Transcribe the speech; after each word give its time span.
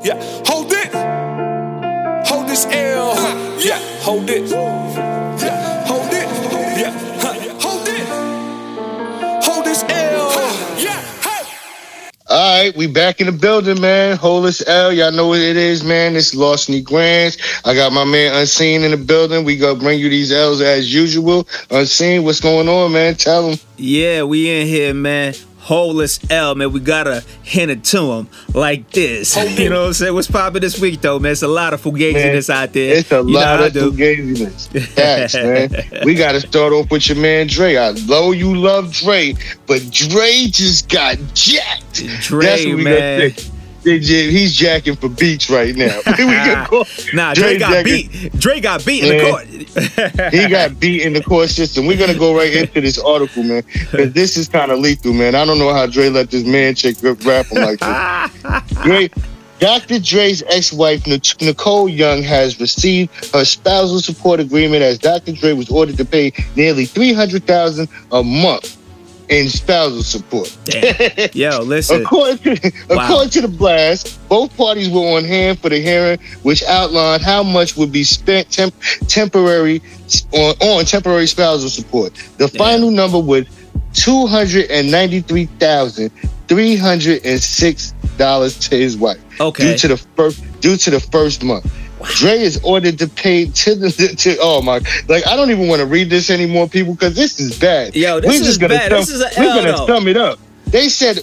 Yeah, 0.00 0.14
hold 0.46 0.70
it. 0.70 0.94
Hold 2.28 2.48
this 2.48 2.66
L. 2.66 3.16
Yeah, 3.58 3.80
hold 4.00 4.30
it. 4.30 4.48
Yeah, 4.48 5.84
hold 5.86 6.06
it. 6.06 6.28
Yeah, 6.78 6.92
huh. 7.20 7.34
hold 7.58 7.88
it. 7.88 9.44
Hold 9.44 9.64
this 9.64 9.82
L. 9.82 10.30
Yeah, 10.78 11.02
hey. 11.02 11.50
All 12.28 12.62
right, 12.62 12.76
we 12.76 12.86
back 12.86 13.20
in 13.20 13.26
the 13.26 13.32
building, 13.32 13.80
man. 13.80 14.16
Hollis 14.16 14.62
L, 14.68 14.92
y'all 14.92 15.10
know 15.10 15.26
what 15.26 15.40
it 15.40 15.56
is, 15.56 15.82
man. 15.82 16.14
It's 16.14 16.32
Lost 16.32 16.70
Grants. 16.84 17.36
I 17.64 17.74
got 17.74 17.92
my 17.92 18.04
man 18.04 18.36
Unseen 18.36 18.84
in 18.84 18.92
the 18.92 18.96
building. 18.96 19.44
We 19.44 19.56
gonna 19.56 19.80
bring 19.80 19.98
you 19.98 20.08
these 20.08 20.30
L's 20.30 20.60
as 20.60 20.94
usual. 20.94 21.48
Unseen, 21.72 22.22
what's 22.22 22.38
going 22.40 22.68
on, 22.68 22.92
man? 22.92 23.16
Tell 23.16 23.50
them. 23.50 23.58
Yeah, 23.76 24.22
we 24.22 24.48
in 24.48 24.68
here, 24.68 24.94
man. 24.94 25.34
Holeless 25.68 26.18
L, 26.30 26.54
man. 26.54 26.72
We 26.72 26.80
gotta 26.80 27.22
hand 27.44 27.70
it 27.70 27.84
to 27.84 28.10
him 28.12 28.28
like 28.54 28.90
this. 28.90 29.36
Oh, 29.36 29.42
you 29.44 29.68
know 29.68 29.80
what 29.82 29.86
I'm 29.88 29.92
saying? 29.92 30.14
What's 30.14 30.30
popping 30.30 30.62
this 30.62 30.80
week, 30.80 31.02
though, 31.02 31.18
man? 31.18 31.32
It's 31.32 31.42
a 31.42 31.48
lot 31.48 31.74
of 31.74 31.82
fugaziness 31.82 32.48
out 32.48 32.72
there. 32.72 32.96
It's 32.96 33.12
a 33.12 33.16
You 33.16 33.24
know 33.24 33.30
lot 33.32 33.60
of 33.62 33.72
do. 33.74 33.92
fugaziness. 33.92 34.68
Facts, 34.94 35.34
man. 35.34 36.04
We 36.06 36.14
got 36.14 36.32
to 36.32 36.40
start 36.40 36.72
off 36.72 36.90
with 36.90 37.06
your 37.08 37.18
man 37.18 37.48
Dre. 37.48 37.76
I 37.76 37.92
know 38.06 38.32
you 38.32 38.56
love 38.56 38.92
Dre, 38.94 39.34
but 39.66 39.82
Dre 39.90 40.46
just 40.50 40.88
got 40.88 41.18
jacked. 41.34 42.02
Dre, 42.22 42.46
That's 42.46 42.64
what 42.64 42.74
we 42.76 42.82
man. 42.84 43.32
They 43.88 43.98
He's 43.98 44.54
jacking 44.54 44.96
for 44.96 45.08
beats 45.08 45.48
right 45.48 45.74
now. 45.74 46.00
Nah, 47.14 47.32
Dre, 47.32 47.56
got 47.58 47.72
jacking- 47.72 48.10
beat. 48.10 48.32
Dre 48.34 48.60
got 48.60 48.84
beat 48.84 49.04
in 49.04 49.08
Man. 49.08 49.18
the 49.18 49.30
court. 49.30 50.32
he 50.34 50.48
got 50.48 50.78
beat 50.78 51.02
in 51.02 51.14
the 51.14 51.22
court 51.22 51.48
system. 51.48 51.86
We're 51.86 51.98
gonna 51.98 52.18
go 52.18 52.36
right 52.36 52.52
into 52.52 52.80
this 52.80 52.98
article, 52.98 53.42
man, 53.42 53.62
because 53.90 54.12
this 54.12 54.36
is 54.36 54.48
kind 54.48 54.70
of 54.70 54.78
lethal, 54.80 55.14
man. 55.14 55.34
I 55.34 55.44
don't 55.46 55.58
know 55.58 55.72
how 55.72 55.86
Dre 55.86 56.10
let 56.10 56.30
this 56.30 56.44
man 56.44 56.74
chick 56.74 56.96
rap 57.02 57.46
him 57.46 57.62
like 57.62 57.80
this. 57.80 58.82
Dre, 58.82 59.10
Dr. 59.58 59.98
Dre's 59.98 60.42
ex-wife 60.48 61.06
Nicole 61.06 61.88
Young 61.88 62.22
has 62.22 62.60
received 62.60 63.32
her 63.34 63.44
spousal 63.44 64.00
support 64.00 64.38
agreement 64.38 64.82
as 64.82 64.98
Dr. 64.98 65.32
Dre 65.32 65.52
was 65.52 65.70
ordered 65.70 65.96
to 65.96 66.04
pay 66.04 66.32
nearly 66.56 66.84
three 66.84 67.12
hundred 67.12 67.44
thousand 67.44 67.88
a 68.12 68.22
month 68.22 68.76
in 69.28 69.48
spousal 69.48 70.02
support. 70.02 70.56
Damn. 70.64 71.28
Yo, 71.32 71.60
listen. 71.62 72.02
According 72.02 72.38
to, 72.38 72.72
according 72.90 73.30
to 73.30 73.40
the 73.42 73.48
blast, 73.48 74.18
both 74.28 74.56
parties 74.56 74.88
were 74.88 75.16
on 75.16 75.24
hand 75.24 75.58
for 75.60 75.68
the 75.68 75.80
hearing, 75.80 76.18
which 76.42 76.62
outlined 76.64 77.22
how 77.22 77.42
much 77.42 77.76
would 77.76 77.92
be 77.92 78.04
spent 78.04 78.50
temp- 78.50 78.74
temporary 79.08 79.82
on, 80.32 80.54
on 80.60 80.84
temporary 80.84 81.26
spousal 81.26 81.68
support. 81.68 82.14
The 82.38 82.48
final 82.48 82.90
number 82.90 83.18
was 83.18 83.46
two 83.92 84.26
hundred 84.26 84.70
and 84.70 84.90
ninety-three 84.90 85.46
thousand 85.58 86.10
three 86.48 86.76
hundred 86.76 87.24
and 87.24 87.40
six 87.40 87.92
dollars 88.16 88.58
to 88.68 88.76
his 88.76 88.96
wife. 88.96 89.20
Okay. 89.40 89.72
Due 89.72 89.78
to 89.78 89.88
the 89.88 89.96
first 89.96 90.60
due 90.60 90.76
to 90.76 90.90
the 90.90 91.00
first 91.00 91.42
month. 91.44 91.70
Dre 92.16 92.38
is 92.40 92.60
ordered 92.64 92.98
to 93.00 93.08
pay 93.08 93.46
to 93.46 93.74
the 93.74 93.90
to 94.18 94.36
oh 94.40 94.62
my 94.62 94.80
like 95.08 95.26
I 95.26 95.36
don't 95.36 95.50
even 95.50 95.68
want 95.68 95.80
to 95.80 95.86
read 95.86 96.10
this 96.10 96.30
anymore, 96.30 96.68
people, 96.68 96.94
because 96.94 97.14
this 97.14 97.40
is 97.40 97.58
bad. 97.58 97.94
Yo, 97.96 98.20
this 98.20 98.28
We're 98.28 98.34
is 98.34 98.46
just 98.46 98.60
gonna 98.60 98.74
bad. 98.74 98.90
Sum, 98.90 98.98
This 99.00 99.10
is 99.10 99.20
a 99.20 99.40
we're 99.40 99.54
gonna 99.54 99.72
though. 99.72 99.86
sum 99.86 100.08
it 100.08 100.16
up. 100.16 100.38
They 100.66 100.88
said 100.88 101.18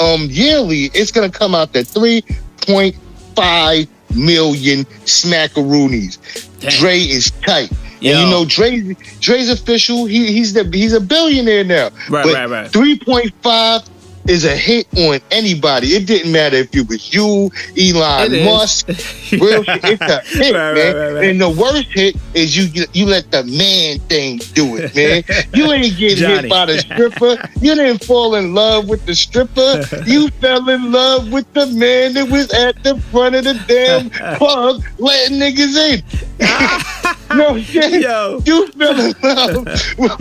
um 0.00 0.26
yearly 0.30 0.90
it's 0.94 1.10
gonna 1.12 1.30
come 1.30 1.54
out 1.54 1.72
to 1.74 1.84
three 1.84 2.22
point 2.66 2.96
five 3.34 3.88
million 4.14 4.84
smackaroonies. 5.06 6.18
Damn. 6.60 6.70
Dre 6.80 6.98
is 6.98 7.30
tight. 7.42 7.70
Yo. 8.00 8.12
And 8.12 8.20
you 8.20 8.26
know 8.30 8.44
Dre 8.46 8.96
Dre's 9.20 9.50
official. 9.50 10.06
He 10.06 10.32
he's 10.32 10.52
the 10.54 10.64
he's 10.72 10.92
a 10.94 11.00
billionaire 11.00 11.64
now. 11.64 11.90
Right, 12.08 12.24
but 12.24 12.34
right, 12.34 12.48
right. 12.48 12.70
Three 12.70 12.98
point 12.98 13.32
five 13.42 13.82
is 14.30 14.44
a 14.44 14.56
hit 14.56 14.86
on 14.96 15.18
anybody. 15.32 15.88
It 15.88 16.06
didn't 16.06 16.30
matter 16.30 16.56
if 16.56 16.74
it 16.74 16.88
was 16.88 17.12
you, 17.12 17.50
Elon 17.76 18.32
It. 18.32 18.44
Musk, 18.44 18.86
real 19.32 19.64
shit. 19.64 19.84
It's 19.84 20.00
a 20.00 20.20
hit, 20.24 20.54
right, 20.54 20.74
man. 20.74 20.96
right, 20.96 21.12
right. 21.14 21.24
And 21.28 21.40
the 21.40 21.50
worst 21.50 21.88
hit 21.88 22.16
is 22.32 22.56
you 22.56 22.86
you 22.92 23.06
let 23.06 23.28
the 23.32 23.42
man 23.42 23.98
thing 24.08 24.38
do 24.54 24.76
it, 24.76 24.94
man. 24.94 25.24
you 25.54 25.72
ain't 25.72 25.96
get 25.96 26.18
hit 26.18 26.48
by 26.48 26.66
the 26.66 26.78
stripper. 26.78 27.36
You 27.60 27.74
didn't 27.74 28.04
fall 28.04 28.36
in 28.36 28.54
love 28.54 28.88
with 28.88 29.04
the 29.04 29.16
stripper. 29.16 29.82
You 30.06 30.28
fell 30.40 30.68
in 30.68 30.92
love 30.92 31.32
with 31.32 31.52
the 31.52 31.66
man 31.66 32.14
that 32.14 32.30
was 32.30 32.52
at 32.52 32.80
the 32.84 33.00
front 33.10 33.34
of 33.34 33.42
the 33.42 33.54
damn 33.66 34.10
club 34.36 34.82
letting 34.98 35.38
niggas 35.40 35.76
in. 35.76 36.02
No 37.34 37.58
shit. 37.60 38.02
Yo. 38.02 38.42
You 38.44 38.66
fell 38.68 39.00
in 39.00 39.14
love 39.22 39.66
with, 39.98 40.18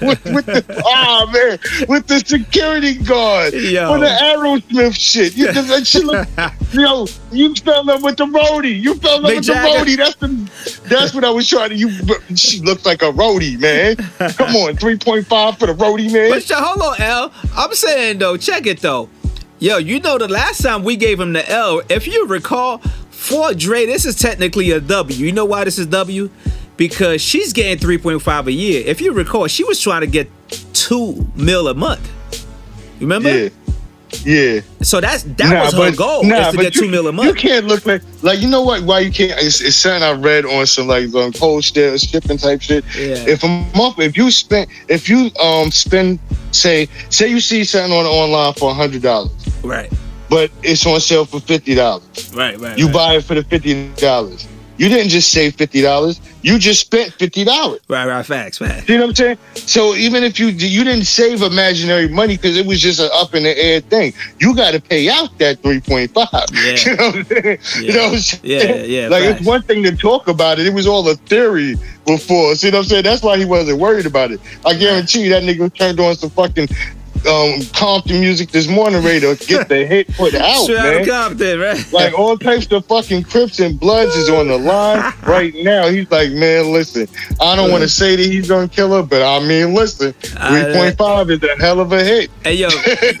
with, 0.00 0.24
with 0.24 0.46
the 0.46 0.82
oh 0.84 1.26
man 1.32 1.86
with 1.88 2.06
the 2.06 2.20
security 2.20 2.94
guard 2.96 3.52
Yo. 3.52 3.92
for 3.92 3.98
the 4.00 4.06
Aerosmith 4.06 4.94
shit. 4.98 5.36
You 5.36 5.52
just 5.52 5.68
that 5.68 5.86
shit 5.86 6.04
look, 6.04 6.28
yo, 6.72 7.06
you 7.32 7.54
fell 7.54 7.80
in 7.80 7.86
love 7.86 8.02
with 8.02 8.16
the 8.16 8.26
roadie. 8.26 8.80
You 8.80 8.94
fell 8.96 9.16
in 9.18 9.22
love 9.22 9.32
Mick 9.32 9.36
with 9.36 9.44
Jagger. 9.46 9.84
the 9.84 9.90
roadie. 9.90 9.96
That's 9.96 10.16
the 10.16 10.88
that's 10.88 11.14
what 11.14 11.24
I 11.24 11.30
was 11.30 11.48
trying 11.48 11.70
to. 11.70 11.76
You 11.76 11.90
she 12.36 12.60
looks 12.60 12.84
like 12.84 13.02
a 13.02 13.12
roadie, 13.12 13.58
man. 13.58 13.96
Come 14.34 14.56
on, 14.56 14.76
three 14.76 14.98
point 14.98 15.26
five 15.26 15.58
for 15.58 15.66
the 15.66 15.74
roadie, 15.74 16.12
man. 16.12 16.30
But 16.30 16.48
hold 16.50 16.82
on, 16.82 17.00
L. 17.00 17.32
I'm 17.56 17.74
saying 17.74 18.18
though, 18.18 18.36
check 18.36 18.66
it 18.66 18.80
though. 18.80 19.08
Yo, 19.58 19.76
you 19.76 20.00
know 20.00 20.16
the 20.16 20.26
last 20.26 20.62
time 20.62 20.84
we 20.84 20.96
gave 20.96 21.20
him 21.20 21.34
the 21.34 21.46
L, 21.50 21.82
if 21.90 22.06
you 22.06 22.26
recall, 22.26 22.80
for 23.20 23.52
Dre, 23.52 23.84
this 23.84 24.06
is 24.06 24.16
technically 24.16 24.70
a 24.70 24.80
W. 24.80 25.26
You 25.26 25.30
know 25.30 25.44
why 25.44 25.64
this 25.64 25.78
is 25.78 25.86
W? 25.88 26.30
Because 26.78 27.20
she's 27.20 27.52
getting 27.52 27.76
3.5 27.76 28.46
a 28.46 28.52
year. 28.52 28.82
If 28.86 29.02
you 29.02 29.12
recall, 29.12 29.46
she 29.46 29.62
was 29.62 29.78
trying 29.78 30.00
to 30.00 30.06
get 30.06 30.30
two 30.72 31.26
mil 31.36 31.68
a 31.68 31.74
month. 31.74 32.10
You 32.98 33.06
remember? 33.06 33.28
Yeah, 33.28 33.48
yeah. 34.24 34.60
So 34.80 35.02
that's 35.02 35.24
that 35.24 35.64
was 35.64 35.74
her 35.74 35.94
goal 35.94 36.22
is 36.22 36.28
to 36.28 36.56
but 36.56 36.62
get 36.62 36.74
you, 36.74 36.82
two 36.82 36.90
mil 36.90 37.06
a 37.08 37.26
You 37.26 37.34
can't 37.34 37.66
look 37.66 37.84
like 37.84 38.02
like 38.22 38.40
you 38.40 38.48
know 38.48 38.62
what? 38.62 38.82
Why 38.84 39.00
you 39.00 39.12
can't? 39.12 39.38
It's, 39.38 39.60
it's 39.60 39.76
something 39.76 40.02
I 40.02 40.12
read 40.12 40.46
on 40.46 40.66
some 40.66 40.88
like 40.88 41.14
um, 41.14 41.32
cold 41.32 41.62
stairs 41.62 42.02
shipping 42.02 42.38
type 42.38 42.62
shit. 42.62 42.84
Yeah. 42.96 43.16
If 43.28 43.44
a 43.44 43.48
month, 43.76 43.98
if 43.98 44.16
you 44.16 44.30
spend, 44.30 44.70
if 44.88 45.10
you 45.10 45.30
um 45.38 45.70
spend, 45.70 46.18
say, 46.52 46.88
say 47.10 47.28
you 47.28 47.40
see 47.40 47.64
something 47.64 47.92
on 47.92 48.06
online 48.06 48.54
for 48.54 48.70
a 48.70 48.74
hundred 48.74 49.02
dollars, 49.02 49.32
Right. 49.62 49.92
But 50.30 50.50
it's 50.62 50.86
on 50.86 51.00
sale 51.00 51.24
for 51.26 51.40
fifty 51.40 51.74
dollars. 51.74 52.32
Right, 52.34 52.58
right. 52.58 52.78
You 52.78 52.86
right. 52.86 52.94
buy 52.94 53.14
it 53.16 53.24
for 53.24 53.34
the 53.34 53.42
fifty 53.44 53.88
dollars. 53.94 54.46
You 54.78 54.88
didn't 54.88 55.10
just 55.10 55.30
save 55.30 55.56
fifty 55.56 55.82
dollars. 55.82 56.22
You 56.40 56.58
just 56.58 56.80
spent 56.80 57.12
fifty 57.12 57.44
dollars. 57.44 57.80
Right, 57.88 58.06
right, 58.06 58.24
facts, 58.24 58.56
facts. 58.56 58.88
You 58.88 58.96
know 58.96 59.02
what 59.02 59.10
I'm 59.10 59.14
saying? 59.14 59.38
So 59.54 59.94
even 59.94 60.22
if 60.24 60.40
you 60.40 60.46
you 60.46 60.84
didn't 60.84 61.04
save 61.04 61.42
imaginary 61.42 62.08
money 62.08 62.36
because 62.38 62.56
it 62.56 62.64
was 62.64 62.80
just 62.80 62.98
an 62.98 63.10
up 63.12 63.34
in 63.34 63.42
the 63.42 63.58
air 63.62 63.80
thing, 63.80 64.14
you 64.38 64.56
got 64.56 64.70
to 64.70 64.80
pay 64.80 65.10
out 65.10 65.36
that 65.36 65.60
three 65.62 65.80
point 65.82 66.12
five. 66.12 66.46
Yeah. 66.54 66.76
You 66.86 66.96
know 66.96 67.06
what 67.08 67.16
I'm 67.16 67.24
saying? 67.24 67.58
You 67.82 67.92
know 67.92 68.04
what 68.04 68.12
I'm 68.14 68.18
saying? 68.20 68.42
Yeah, 68.42 69.02
yeah, 69.02 69.08
Like 69.08 69.24
facts. 69.24 69.40
it's 69.40 69.46
one 69.46 69.62
thing 69.64 69.82
to 69.82 69.94
talk 69.94 70.28
about 70.28 70.58
it. 70.58 70.66
It 70.66 70.72
was 70.72 70.86
all 70.86 71.06
a 71.10 71.14
theory 71.14 71.74
before. 72.06 72.54
See 72.54 72.68
what 72.68 72.76
I'm 72.76 72.84
saying? 72.84 73.04
That's 73.04 73.22
why 73.22 73.36
he 73.36 73.44
wasn't 73.44 73.78
worried 73.80 74.06
about 74.06 74.30
it. 74.30 74.40
I 74.64 74.72
guarantee 74.74 75.24
you 75.24 75.30
that 75.30 75.42
nigga 75.42 75.74
turned 75.74 76.00
on 76.00 76.16
some 76.16 76.30
fucking 76.30 76.68
um 77.26 77.60
Compton 77.74 78.20
music 78.20 78.50
this 78.50 78.68
morning 78.68 79.04
ready 79.04 79.20
to 79.20 79.36
get 79.46 79.68
the 79.68 79.84
hit 79.86 80.08
put 80.14 80.34
out, 80.34 80.64
Straight 80.64 80.76
man. 80.76 81.06
Compton, 81.06 81.60
right? 81.60 81.92
Like 81.92 82.18
all 82.18 82.36
types 82.38 82.70
of 82.72 82.84
fucking 82.86 83.24
Crips 83.24 83.60
and 83.60 83.78
Bloods 83.78 84.14
is 84.16 84.28
on 84.28 84.48
the 84.48 84.58
line 84.58 85.12
right 85.22 85.54
now. 85.56 85.88
He's 85.88 86.10
like, 86.10 86.30
man, 86.32 86.72
listen, 86.72 87.08
I 87.40 87.56
don't 87.56 87.70
want 87.70 87.82
to 87.82 87.88
say 87.88 88.16
that 88.16 88.24
he's 88.26 88.48
gonna 88.48 88.68
kill 88.68 88.94
her, 88.96 89.02
but 89.02 89.22
I 89.22 89.46
mean, 89.46 89.74
listen, 89.74 90.12
three 90.12 90.72
point 90.74 90.96
five 90.96 91.30
is 91.30 91.42
a 91.42 91.56
hell 91.56 91.80
of 91.80 91.92
a 91.92 92.02
hit. 92.02 92.30
Hey 92.42 92.54
yo, 92.54 92.68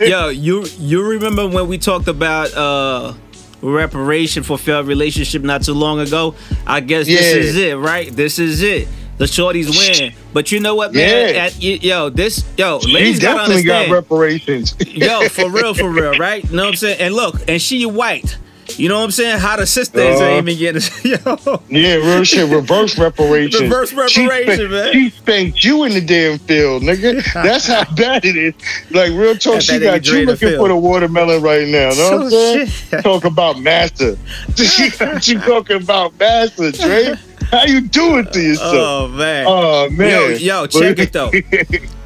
yo, 0.00 0.28
you 0.28 0.64
you 0.78 1.02
remember 1.06 1.46
when 1.48 1.68
we 1.68 1.78
talked 1.78 2.08
about 2.08 2.52
uh 2.54 3.14
reparation 3.62 4.42
for 4.42 4.56
failed 4.56 4.86
relationship 4.86 5.42
not 5.42 5.62
too 5.62 5.74
long 5.74 6.00
ago? 6.00 6.34
I 6.66 6.80
guess 6.80 7.06
this 7.06 7.34
is 7.34 7.56
it, 7.56 7.76
right? 7.76 8.10
This 8.10 8.38
is 8.38 8.62
it. 8.62 8.88
The 9.20 9.26
shorties 9.26 9.68
win. 10.00 10.14
But 10.32 10.50
you 10.50 10.60
know 10.60 10.74
what, 10.74 10.94
man? 10.94 11.34
Yeah. 11.34 11.44
At, 11.44 11.62
yo, 11.62 12.08
this 12.08 12.42
yo, 12.56 12.78
He 12.78 12.90
ladies 12.90 13.20
gotta 13.20 13.36
definitely 13.40 13.64
got 13.64 13.90
reparations. 13.90 14.74
yo, 14.80 15.28
for 15.28 15.50
real, 15.50 15.74
for 15.74 15.90
real, 16.00 16.16
right? 16.16 16.42
You 16.42 16.56
know 16.56 16.62
what 16.62 16.70
I'm 16.70 16.76
saying? 16.76 17.00
And 17.00 17.14
look, 17.14 17.34
and 17.46 17.60
she 17.60 17.84
white. 17.84 18.38
You 18.78 18.88
know 18.88 18.98
what 18.98 19.04
I'm 19.04 19.10
saying? 19.10 19.38
How 19.38 19.56
the 19.56 19.66
sisters 19.66 20.20
Uh, 20.20 20.24
ain't 20.24 20.48
even 20.48 20.58
getting 20.58 20.82
yo. 21.26 21.62
Yeah, 21.68 21.94
real 21.96 22.24
shit. 22.24 22.48
Reverse 22.50 22.98
reparations. 23.06 23.60
Reverse 23.62 23.90
She 24.10 24.26
reparation, 24.26 24.70
man. 24.70 24.92
She 24.92 25.10
spanked 25.10 25.64
you 25.64 25.84
in 25.84 25.92
the 25.94 26.00
damn 26.00 26.38
field, 26.38 26.82
nigga. 26.82 27.22
That's 27.34 27.66
how 27.66 27.84
bad 27.94 28.24
it 28.24 28.36
is. 28.36 28.54
Like 28.90 29.12
real 29.12 29.36
talk, 29.36 29.60
she 29.62 29.78
got 29.78 30.06
you 30.06 30.26
looking 30.26 30.48
field. 30.48 30.60
for 30.60 30.68
the 30.68 30.76
watermelon 30.76 31.42
right 31.42 31.66
now. 31.68 31.90
Know 31.90 32.10
what 32.16 32.22
I'm 32.24 32.30
saying? 32.30 32.66
shit. 32.68 33.02
Talk 33.02 33.24
about 33.24 33.58
master. 33.60 34.16
she 34.56 34.90
got 34.90 35.26
you 35.28 35.38
talking 35.40 35.82
about 35.82 36.18
master, 36.18 36.72
Dre. 36.72 37.14
How 37.50 37.64
you 37.64 37.80
doing 37.80 38.26
to 38.26 38.40
yourself? 38.40 38.74
Oh 38.74 39.08
man. 39.08 39.44
Oh 39.48 39.90
man. 39.90 40.30
Yo, 40.32 40.36
yo, 40.60 40.66
check 40.66 40.98
it 41.00 41.12
though. 41.12 41.30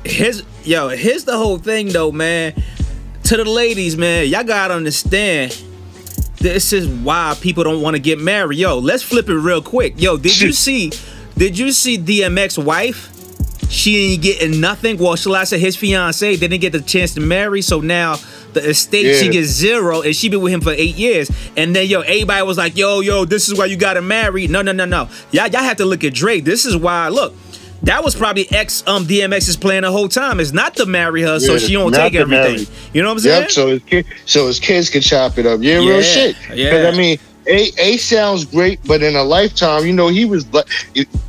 Here's 0.04 0.42
yo, 0.64 0.88
here's 0.88 1.24
the 1.24 1.36
whole 1.36 1.58
thing 1.58 1.88
though, 1.88 2.10
man. 2.12 2.54
To 3.24 3.36
the 3.38 3.44
ladies, 3.44 3.96
man, 3.96 4.26
y'all 4.28 4.44
gotta 4.44 4.74
understand. 4.74 5.56
This 6.44 6.74
is 6.74 6.86
why 6.86 7.34
people 7.40 7.64
don't 7.64 7.80
want 7.80 7.96
to 7.96 7.98
get 7.98 8.18
married. 8.20 8.58
Yo, 8.58 8.78
let's 8.78 9.02
flip 9.02 9.30
it 9.30 9.34
real 9.34 9.62
quick. 9.62 9.94
Yo, 9.96 10.18
did 10.18 10.38
you 10.38 10.52
see? 10.64 10.92
Did 11.38 11.58
you 11.58 11.72
see 11.72 11.96
DMX 11.96 12.62
wife? 12.62 13.10
She 13.70 14.12
ain't 14.12 14.22
getting 14.22 14.60
nothing. 14.60 14.98
Well, 14.98 15.16
shall 15.16 15.34
I 15.36 15.44
say 15.44 15.58
his 15.58 15.74
fiance 15.74 16.36
didn't 16.36 16.60
get 16.60 16.72
the 16.72 16.82
chance 16.82 17.14
to 17.14 17.20
marry, 17.22 17.62
so 17.62 17.80
now 17.80 18.16
the 18.52 18.60
estate. 18.60 19.06
Yeah. 19.06 19.14
She 19.14 19.30
gets 19.30 19.48
zero, 19.48 20.02
and 20.02 20.14
she 20.14 20.28
been 20.28 20.42
with 20.42 20.52
him 20.52 20.60
for 20.60 20.72
eight 20.72 20.96
years. 20.96 21.30
And 21.56 21.74
then 21.74 21.88
yo, 21.88 22.02
everybody 22.02 22.42
was 22.42 22.58
like, 22.58 22.76
yo, 22.76 23.00
yo, 23.00 23.24
this 23.24 23.48
is 23.48 23.58
why 23.58 23.64
you 23.64 23.78
gotta 23.78 24.02
marry. 24.02 24.46
No, 24.46 24.60
no, 24.60 24.72
no, 24.72 24.84
no. 24.84 25.08
Y'all, 25.30 25.48
y'all 25.48 25.62
have 25.62 25.78
to 25.78 25.86
look 25.86 26.04
at 26.04 26.12
Drake. 26.12 26.44
This 26.44 26.66
is 26.66 26.76
why. 26.76 27.08
Look. 27.08 27.32
That 27.84 28.02
was 28.02 28.14
probably 28.14 28.50
ex 28.52 28.82
um 28.86 29.06
DMX's 29.06 29.56
plan 29.56 29.82
the 29.82 29.92
whole 29.92 30.08
time 30.08 30.40
is 30.40 30.52
not 30.52 30.74
to 30.76 30.86
marry 30.86 31.22
her 31.22 31.38
so 31.38 31.52
Yeah, 31.52 31.58
she 31.58 31.72
don't 31.74 31.92
take 31.92 32.14
everything. 32.14 32.54
marry. 32.56 32.66
You 32.92 33.02
know 33.02 33.08
what 33.08 33.14
I'm 33.14 33.18
saying? 33.20 33.42
Yep. 33.42 33.50
So 33.50 33.68
his 33.68 33.82
kid, 33.82 34.06
so 34.26 34.46
his 34.46 34.58
kids 34.60 34.90
can 34.90 35.00
chop 35.02 35.38
it 35.38 35.46
up. 35.46 35.60
Yeah, 35.62 35.80
Yeah, 35.80 35.90
real 35.90 36.02
shit. 36.02 36.36
yeah. 36.54 36.90
I 36.92 36.96
mean, 36.96 37.18
A 37.46 37.70
A 37.78 37.96
sounds 37.98 38.44
great, 38.46 38.80
but 38.86 39.02
in 39.02 39.16
a 39.16 39.22
lifetime, 39.22 39.84
you 39.86 39.92
know, 39.92 40.08
he 40.08 40.24
was 40.24 40.46
like 40.52 40.66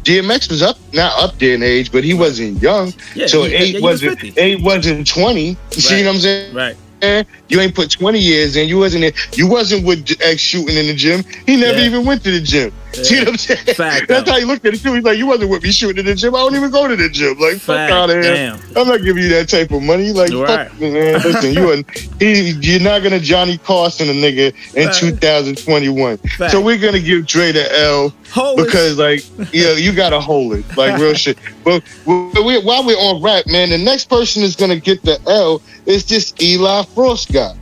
DMX 0.03 0.49
was 0.49 0.61
up 0.61 0.77
not 0.93 1.11
up 1.21 1.37
there 1.39 1.55
in 1.55 1.63
age, 1.63 1.91
but 1.91 2.03
he 2.03 2.13
wasn't 2.13 2.61
young. 2.61 2.93
Yeah, 3.15 3.27
so 3.27 3.43
he- 3.43 3.51
yeah, 3.51 3.59
eight 3.59 3.73
was 3.75 4.01
wasn't 4.03 4.19
50. 4.21 4.39
eight 4.41 4.61
wasn't 4.61 5.07
twenty. 5.07 5.57
You 5.75 5.81
see 5.81 6.05
what 6.05 6.15
I'm 6.15 6.19
saying? 6.21 6.53
right. 6.53 6.77
You 7.49 7.59
ain't 7.59 7.75
put 7.75 7.91
20 7.91 8.17
years 8.17 8.55
in. 8.55 8.67
You 8.67 8.79
wasn't 8.79 9.03
in, 9.03 9.13
you 9.33 9.45
wasn't 9.47 9.85
with 9.85 10.09
X 10.21 10.41
shooting 10.41 10.75
in 10.75 10.87
the 10.87 10.95
gym. 10.95 11.23
He 11.45 11.55
never 11.55 11.77
Yeah. 11.77 11.85
even 11.85 12.03
went 12.05 12.23
to 12.23 12.31
the 12.31 12.39
gym. 12.41 12.71
See 13.03 13.19
what 13.19 13.27
I'm 13.27 13.37
saying? 13.37 13.65
Fact, 13.75 14.07
That's 14.07 14.23
though. 14.25 14.31
how 14.33 14.39
he 14.39 14.45
looked 14.45 14.65
at 14.65 14.73
it 14.73 14.81
too. 14.81 14.93
He's 14.93 15.03
like, 15.03 15.17
you 15.17 15.27
wasn't 15.27 15.49
with 15.49 15.63
me 15.63 15.71
shooting 15.71 15.97
in 15.99 16.05
the 16.05 16.15
gym. 16.15 16.33
I 16.35 16.39
don't 16.39 16.55
even 16.55 16.71
go 16.71 16.87
to 16.87 16.95
the 16.95 17.09
gym. 17.09 17.37
Like, 17.39 17.57
fuck 17.57 17.89
out 17.91 18.09
of 18.09 18.15
here. 18.23 18.33
damn. 18.35 18.59
I'm 18.77 18.87
not 18.87 19.01
giving 19.01 19.23
you 19.23 19.29
that 19.29 19.49
type 19.49 19.71
of 19.71 19.81
money. 19.81 20.11
Like, 20.11 20.31
Right. 20.31 20.69
fuck, 20.69 20.79
man. 20.79 21.13
Listen, 21.21 21.53
you 21.53 21.71
and 21.73 21.85
he, 22.19 22.51
you're 22.61 22.81
not 22.81 23.03
gonna 23.03 23.19
Johnny 23.19 23.57
Carson 23.59 24.09
a 24.09 24.13
nigga 24.13 24.53
in 24.75 24.87
Fact. 24.87 24.99
2021. 24.99 26.17
Fact. 26.17 26.51
So 26.51 26.61
we're 26.61 26.77
gonna 26.77 26.99
give 26.99 27.25
Dre 27.25 27.51
the 27.51 27.67
L 27.79 28.13
Hold 28.31 28.59
it. 28.59 28.65
because 28.65 28.97
like 28.97 29.23
you 29.53 29.63
know 29.63 29.73
you 29.73 29.93
gotta 29.93 30.19
hold 30.19 30.53
it 30.53 30.65
like 30.77 30.99
real 30.99 31.13
shit. 31.15 31.37
But 31.63 31.83
we, 32.05 32.13
we, 32.43 32.59
while 32.63 32.85
we're 32.85 32.95
on 32.97 33.21
rap, 33.21 33.45
man, 33.47 33.69
the 33.69 33.77
next 33.77 34.09
person 34.09 34.43
is 34.43 34.55
gonna 34.55 34.79
get 34.79 35.01
the 35.03 35.19
L 35.27 35.61
is 35.85 36.05
this 36.05 36.33
Eli 36.41 36.83
Fross 36.83 37.31
guy. 37.31 37.55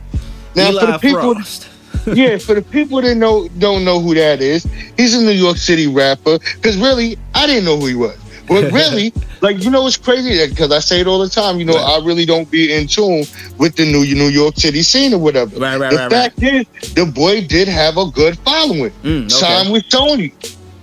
Now 0.56 0.70
for 0.78 0.86
the 0.86 0.98
people, 0.98 1.34
Fross. 1.34 1.68
yeah, 2.14 2.38
for 2.38 2.54
the 2.54 2.62
people 2.62 3.00
that 3.02 3.14
know 3.16 3.48
don't 3.58 3.84
know 3.84 4.00
who 4.00 4.14
that 4.14 4.40
is, 4.40 4.64
he's 4.96 5.14
a 5.14 5.22
New 5.22 5.30
York 5.32 5.56
City 5.56 5.86
rapper. 5.86 6.38
Because 6.56 6.76
really, 6.78 7.16
I 7.34 7.46
didn't 7.46 7.64
know 7.64 7.76
who 7.78 7.86
he 7.86 7.94
was. 7.94 8.18
But 8.46 8.70
really, 8.72 9.12
like 9.40 9.62
you 9.64 9.70
know, 9.70 9.86
it's 9.86 9.96
crazy 9.96 10.46
because 10.50 10.70
I 10.70 10.78
say 10.80 11.00
it 11.00 11.06
all 11.06 11.18
the 11.18 11.30
time. 11.30 11.58
You 11.58 11.64
know, 11.64 11.74
Right. 11.74 12.00
I 12.02 12.04
really 12.04 12.26
don't 12.26 12.50
be 12.50 12.72
in 12.74 12.86
tune 12.86 13.24
with 13.58 13.76
the 13.76 13.84
New 13.84 14.04
New 14.14 14.28
York 14.28 14.56
City 14.56 14.82
scene 14.82 15.14
or 15.14 15.18
whatever. 15.18 15.56
Right, 15.58 15.78
right, 15.78 15.90
the 15.90 15.96
right, 15.96 16.10
fact 16.10 16.42
is, 16.42 16.66
the 16.94 17.06
boy 17.06 17.46
did 17.46 17.68
have 17.68 17.96
a 17.96 18.06
good 18.10 18.38
following. 18.40 18.90
Mm, 19.02 19.20
okay. 19.24 19.28
Signed 19.28 19.72
with 19.72 19.84
Sony. 19.88 20.32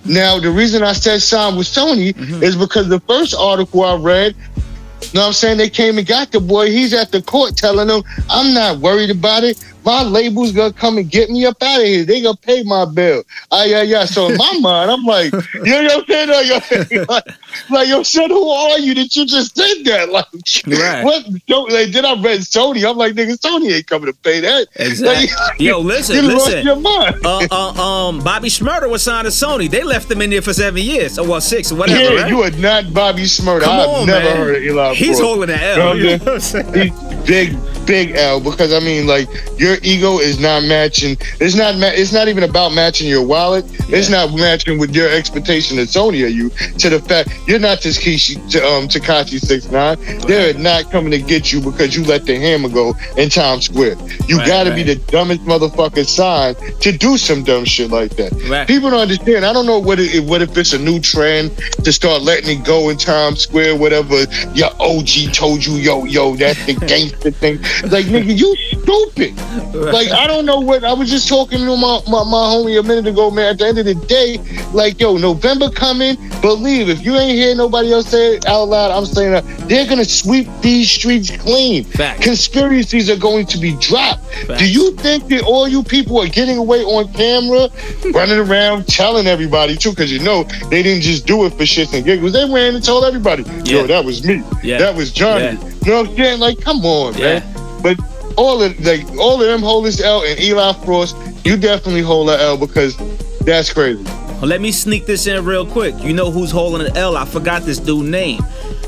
Now, 0.04 0.40
the 0.40 0.50
reason 0.50 0.82
I 0.82 0.94
said 0.94 1.22
signed 1.22 1.58
with 1.58 1.68
Sony 1.68 2.14
Mm-hmm. 2.16 2.42
is 2.42 2.56
because 2.56 2.90
the 2.90 3.00
first 3.02 3.36
article 3.36 3.84
I 3.84 3.96
read, 3.96 4.36
you 4.36 5.10
know 5.14 5.22
what 5.22 5.28
I'm 5.28 5.34
saying, 5.34 5.58
they 5.58 5.70
came 5.70 6.00
and 6.00 6.08
got 6.08 6.32
the 6.32 6.40
boy. 6.40 6.72
He's 6.72 6.94
at 6.96 7.12
the 7.12 7.22
court 7.22 7.56
telling 7.58 7.88
them, 7.88 8.02
I'm 8.30 8.54
not 8.56 8.80
worried 8.80 9.12
about 9.12 9.44
it. 9.44 9.64
My 9.84 10.04
label's 10.04 10.52
gonna 10.52 10.72
come 10.74 10.98
and 11.00 11.10
get 11.10 11.30
me 11.30 11.46
up 11.46 11.62
out 11.64 11.80
of 11.80 11.86
here. 11.86 12.04
They 12.06 12.22
gonna 12.22 12.38
pay 12.38 12.62
my 12.64 12.86
bill. 12.86 13.24
Ah, 13.52 13.64
yeah, 13.64 13.82
yeah. 13.82 14.06
So 14.06 14.28
in 14.30 14.38
my 14.38 14.58
mind, 14.62 14.92
I'm 14.92 15.04
like, 15.04 15.32
yo, 15.56 15.80
yo, 15.82 16.04
man, 16.08 16.30
like, 16.30 16.48
yo, 16.92 17.04
like, 17.10 17.24
like, 17.70 17.88
yo, 17.88 18.04
son, 18.04 18.30
who 18.30 18.48
are 18.50 18.78
you 18.80 18.94
that 18.96 19.16
you 19.16 19.26
just 19.26 19.56
did 19.56 19.86
that? 19.86 20.10
Like, 20.12 20.26
Right. 20.68 21.04
what? 21.04 21.26
Don't, 21.48 21.72
like, 21.72 21.92
then 21.92 22.06
I 22.06 22.14
read 22.14 22.42
Sony. 22.42 22.88
I'm 22.90 22.98
like, 22.98 23.14
nigga, 23.14 23.38
Sony 23.40 23.74
ain't 23.74 23.88
coming 23.88 24.12
to 24.12 24.18
pay 24.20 24.40
that. 24.42 24.68
Exactly. 24.76 25.28
Like, 25.36 25.60
Yo, 25.60 25.80
listen, 25.80 26.16
you 26.18 26.22
listen. 26.24 26.66
your 26.66 26.76
mind. 26.76 27.16
uh, 27.26 27.48
uh, 27.50 27.82
um, 27.82 28.20
Bobby 28.20 28.50
Shmurda 28.50 28.90
was 28.90 29.02
signed 29.04 29.26
to 29.26 29.32
Sony. 29.32 29.70
They 29.70 29.84
left 29.84 30.12
him 30.12 30.22
in 30.22 30.30
there 30.30 30.42
for 30.42 30.54
seven 30.54 30.82
years, 30.84 31.18
or 31.18 31.28
well, 31.28 31.42
six, 31.42 31.72
or 31.72 31.76
whatever. 31.76 32.00
yeah, 32.16 32.22
right? 32.22 32.30
you 32.30 32.42
are 32.44 32.52
not 32.52 32.94
Bobby 32.94 33.24
Shmurda. 33.24 33.62
Come 33.62 33.80
I've 33.80 33.90
on, 33.90 34.06
never 34.08 34.26
man. 34.26 34.38
heard 34.38 34.56
of 34.58 34.64
Eli 34.64 34.94
He's 34.94 35.20
holding 35.20 35.48
the 35.48 35.64
L. 35.64 35.78
You 35.78 35.78
know 35.78 35.94
You 35.94 36.04
know 36.04 36.12
what 36.12 36.22
what 36.26 36.34
I'm 36.34 36.40
saying? 36.42 36.74
He's 36.92 37.26
big, 37.28 37.58
big 37.86 38.12
L 38.16 38.40
because 38.40 38.74
I 38.74 38.80
mean, 38.80 39.08
like 39.08 39.28
your 39.60 39.78
ego 39.84 40.20
is 40.20 40.40
not 40.40 40.64
matching. 40.64 41.18
It's 41.40 41.56
not. 41.56 41.78
Ma- 41.78 41.92
it's 41.94 42.14
not 42.14 42.28
even 42.28 42.44
about 42.44 42.74
matching 42.74 43.08
your 43.08 43.26
wallet. 43.26 43.66
It's 43.90 44.10
not 44.10 44.34
matching 44.34 44.78
with 44.80 44.96
your 44.96 45.10
expectation 45.10 45.78
of 45.80 45.88
Sony 45.88 46.24
or 46.24 46.28
you. 46.28 46.50
To 46.80 46.90
the 46.90 47.00
fact 47.00 47.30
you're 47.48 47.60
not 47.60 47.80
Tekashi, 47.80 48.38
um, 48.64 48.88
Tekashi 48.88 49.40
six 49.40 49.70
nine. 49.72 49.98
They're 50.28 50.54
not 50.54 50.92
coming 50.92 51.12
to 51.12 51.20
get 51.22 51.52
you 51.52 51.62
because 51.62 51.96
you 51.96 52.04
let 52.06 52.26
the 52.26 52.38
hammer 52.38 52.70
go 52.70 52.94
in 53.18 53.30
Times 53.30 53.66
Square. 53.66 53.96
You 54.28 54.38
Right, 54.38 54.48
got 54.48 54.64
to 54.64 54.70
right. 54.72 54.76
be 54.76 54.84
the 54.84 54.96
dumbest 55.12 55.42
motherfucker 55.42 56.06
signed 56.06 56.58
to 56.82 56.92
do 56.98 57.18
some 57.18 57.44
dumb 57.44 57.66
shit 57.66 57.92
like 57.92 58.16
that. 58.16 58.32
Right. 58.50 58.68
People 58.68 58.90
don't 58.90 59.00
understand. 59.02 59.46
I 59.46 59.54
don't 59.54 59.66
know 59.66 59.80
what 59.80 60.00
it, 60.00 60.24
what 60.26 60.42
if 60.42 60.58
it's 60.58 60.74
a 60.74 60.80
new 60.80 61.00
trend 61.00 61.52
to 61.84 61.92
start 61.92 62.22
letting 62.22 62.60
it 62.60 62.66
go 62.66 62.90
in 62.90 62.98
Times 62.98 63.42
Square, 63.42 63.76
whatever 63.78 64.24
your 64.54 64.70
OG 64.80 65.34
told 65.34 65.66
you, 65.66 65.74
yo, 65.76 66.06
yo, 66.06 66.36
that's 66.36 66.64
the 66.66 66.74
gangster 66.88 67.32
thing. 67.32 67.60
Like, 67.90 68.06
nigga, 68.06 68.38
you 68.38 68.56
stupid. 68.72 69.36
Like, 69.74 70.10
I 70.12 70.28
don't 70.28 70.46
know 70.46 70.60
what 70.60 70.84
I 70.84 70.94
was 70.94 71.10
just 71.10 71.28
talking 71.28 71.60
to 71.60 71.78
my, 71.78 72.00
my, 72.08 72.24
my 72.24 72.44
homie 72.52 72.80
a 72.80 72.84
minute 72.84 73.08
ago, 73.08 73.32
man. 73.32 73.52
At 73.52 73.58
the 73.60 73.68
end 73.68 73.78
of 73.80 73.86
the 73.86 73.96
day, 73.96 74.38
like, 74.74 75.00
yo, 75.00 75.18
November 75.18 75.70
coming, 75.70 76.16
believe 76.42 76.90
if 76.90 77.04
you 77.06 77.16
ain't 77.16 77.38
hear 77.38 77.56
nobody 77.56 77.92
else 77.94 78.08
say 78.08 78.36
it 78.36 78.46
out 78.48 78.66
loud, 78.66 78.92
I'm 78.92 79.06
saying 79.06 79.32
that 79.32 79.46
they're 79.70 79.88
gonna 79.88 80.06
sweep 80.06 80.48
these 80.62 80.90
streets 80.90 81.36
clean. 81.38 81.86
Conspiracies 82.22 83.10
are 83.10 83.18
going 83.18 83.46
to 83.48 83.58
be 83.58 83.76
dropped. 83.78 84.24
Do 84.58 84.70
you 84.70 84.92
think 84.98 85.28
that 85.30 85.44
all 85.44 85.68
you 85.68 85.84
people 85.84 86.20
are 86.20 86.28
getting 86.28 86.58
away 86.58 86.84
on 86.84 87.12
camera, 87.14 87.70
running 88.14 88.40
around 88.40 88.88
telling 88.88 89.28
everybody 89.28 89.76
too? 89.76 89.92
Because 89.92 90.12
you 90.12 90.20
know 90.20 90.44
they 90.70 90.84
didn't 90.84 91.02
just 91.02 91.26
do 91.26 91.46
it 91.46 91.52
for 91.52 91.64
shits 91.64 91.94
and 91.94 92.04
giggles. 92.06 92.34
They 92.34 92.46
ran 92.50 92.76
and 92.76 92.84
told 92.84 93.06
everybody, 93.06 93.44
Yeah. 93.64 93.82
"Yo, 93.82 93.88
that 93.88 94.04
was 94.06 94.26
me. 94.26 94.44
Yeah. 94.64 94.78
That 94.78 94.96
was 94.96 95.12
Johnny." 95.12 95.44
Yeah. 95.44 95.52
You 95.86 95.92
know 95.92 96.02
what 96.02 96.10
I'm 96.12 96.16
saying? 96.18 96.40
Like, 96.40 96.62
come 96.62 96.86
on, 96.86 97.14
Yeah. 97.18 97.40
man. 97.40 97.44
But 97.84 97.98
all 98.38 98.62
of 98.62 98.80
like 98.86 99.08
all 99.18 99.42
of 99.42 99.48
them 99.48 99.62
hold 99.62 99.86
this 99.86 100.02
L, 100.02 100.24
and 100.24 100.40
Eli 100.40 100.74
Fross, 100.74 101.14
you 101.46 101.58
definitely 101.58 102.02
hold 102.02 102.30
that 102.30 102.40
L 102.40 102.58
because 102.58 102.96
that's 103.42 103.72
crazy. 103.74 104.04
Let 104.42 104.60
me 104.60 104.72
sneak 104.72 105.06
this 105.06 105.28
in 105.28 105.46
real 105.46 105.66
quick. 105.68 105.94
You 106.04 106.14
know 106.14 106.32
who's 106.32 106.50
holding 106.50 106.88
an 106.88 106.98
L? 106.98 107.16
I 107.16 107.26
forgot 107.26 107.62
this 107.64 107.78
dude 107.78 108.08
name. 108.10 108.42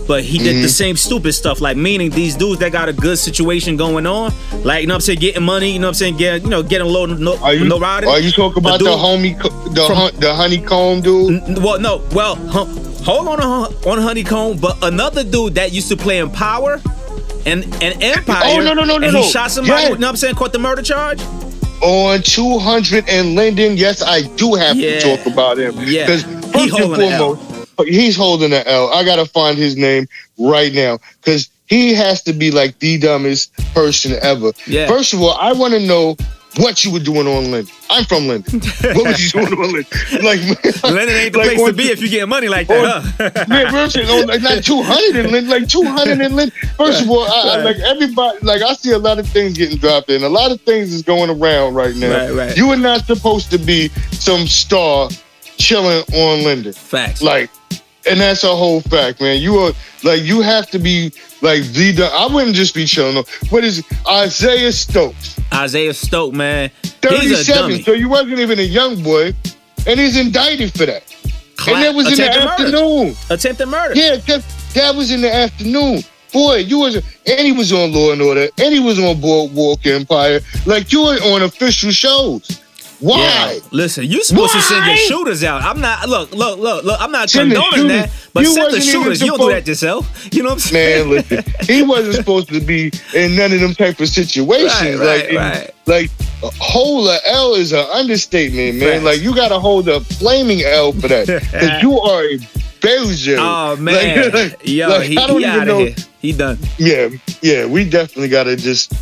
But 0.08 0.24
he 0.24 0.38
Mm-hmm. 0.38 0.46
did 0.46 0.64
the 0.64 0.68
same 0.70 0.98
stupid 0.98 1.32
stuff, 1.34 1.62
like 1.62 1.78
meaning 1.78 2.10
these 2.10 2.36
dudes 2.36 2.60
that 2.60 2.74
got 2.74 2.90
a 2.90 2.94
good 2.94 3.18
situation 3.18 3.78
going 3.78 4.06
on, 4.06 4.34
like 4.64 4.82
you 4.82 4.88
know 4.88 4.96
what 4.96 4.98
I'm 4.98 5.02
saying, 5.02 5.20
getting 5.20 5.44
money, 5.44 5.72
you 5.72 5.80
know 5.80 5.88
what 5.88 5.92
I'm 5.92 5.94
saying, 5.94 6.18
get 6.18 6.42
you 6.44 6.50
know, 6.50 6.62
getting 6.62 6.88
low 6.88 7.06
no 7.06 7.38
Are 7.42 7.54
you 7.54 7.64
no 7.64 7.80
riding. 7.80 8.10
are 8.10 8.20
you 8.20 8.32
talking 8.32 8.58
about 8.62 8.80
the, 8.80 8.86
dude 8.86 8.98
homie, 9.00 9.74
the 9.74 9.86
from- 9.88 9.96
hun- 9.96 10.16
the 10.16 10.28
Honeykomb 10.28 11.04
dude? 11.04 11.42
N- 11.44 11.64
Well, 11.64 11.80
no, 11.80 12.02
well, 12.12 12.36
huh, 12.36 12.66
hold 13.06 13.28
on 13.30 13.40
on, 13.40 13.74
on 13.88 13.98
Honeykomb, 14.00 14.60
but 14.60 14.78
another 14.84 15.24
dude 15.24 15.56
that 15.56 15.72
used 15.72 15.88
to 15.88 15.96
play 15.96 16.18
in 16.18 16.30
Power 16.30 16.82
and 17.46 17.64
and 17.82 18.02
Empire. 18.04 18.42
Oh, 18.46 18.60
no, 18.60 18.74
no, 18.74 18.84
no, 18.84 18.98
no, 18.98 19.06
and 19.06 19.06
he 19.06 19.12
no. 19.12 19.22
shot 19.24 19.52
somebody. 19.52 19.82
Yes. 19.82 19.90
You 19.92 19.98
know 19.98 20.08
what 20.08 20.10
I'm 20.12 20.16
saying? 20.18 20.36
Caught 20.36 20.54
the 20.54 20.60
murder 20.60 20.82
charge. 20.82 21.22
on 21.82 22.22
200 22.22 23.10
and 23.10 23.36
Linden. 23.36 23.76
Yes, 23.76 24.02
I 24.02 24.22
do 24.38 24.54
have 24.56 24.78
Yeah. 24.78 25.00
to 25.00 25.18
talk 25.18 25.26
about 25.26 25.58
him. 25.60 25.76
Yeah. 25.86 26.06
Because 26.06 26.22
He 26.24 26.30
first 26.30 26.56
and 26.56 26.72
holding 26.72 26.90
the 26.92 27.18
foremost, 27.18 27.42
he's 27.88 28.16
holding 28.16 28.52
the 28.52 28.66
L. 28.70 28.90
I 28.94 29.04
gotta 29.04 29.26
find 29.26 29.58
his 29.58 29.76
name 29.76 30.08
right 30.38 30.72
now 30.74 31.00
because 31.22 31.50
he 31.68 31.94
has 31.94 32.22
to 32.24 32.32
be 32.34 32.52
like 32.52 32.80
the 32.80 32.98
dumbest 33.00 33.52
person 33.74 34.18
ever. 34.22 34.52
Yeah. 34.66 34.88
First 34.88 35.14
of 35.14 35.22
all, 35.22 35.34
I 35.34 35.52
want 35.52 35.74
to 35.74 35.80
know 35.82 36.16
what 36.58 36.84
you 36.84 36.92
were 36.92 37.00
doing 37.00 37.28
on 37.28 37.52
Linden. 37.52 37.74
I'm 37.90 38.06
from 38.06 38.28
Linden. 38.28 38.60
what 38.82 39.08
was 39.08 39.34
you 39.34 39.42
doing 39.42 39.54
on 39.54 39.74
Linden? 39.74 39.86
Like, 40.24 40.40
Linden 40.84 41.16
ain't 41.16 41.34
the 41.34 41.40
like 41.40 41.56
place 41.56 41.68
to 41.68 41.74
be 41.74 41.84
if 41.86 42.02
you 42.02 42.10
get 42.10 42.28
money 42.28 42.48
like 42.48 42.68
that. 42.68 43.04
huh? 43.18 43.46
Man, 43.48 43.74
real 43.74 43.90
shit, 43.90 44.10
on, 44.10 44.28
like, 44.28 44.42
not 44.42 44.64
200 44.64 45.16
and 45.16 45.32
Linden, 45.32 45.50
like 45.50 45.68
200 45.68 46.22
and 46.22 46.36
Linden. 46.36 46.58
First 46.78 47.04
of 47.04 47.10
all, 47.10 47.24
I, 47.24 47.58
I, 47.58 47.64
like 47.64 47.78
everybody, 47.78 48.40
like 48.42 48.62
I 48.62 48.74
see 48.74 48.92
a 48.92 48.98
lot 48.98 49.20
of 49.20 49.28
things 49.28 49.58
getting 49.58 49.78
dropped 49.78 50.10
in. 50.10 50.24
A 50.24 50.30
lot 50.30 50.52
of 50.52 50.62
things 50.62 50.94
is 50.94 51.02
going 51.02 51.30
around 51.30 51.74
right 51.74 51.96
now. 51.96 52.28
Right, 52.28 52.32
right. 52.32 52.58
You 52.58 52.70
are 52.70 52.78
not 52.78 53.06
supposed 53.06 53.50
to 53.52 53.58
be 53.58 53.90
some 54.12 54.48
star 54.48 55.10
chilling 55.58 56.04
on 56.14 56.44
Linden. 56.44 56.74
Facts. 56.74 57.22
Like, 57.22 57.50
and 58.10 58.20
that's 58.20 58.44
a 58.44 58.56
whole 58.56 58.82
fact, 58.82 59.22
man. 59.22 59.42
You 59.42 59.58
are 59.60 59.74
like 60.04 60.22
you 60.24 60.42
have 60.42 60.70
to 60.72 60.80
be 60.80 61.12
like 61.42 61.64
the. 61.74 62.10
I 62.14 62.34
wouldn't 62.34 62.56
just 62.56 62.74
be 62.76 62.86
chilling. 62.86 63.24
What 63.50 63.64
is? 63.64 63.84
Isaiah 64.08 64.72
Stokes? 64.72 65.40
Isaiah 65.54 65.94
Stokes, 65.94 66.36
man. 66.36 66.70
He's 66.82 66.92
a 66.92 66.96
Thirty-seven. 67.10 67.62
dummy. 67.62 67.82
So 67.84 67.94
you 67.94 68.10
wasn't 68.10 68.40
even 68.40 68.60
a 68.60 68.64
young 68.64 69.02
boy, 69.04 69.34
and 69.88 70.00
he's 70.00 70.18
indicted 70.18 70.74
for 70.74 70.86
that. 70.86 71.04
Cla- 71.58 71.76
and 71.76 71.84
that 71.84 71.96
was 71.96 72.08
in 72.08 72.18
the 72.18 72.30
murder. 72.30 72.50
afternoon. 72.50 73.16
Attempted 73.30 73.66
murder. 73.68 73.94
Yeah, 73.96 74.16
that, 74.18 74.44
that 74.74 74.96
was 74.96 75.12
in 75.12 75.22
the 75.22 75.34
afternoon. 75.34 76.02
Boy, 76.34 76.58
you 76.58 76.80
was 76.80 76.96
and 76.96 77.40
he 77.40 77.52
was 77.52 77.72
on 77.72 77.94
Law 77.94 78.12
and 78.12 78.22
Order, 78.22 78.48
and 78.58 78.74
he 78.74 78.80
was 78.80 78.98
on 79.00 79.22
Boardwalk 79.22 79.86
Empire. 79.86 80.40
Like 80.66 80.92
you 80.92 81.04
were 81.04 81.18
on 81.18 81.44
official 81.44 81.92
shows. 81.92 82.60
Why? 83.04 83.60
Yeah. 83.62 83.68
Listen, 83.72 84.06
you 84.06 84.24
supposed 84.24 84.54
to 84.54 84.62
send 84.62 84.86
your 84.86 84.96
shooters 84.96 85.44
out. 85.44 85.62
I'm 85.62 85.82
not. 85.82 86.08
Look, 86.08 86.32
look, 86.32 86.58
look, 86.58 86.86
look. 86.86 87.02
I'm 87.02 87.12
not 87.12 87.30
Send 87.30 87.52
condoning 87.52 87.90
that, 87.90 88.10
but 88.34 88.44
You 88.44 88.54
send 88.54 88.74
the 88.74 88.80
shooters. 88.80 89.20
You 89.22 89.28
don't 89.28 89.40
do 89.40 89.50
that 89.50 89.68
yourself. 89.68 90.10
You 90.34 90.42
know 90.42 90.50
what 90.50 90.54
I'm 90.54 90.60
saying? 90.60 91.10
Man, 91.10 91.24
listen, 91.30 91.54
he 91.62 91.84
wasn't 91.84 92.16
supposed 92.16 92.48
to 92.50 92.60
be 92.62 92.92
in 93.14 93.36
none 93.36 93.52
of 93.52 93.60
them 93.60 93.74
type 93.76 94.00
of 94.00 94.08
situations. 94.08 95.00
Right, 95.00 95.28
like, 95.28 95.36
right, 95.36 95.36
right. 95.36 95.72
like 95.86 96.12
hold 96.60 97.10
a 97.10 97.18
L 97.28 97.54
is 97.56 97.72
an 97.74 97.86
understatement, 97.94 98.78
man. 98.78 98.94
Facts. 98.94 99.04
Like 99.04 99.22
you 99.22 99.36
got 99.36 99.50
to 99.50 99.60
hold 99.60 99.88
a 99.90 100.00
flaming 100.00 100.62
L 100.62 100.94
for 100.94 101.08
that 101.10 101.28
because 101.28 101.84
you 101.84 102.00
are 102.00 102.24
a 102.24 102.40
Belgian. 102.82 103.38
Oh 103.40 103.76
man, 103.76 104.32
Like, 104.34 104.68
yo, 104.68 104.88
like, 104.88 105.04
he, 105.04 105.18
I 105.18 105.28
don't 105.28 105.40
he 105.40 105.46
even 105.46 105.60
out 105.60 105.68
know. 105.68 105.82
of 105.82 105.88
here. 105.88 105.96
He 106.20 106.32
done. 106.32 106.58
Yeah, 106.78 107.10
yeah, 107.42 107.66
we 107.66 107.88
definitely 107.90 108.30
got 108.30 108.46
to 108.46 108.56
just 108.56 108.94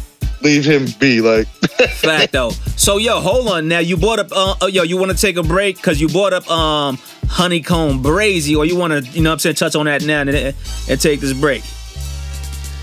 leave 0.44 0.66
him 0.66 0.88
be. 1.00 1.22
Like, 1.22 1.48
Fact 1.96 2.32
though. 2.34 2.52
So 2.78 2.98
yo, 2.98 3.20
hold 3.20 3.48
on 3.48 3.68
now. 3.68 3.80
You 3.80 3.98
brought 3.98 4.20
up 4.20 4.32
uh, 4.32 4.56
uh 4.62 4.68
yo, 4.68 4.84
you 4.84 4.98
want 4.98 5.12
to 5.12 5.18
take 5.18 5.38
a 5.38 5.44
break 5.44 5.78
because 5.78 6.00
you 6.00 6.08
brought 6.08 6.34
up 6.34 6.50
um 6.50 6.98
Honeykomb 7.26 8.04
brazy, 8.04 8.58
or 8.58 8.66
you 8.66 8.76
want 8.76 8.94
to 8.94 9.12
you 9.12 9.22
know 9.22 9.30
what 9.30 9.36
I'm 9.36 9.40
saying 9.40 9.56
touch 9.56 9.76
on 9.76 9.86
that 9.86 10.04
now 10.04 10.22
and, 10.22 10.30
and 10.30 11.02
take 11.02 11.20
this 11.20 11.34
break. 11.34 11.64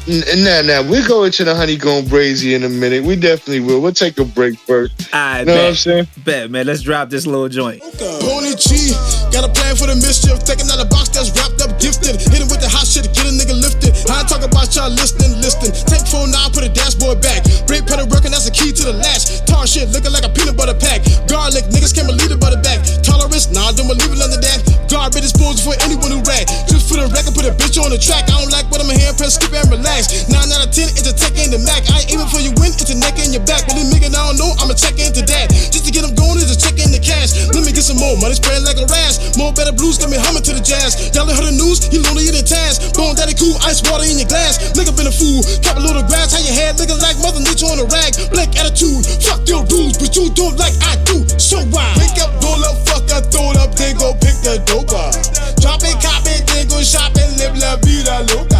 Nah, 0.09 0.63
nah, 0.63 0.81
we're 0.89 1.07
going 1.07 1.31
to 1.33 1.45
the 1.45 1.53
Honeykomb 1.53 2.09
brazy 2.09 2.57
in 2.57 2.65
a 2.65 2.69
minute. 2.71 3.05
We 3.05 3.15
definitely 3.15 3.61
will. 3.61 3.83
We'll 3.83 3.93
take 3.93 4.19
a 4.19 4.25
break 4.25 4.59
first. 4.59 5.13
I 5.13 5.45
know 5.45 5.55
what 5.55 5.65
I'm 5.67 5.75
saying? 5.75 6.09
bet 6.25 6.51
man. 6.51 6.65
Let's 6.65 6.81
drop 6.81 7.11
this 7.11 7.27
little 7.27 7.49
joint. 7.49 7.83
Pony 7.83 8.57
G, 8.57 8.97
got 9.29 9.45
a 9.45 9.53
plan 9.53 9.77
for 9.77 9.85
the 9.85 10.01
mischief. 10.01 10.41
Taking 10.49 10.65
out 10.73 10.81
a 10.81 10.89
box 10.89 11.11
that's 11.11 11.29
wrapped 11.37 11.61
up, 11.61 11.77
gifted. 11.77 12.17
Hit 12.17 12.41
him 12.41 12.49
with 12.49 12.65
the 12.65 12.73
hot 12.73 12.89
shit 12.89 13.05
to 13.05 13.13
get 13.13 13.29
a 13.29 13.35
nigga 13.37 13.53
lifted. 13.53 13.98
I 14.09 14.25
talking 14.25 14.49
about 14.49 14.73
y'all 14.73 14.89
listening, 14.89 15.37
listening. 15.45 15.77
Take 15.85 16.09
phone 16.09 16.33
now, 16.33 16.49
put 16.49 16.65
a 16.65 16.73
dashboard 16.73 17.21
back. 17.21 17.45
Brake 17.69 17.85
pedal 17.85 18.09
working, 18.09 18.33
that's 18.33 18.49
the 18.49 18.55
key 18.55 18.73
to 18.73 18.83
the 18.89 18.97
latch. 18.97 19.45
Tar 19.45 19.69
shit 19.69 19.93
looking 19.93 20.13
like 20.13 20.25
a 20.25 20.33
peanut 20.33 20.57
butter 20.57 20.77
pack. 20.77 21.05
Garlic, 21.29 21.69
niggas 21.69 21.93
can't 21.93 22.09
believe 22.09 22.33
it 22.33 22.41
by 22.41 22.49
the 22.49 22.61
back. 22.65 22.81
Tolerance, 23.05 23.53
nah, 23.53 23.69
don't 23.77 23.85
believe 23.85 24.09
it 24.09 24.21
under 24.21 24.41
that. 24.41 24.65
Garbage 24.89 25.29
disposal 25.29 25.61
for 25.61 25.77
anyone 25.85 26.09
who 26.09 26.25
rag. 26.25 26.49
Just 26.65 26.89
for 26.89 26.97
the 26.97 27.05
record, 27.13 27.37
put 27.37 27.45
a 27.45 27.53
bitch 27.53 27.77
on 27.77 27.93
the 27.93 28.01
track. 28.01 28.25
I 28.33 28.41
don't 28.41 28.49
like 28.49 28.65
what 28.73 28.81
I'm 28.81 28.89
here, 28.89 29.13
press 29.13 29.37
skip 29.37 29.53
and 29.53 29.69
relax. 29.69 30.29
9 30.33 30.35
out 30.35 30.65
of 30.65 30.73
10, 30.73 30.97
it's 30.97 31.05
a 31.05 31.13
tech 31.13 31.37
in 31.37 31.53
the 31.53 31.61
Mac. 31.61 31.85
I 31.93 32.01
ain't 32.01 32.09
aiming 32.09 32.33
for 32.33 32.41
you 32.41 32.57
win, 32.57 32.73
it's 32.73 32.89
a 32.89 32.97
neck 32.97 33.21
in 33.21 33.37
your 33.37 33.45
back. 33.45 33.69
But 33.69 33.77
then 33.77 33.93
nigga, 33.93 34.09
I 34.09 34.33
don't 34.33 34.41
know, 34.41 34.57
I'ma 34.57 34.73
check 34.73 34.97
into 34.97 35.21
that. 35.21 35.53
Just 35.69 35.85
to 35.85 35.93
get 35.93 36.09
them 36.09 36.17
going, 36.17 36.41
is 36.41 36.49
a 36.49 36.57
check 36.57 36.81
in 36.81 36.91
the 36.91 37.01
cash. 37.01 37.37
Let 37.53 37.61
me 37.61 37.77
get 37.77 37.85
some 37.85 38.01
more 38.01 38.17
money 38.17 38.35
spread 38.35 38.65
like 38.65 38.81
a 38.81 38.89
rash. 38.89 38.98
More 39.39 39.55
better 39.55 39.71
blues 39.71 40.03
got 40.03 40.11
me 40.11 40.19
humming 40.19 40.43
to 40.43 40.53
the 40.53 40.59
jazz. 40.59 40.99
Y'all 41.15 41.23
heard 41.31 41.47
the 41.47 41.55
news, 41.55 41.87
he 41.87 42.03
lonely 42.03 42.27
in 42.27 42.35
the 42.35 42.43
task. 42.43 42.91
Bone 42.99 43.15
daddy 43.15 43.39
cool, 43.39 43.55
ice 43.63 43.79
water 43.87 44.03
in 44.03 44.19
your 44.19 44.27
glass. 44.27 44.59
Nigga 44.75 44.91
been 44.99 45.07
a 45.07 45.15
fool, 45.15 45.47
cap 45.63 45.79
a 45.79 45.83
little 45.83 46.03
grass, 46.11 46.35
how 46.35 46.43
your 46.43 46.51
head 46.59 46.75
looking 46.75 46.99
like 46.99 47.15
mother 47.23 47.39
nature 47.39 47.71
on 47.71 47.79
a 47.79 47.87
rag. 47.87 48.19
Black 48.35 48.51
attitude, 48.59 49.07
fuck 49.23 49.47
your 49.47 49.63
rules, 49.71 49.95
but 49.95 50.11
you 50.19 50.27
don't 50.35 50.59
like 50.59 50.75
I 50.83 50.99
do. 51.07 51.23
So 51.39 51.63
why? 51.71 51.87
Wake 52.03 52.19
up, 52.19 52.35
roll 52.43 52.59
up, 52.67 52.83
fuck 52.83 53.07
up, 53.15 53.31
throw 53.31 53.55
it 53.55 53.63
up, 53.63 53.79
then 53.79 53.95
go 53.95 54.11
pick 54.19 54.35
the 54.43 54.59
dope 54.67 54.91
up. 54.91 55.15
Drop 55.63 55.87
it, 55.87 55.95
cop 56.03 56.27
it, 56.27 56.43
then 56.51 56.67
go 56.67 56.83
shopping, 56.83 57.31
live 57.39 57.55
la 57.63 57.79
vida 57.87 58.27
loca. 58.35 58.59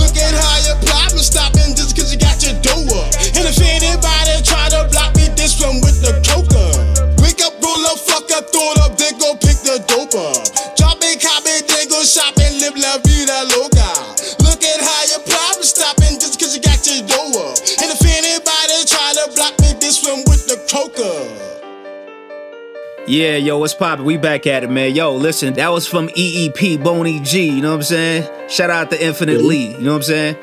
Look 0.00 0.16
at 0.16 0.32
how 0.32 0.56
your 0.64 0.80
problem 0.88 1.20
stopping 1.20 1.46
just 1.46 1.55
Yeah, 23.08 23.36
yo, 23.36 23.58
what's 23.58 23.72
poppin'? 23.72 24.04
We 24.04 24.16
back 24.16 24.48
at 24.48 24.64
it, 24.64 24.70
man. 24.70 24.92
Yo, 24.92 25.14
listen, 25.14 25.54
that 25.54 25.68
was 25.68 25.86
from 25.86 26.08
EEP, 26.08 26.82
Boney 26.82 27.20
G, 27.20 27.48
you 27.48 27.62
know 27.62 27.70
what 27.70 27.76
I'm 27.76 27.82
saying? 27.84 28.48
Shout 28.48 28.68
out 28.68 28.90
to 28.90 29.00
Infinite 29.04 29.42
Lee, 29.42 29.70
you 29.70 29.78
know 29.78 29.92
what 29.92 29.98
I'm 29.98 30.02
saying? 30.02 30.36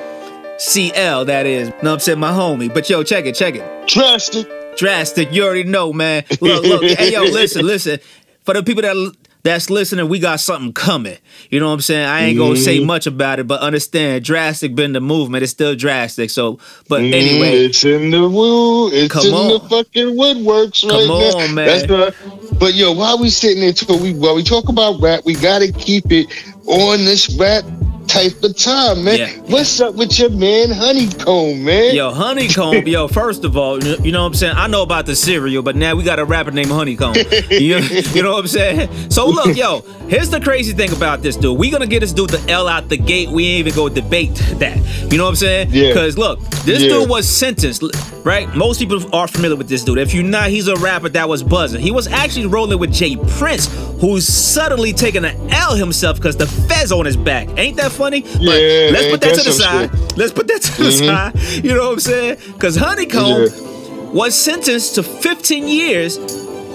CL, 0.60 1.26
that 1.26 1.46
is, 1.46 1.68
you 1.68 1.74
know 1.74 1.80
what 1.82 1.94
I'm 1.96 2.00
saying? 2.00 2.20
My 2.20 2.32
homie. 2.32 2.74
But 2.74 2.90
yo, 2.90 3.04
check 3.04 3.26
it, 3.26 3.36
check 3.36 3.56
it. 3.56 3.88
Drastic. 3.90 4.48
Drastic, 4.78 5.34
you 5.34 5.44
already 5.44 5.66
know, 5.66 5.92
man. 5.92 6.24
Look, 6.40 6.64
look, 6.64 6.84
hey, 6.84 7.12
yo, 7.12 7.24
listen, 7.24 7.66
listen. 7.68 8.00
For 8.44 8.54
the 8.54 8.64
people 8.64 8.84
that 8.84 9.16
that's 9.44 9.70
listening, 9.70 10.08
we 10.08 10.20
got 10.20 10.40
something 10.40 10.72
coming. 10.74 11.18
You 11.50 11.60
know 11.60 11.68
what 11.68 11.74
I'm 11.74 11.82
saying? 11.82 12.08
I 12.08 12.24
ain't 12.24 12.38
gonna 12.38 12.56
say 12.56 12.80
much 12.84 13.06
about 13.08 13.40
it, 13.40 13.48
but 13.48 13.60
understand, 13.60 14.24
drastic 14.24 14.74
been 14.74 14.94
the 14.94 15.02
movement. 15.02 15.44
It's 15.44 15.52
still 15.52 15.76
drastic. 15.76 16.30
So, 16.30 16.60
but 16.88 17.02
Mm, 17.02 17.14
anyway, 17.14 17.58
it's 17.66 17.84
in 17.84 18.12
the 18.12 18.30
woo. 18.30 18.90
It's 18.92 19.14
in 19.26 19.32
the 19.32 19.60
fucking 19.70 20.18
woodworks 20.18 20.84
right 20.84 20.92
Come 20.92 21.08
now. 21.10 21.38
on, 21.38 21.54
man. 21.54 21.68
That's 21.68 21.88
the, 21.88 22.56
but 22.58 22.74
yo, 22.74 22.94
while 22.94 23.20
we 23.20 23.30
sitting 23.30 23.60
there, 23.62 23.74
too, 23.74 23.98
we 23.98 24.14
while 24.14 24.36
we 24.36 24.44
talk 24.44 24.70
about 24.70 25.02
rap, 25.02 25.24
we 25.26 25.34
gotta 25.36 25.72
keep 25.72 26.06
it 26.12 26.28
on 26.66 27.00
this 27.00 27.36
rap 27.38 27.66
type 28.08 28.44
of 28.44 28.56
time, 28.58 29.04
man. 29.04 29.18
Yeah. 29.18 29.38
What's 29.52 29.80
up 29.82 29.96
with 29.96 30.18
your 30.20 30.30
man 30.30 30.70
Honeykomb, 30.70 31.62
man? 31.62 31.96
Yo, 31.96 32.12
Honeykomb, 32.12 32.88
yo, 32.88 33.08
first 33.08 33.44
of 33.44 33.58
all, 33.58 33.84
you 33.84 34.12
know 34.12 34.22
what 34.22 34.28
I'm 34.28 34.34
saying? 34.34 34.56
I 34.56 34.68
know 34.68 34.82
about 34.84 35.06
the 35.06 35.16
cereal, 35.16 35.64
but 35.64 35.76
now 35.76 35.96
we 35.96 36.04
got 36.04 36.20
a 36.20 36.26
rapper 36.26 36.52
named 36.52 36.70
Honeykomb. 36.70 37.14
You, 37.52 37.78
you 38.14 38.24
know 38.24 38.32
what 38.34 38.40
I'm 38.42 38.48
saying? 38.48 39.10
So 39.10 39.28
look, 39.28 39.56
yo, 39.56 39.82
here's 40.08 40.30
the 40.30 40.40
crazy 40.40 40.74
thing 40.74 40.92
about 40.92 41.22
this 41.22 41.36
dude. 41.36 41.58
We 41.58 41.70
gonna 41.70 41.88
get 41.88 42.00
this 42.02 42.14
dude 42.14 42.30
the 42.30 42.52
L 42.52 42.68
out 42.68 42.90
the 42.90 42.98
gate. 42.98 43.30
We 43.30 43.46
ain't 43.48 43.68
even 43.68 43.76
go 43.76 43.90
debate 43.90 44.36
that. 44.60 44.78
You 45.12 45.18
know 45.18 45.24
what 45.26 45.30
I'm 45.32 45.36
saying? 45.36 45.70
Yeah. 45.72 45.90
Because 45.90 46.18
look, 46.18 46.40
this 46.66 46.82
Yeah. 46.84 46.90
dude 46.90 47.10
was 47.10 47.28
sentenced, 47.28 47.84
right? 48.24 48.54
Most 48.56 48.80
people 48.80 49.04
are 49.16 49.28
familiar 49.28 49.56
with 49.58 49.68
this 49.70 49.84
dude. 49.84 49.98
If 49.98 50.14
you're 50.14 50.24
not, 50.24 50.50
he's 50.50 50.68
a 50.68 50.76
rapper 50.78 51.10
that 51.10 51.28
was 51.30 51.44
buzzing. 51.44 51.82
He 51.82 51.92
was 51.92 52.08
actually 52.08 52.48
rolling 52.48 52.80
with 52.80 52.92
J. 52.94 53.16
Prince, 53.38 53.68
who's 54.02 54.28
suddenly 54.28 54.94
taking 54.94 55.26
an 55.26 55.36
L 55.52 55.76
himself 55.76 56.18
because 56.18 56.36
the 56.38 56.48
fez 56.48 56.92
on 56.92 57.06
his 57.06 57.16
back. 57.18 57.48
Ain't 57.58 57.78
that 57.78 57.92
funny? 57.94 58.22
But 58.22 58.42
Yeah, 58.42 58.90
let's 58.92 59.08
put 59.12 59.22
that 59.22 59.36
to 59.36 59.44
the 59.44 59.52
side. 59.52 59.90
shit? 59.92 60.18
Let's 60.18 60.32
put 60.34 60.48
that 60.48 60.62
to 60.62 60.84
the 60.84 60.92
side. 60.92 61.64
You 61.64 61.74
know 61.76 61.86
what 61.88 61.94
I'm 61.94 62.00
saying? 62.00 62.38
Because 62.54 62.78
Honeykomb 62.78 64.14
was 64.14 64.36
sentenced 64.36 64.96
to 64.96 65.04
15 65.04 65.68
years 65.68 66.18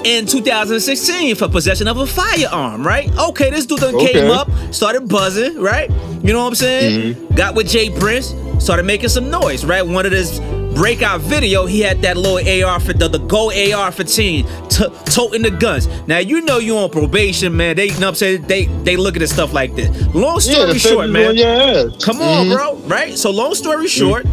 in 0.05 0.27
2016 0.27 1.35
for 1.37 1.49
possession 1.49 1.89
of 1.89 1.99
a 1.99 2.07
firearm, 2.07 2.87
right? 2.87 3.11
Okay, 3.19 3.51
this 3.51 3.67
dude 3.67 3.81
done 3.81 3.95
Okay. 3.97 4.13
came 4.13 4.31
up, 4.31 4.49
started 4.73 5.09
buzzing, 5.09 5.61
right? 5.61 5.91
You 6.23 6.33
know 6.33 6.41
what 6.43 6.49
I'm 6.49 6.55
saying? 6.55 7.15
Mm-hmm. 7.15 7.35
Got 7.35 7.55
with 7.55 7.69
J. 7.69 7.91
Prince, 7.99 8.35
started 8.59 8.85
making 8.87 9.09
some 9.09 9.31
noise, 9.31 9.65
right? 9.65 9.85
One 9.87 10.05
of 10.07 10.13
this 10.13 10.39
breakout 10.75 11.21
video, 11.21 11.67
he 11.67 11.81
had 11.81 12.03
that 12.03 12.17
little 12.17 12.39
AR 12.65 12.79
for 12.81 12.93
the, 12.93 13.09
the 13.09 13.19
Go 13.19 13.47
AR-15, 13.49 14.69
t- 14.69 15.13
toting 15.13 15.43
the 15.43 15.51
guns. 15.51 15.89
Now 16.07 16.19
you 16.19 16.41
know 16.43 16.59
you 16.59 16.77
on 16.79 16.91
probation, 16.91 17.57
man. 17.57 17.77
They, 17.77 17.87
you 17.87 17.93
know 17.95 17.99
what 18.01 18.09
I'm 18.09 18.15
saying? 18.15 18.43
They 18.43 18.67
they 18.85 18.97
look 18.97 19.17
at 19.17 19.29
stuff 19.29 19.53
like 19.53 19.75
this. 19.75 19.89
Long 20.15 20.41
story 20.41 20.73
the 20.73 20.79
short, 20.79 21.11
man. 21.11 21.31
on 21.31 21.37
your 21.37 21.49
ass. 21.49 22.05
Come 22.05 22.21
on, 22.21 22.47
Mhm. 22.47 22.55
bro. 22.57 22.75
Right? 22.89 23.17
So, 23.19 23.31
long 23.31 23.55
story 23.55 23.89
short, 23.89 24.27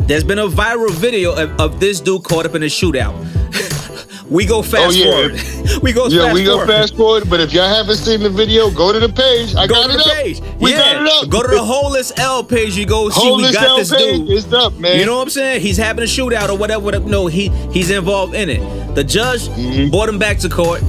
there's 0.00 0.24
been 0.24 0.38
a 0.40 0.48
viral 0.48 0.90
video 0.90 1.32
of, 1.34 1.60
of 1.60 1.80
this 1.80 2.00
dude 2.00 2.24
caught 2.24 2.46
up 2.46 2.54
in 2.54 2.62
a 2.62 2.66
shootout. 2.66 3.14
We 4.30 4.46
go 4.46 4.62
fast 4.62 4.76
Oh, 4.86 4.90
yeah. 4.90 5.10
forward. 5.10 5.82
we 5.82 5.92
go 5.92 6.06
Yeah, 6.06 6.22
fast 6.26 6.34
we 6.34 6.44
go 6.44 6.52
forward. 6.58 6.66
fast 6.68 6.96
forward, 6.96 7.28
but 7.28 7.40
if 7.40 7.52
y'all 7.52 7.68
haven't 7.68 7.96
seen 7.96 8.20
the 8.22 8.30
video, 8.30 8.70
go 8.70 8.92
to 8.92 9.00
the 9.00 9.08
page. 9.08 9.54
I 9.56 9.66
Go 9.66 9.74
got 9.74 9.86
to 9.88 9.94
it 9.94 9.96
the 9.98 10.04
up. 10.04 10.16
page. 10.16 10.40
We 10.60 10.70
yeah. 10.70 10.78
got 10.78 11.02
it 11.06 11.12
up. 11.24 11.28
Go 11.28 11.42
to 11.42 11.48
the 11.48 11.62
Holeless 11.62 12.12
L 12.18 12.42
page. 12.44 12.76
You 12.76 12.86
go 12.86 13.10
see 13.10 13.30
we 13.36 13.42
got 13.52 13.64
down 13.64 13.78
this 13.80 13.90
page. 13.94 14.16
dude. 14.20 14.30
It's 14.30 14.52
up, 14.52 14.74
man. 14.78 14.98
You 14.98 15.06
know 15.06 15.16
what 15.16 15.22
I'm 15.24 15.30
saying? 15.30 15.60
He's 15.62 15.76
having 15.76 16.04
a 16.04 16.06
shootout 16.06 16.48
or 16.48 16.56
whatever. 16.56 16.84
whatever. 16.84 17.08
No, 17.08 17.26
he 17.26 17.48
he's 17.72 17.90
involved 17.90 18.34
in 18.34 18.48
it. 18.48 18.94
The 18.94 19.04
judge 19.04 19.42
Mm-hmm. 19.48 19.90
brought 19.90 20.08
him 20.08 20.18
back 20.18 20.38
to 20.38 20.48
court. 20.48 20.80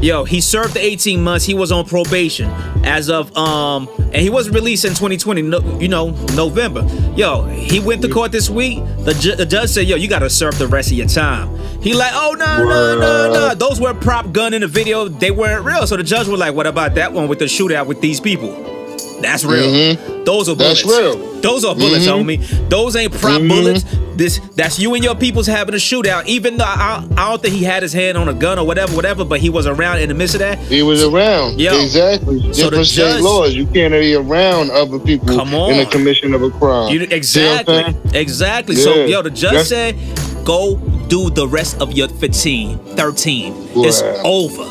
Yo, 0.00 0.22
he 0.24 0.40
served 0.40 0.74
the 0.74 0.80
18 0.80 1.22
months. 1.22 1.44
He 1.44 1.54
was 1.54 1.72
on 1.72 1.84
probation 1.84 2.48
as 2.84 3.10
of 3.10 3.36
um, 3.36 3.88
and 3.98 4.16
he 4.16 4.30
was 4.30 4.48
released 4.48 4.84
in 4.84 4.90
2020. 4.90 5.42
No, 5.42 5.78
you 5.80 5.88
know, 5.88 6.10
November. 6.34 6.82
Yo, 7.16 7.42
he 7.46 7.80
went 7.80 8.02
to 8.02 8.08
court 8.08 8.30
this 8.30 8.48
week. 8.48 8.78
The, 9.04 9.14
ju- 9.14 9.34
the 9.34 9.44
judge 9.44 9.70
said, 9.70 9.88
"Yo, 9.88 9.96
you 9.96 10.08
got 10.08 10.20
to 10.20 10.30
serve 10.30 10.56
the 10.58 10.68
rest 10.68 10.92
of 10.92 10.96
your 10.96 11.08
time." 11.08 11.48
He 11.82 11.94
like, 11.94 12.12
"Oh 12.14 12.36
no, 12.38 12.64
no, 12.64 12.98
no, 12.98 13.32
no! 13.32 13.54
Those 13.54 13.80
were 13.80 13.92
prop 13.92 14.30
gun 14.32 14.54
in 14.54 14.60
the 14.60 14.68
video. 14.68 15.08
They 15.08 15.32
weren't 15.32 15.64
real." 15.64 15.84
So 15.86 15.96
the 15.96 16.04
judge 16.04 16.28
was 16.28 16.38
like, 16.38 16.54
"What 16.54 16.68
about 16.68 16.94
that 16.94 17.12
one 17.12 17.26
with 17.26 17.40
the 17.40 17.46
shootout 17.46 17.86
with 17.86 18.00
these 18.00 18.20
people?" 18.20 18.77
That's 19.20 19.44
real. 19.44 19.96
Those 20.24 20.48
are 20.48 20.54
bullets. 20.56 20.82
That's 20.82 20.84
real. 20.84 21.40
Those 21.40 21.64
are 21.64 21.74
bullets, 21.74 22.06
homie. 22.06 22.40
Those 22.68 22.94
ain't 22.96 23.12
prop 23.12 23.40
Mhm. 23.40 23.48
bullets. 23.48 23.84
This 24.16 24.40
that's 24.56 24.78
you 24.78 24.94
and 24.94 25.02
your 25.04 25.14
people's 25.14 25.46
having 25.46 25.74
a 25.74 25.78
shootout. 25.78 26.26
Even 26.26 26.56
though 26.56 26.64
I, 26.64 27.04
I 27.16 27.28
don't 27.30 27.40
think 27.42 27.54
he 27.54 27.62
had 27.64 27.82
his 27.82 27.92
hand 27.92 28.18
on 28.18 28.28
a 28.28 28.32
gun 28.34 28.58
or 28.58 28.66
whatever, 28.66 28.94
whatever, 28.96 29.24
but 29.24 29.38
he 29.40 29.48
was 29.50 29.66
around 29.66 29.98
in 30.00 30.08
the 30.08 30.14
midst 30.14 30.34
of 30.34 30.40
that. 30.40 30.58
He 30.58 30.82
was 30.82 31.02
around. 31.04 31.60
Yo. 31.60 31.80
Exactly. 31.80 32.40
So 32.40 32.46
the 32.46 32.52
Different 32.70 32.86
state 32.86 32.96
judge- 33.02 33.22
laws. 33.22 33.54
You 33.54 33.66
can't 33.66 33.92
be 33.92 34.14
around 34.14 34.70
other 34.72 34.98
people 34.98 35.28
Come 35.36 35.54
on. 35.54 35.72
in 35.72 35.78
the 35.78 35.86
commission 35.86 36.34
of 36.34 36.42
a 36.42 36.50
crime. 36.50 36.92
You, 36.92 36.98
See 36.98 37.04
what 37.06 37.12
I'm 37.12 37.16
exactly, 37.18 38.20
exactly. 38.20 38.76
So 38.76 39.04
yo, 39.04 39.22
the 39.22 39.30
judge 39.30 39.68
That's- 39.68 39.68
said, 39.68 39.96
go 40.44 40.76
do 41.08 41.30
the 41.30 41.46
rest 41.46 41.80
of 41.80 41.92
your 41.92 42.08
15, 42.08 42.78
13. 42.96 43.54
It's 43.76 44.02
over. 44.24 44.66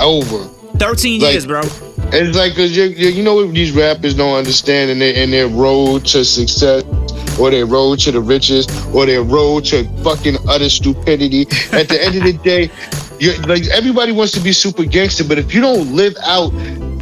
Over. 0.00 0.48
13 0.78 1.20
Like- 1.20 1.32
years, 1.32 1.46
bro. 1.46 1.62
It's 2.10 2.36
like 2.36 2.54
cause 2.56 2.74
you, 2.76 2.84
you 2.84 3.22
know 3.22 3.34
what 3.34 3.52
these 3.54 3.72
rappers 3.72 4.14
don't 4.14 4.36
understand 4.36 4.90
in 4.90 4.98
their 4.98 5.14
in 5.14 5.30
their 5.30 5.48
road 5.48 6.06
to 6.06 6.24
success 6.24 6.82
or 7.38 7.50
their 7.50 7.66
road 7.66 7.98
to 8.00 8.10
the 8.12 8.20
riches 8.20 8.66
or 8.94 9.06
their 9.06 9.22
road 9.22 9.64
to 9.66 9.84
fucking 10.02 10.36
utter 10.48 10.68
stupidity. 10.70 11.42
At 11.72 11.88
the 11.88 11.98
end 12.02 12.16
of 12.16 12.22
the 12.24 12.32
day, 12.42 12.70
you 13.20 13.36
like 13.42 13.66
everybody 13.68 14.12
wants 14.12 14.32
to 14.32 14.40
be 14.40 14.52
super 14.52 14.84
gangster, 14.84 15.24
but 15.24 15.38
if 15.38 15.54
you 15.54 15.60
don't 15.60 15.94
live 15.94 16.14
out 16.24 16.52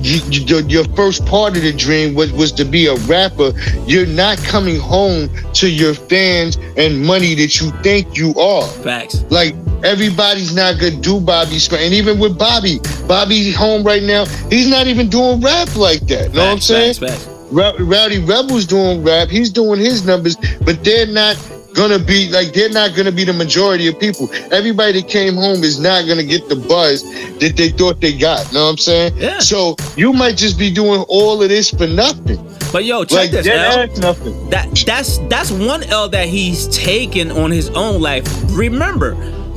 you, 0.02 0.20
you- 0.30 0.44
your, 0.44 0.60
your 0.62 0.84
first 0.94 1.24
part 1.24 1.56
of 1.56 1.62
the 1.62 1.72
dream 1.72 2.14
was, 2.14 2.30
was 2.32 2.52
to 2.52 2.64
be 2.64 2.86
a 2.86 2.94
rapper, 3.06 3.52
you're 3.86 4.06
not 4.06 4.36
coming 4.38 4.78
home 4.78 5.28
to 5.54 5.68
your 5.70 5.94
fans 5.94 6.56
and 6.76 7.00
money 7.00 7.34
that 7.34 7.58
you 7.60 7.70
think 7.82 8.16
you 8.16 8.34
are. 8.34 8.66
Facts. 8.68 9.24
Like 9.30 9.54
everybody's 9.86 10.54
not 10.54 10.78
gonna 10.78 11.00
do 11.00 11.20
Bobby's 11.20 11.64
sp- 11.64 11.78
and 11.80 11.94
even 11.94 12.18
with 12.18 12.36
Bobby, 12.38 12.80
Bobby's 13.06 13.54
home 13.54 13.82
right 13.84 14.02
now. 14.02 14.24
He's 14.50 14.68
not 14.68 14.86
even 14.86 15.08
doing 15.08 15.40
rap 15.40 15.74
like 15.76 16.00
that. 16.08 16.34
Know 16.34 16.44
what 16.44 16.52
I'm 16.52 16.60
saying? 16.60 16.94
facts, 16.94 17.24
facts. 17.24 17.28
Ra- 17.50 17.76
Rowdy 17.78 18.18
Rebel's 18.18 18.66
doing 18.66 19.04
rap. 19.04 19.28
He's 19.28 19.50
doing 19.50 19.78
his 19.78 20.04
numbers, 20.04 20.36
but 20.64 20.82
they're 20.82 21.06
not 21.06 21.36
gonna 21.74 21.98
be 21.98 22.28
like 22.30 22.52
they're 22.54 22.70
not 22.70 22.96
gonna 22.96 23.12
be 23.12 23.22
the 23.22 23.32
majority 23.32 23.86
of 23.86 23.98
people. 24.00 24.28
Everybody 24.50 25.00
that 25.00 25.08
came 25.08 25.34
home 25.34 25.62
is 25.62 25.78
not 25.78 26.06
gonna 26.08 26.24
get 26.24 26.48
the 26.48 26.56
buzz 26.56 27.02
that 27.38 27.54
they 27.56 27.68
thought 27.68 28.00
they 28.00 28.16
got. 28.16 28.52
Know 28.52 28.64
what 28.64 28.70
I'm 28.70 28.78
saying? 28.78 29.16
Yeah. 29.16 29.38
So 29.38 29.76
you 29.96 30.12
might 30.12 30.36
just 30.36 30.58
be 30.58 30.72
doing 30.72 31.04
all 31.08 31.42
of 31.42 31.48
this 31.48 31.70
for 31.70 31.86
nothing. 31.86 32.42
But 32.72 32.84
yo, 32.84 33.04
check 33.04 33.18
Like 33.18 33.30
this 33.30 33.46
that 33.46 33.90
L. 33.90 34.00
nothing. 34.00 34.50
That 34.50 34.74
that's 34.84 35.18
that's 35.28 35.50
one 35.52 35.84
L 35.84 36.08
that 36.08 36.28
he's 36.28 36.66
taken 36.68 37.30
on 37.30 37.50
his 37.50 37.70
own 37.70 38.00
life. 38.00 38.24
Remember, 38.50 39.14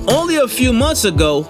only 0.07 0.37
a 0.37 0.47
few 0.47 0.73
months 0.73 1.05
ago, 1.05 1.47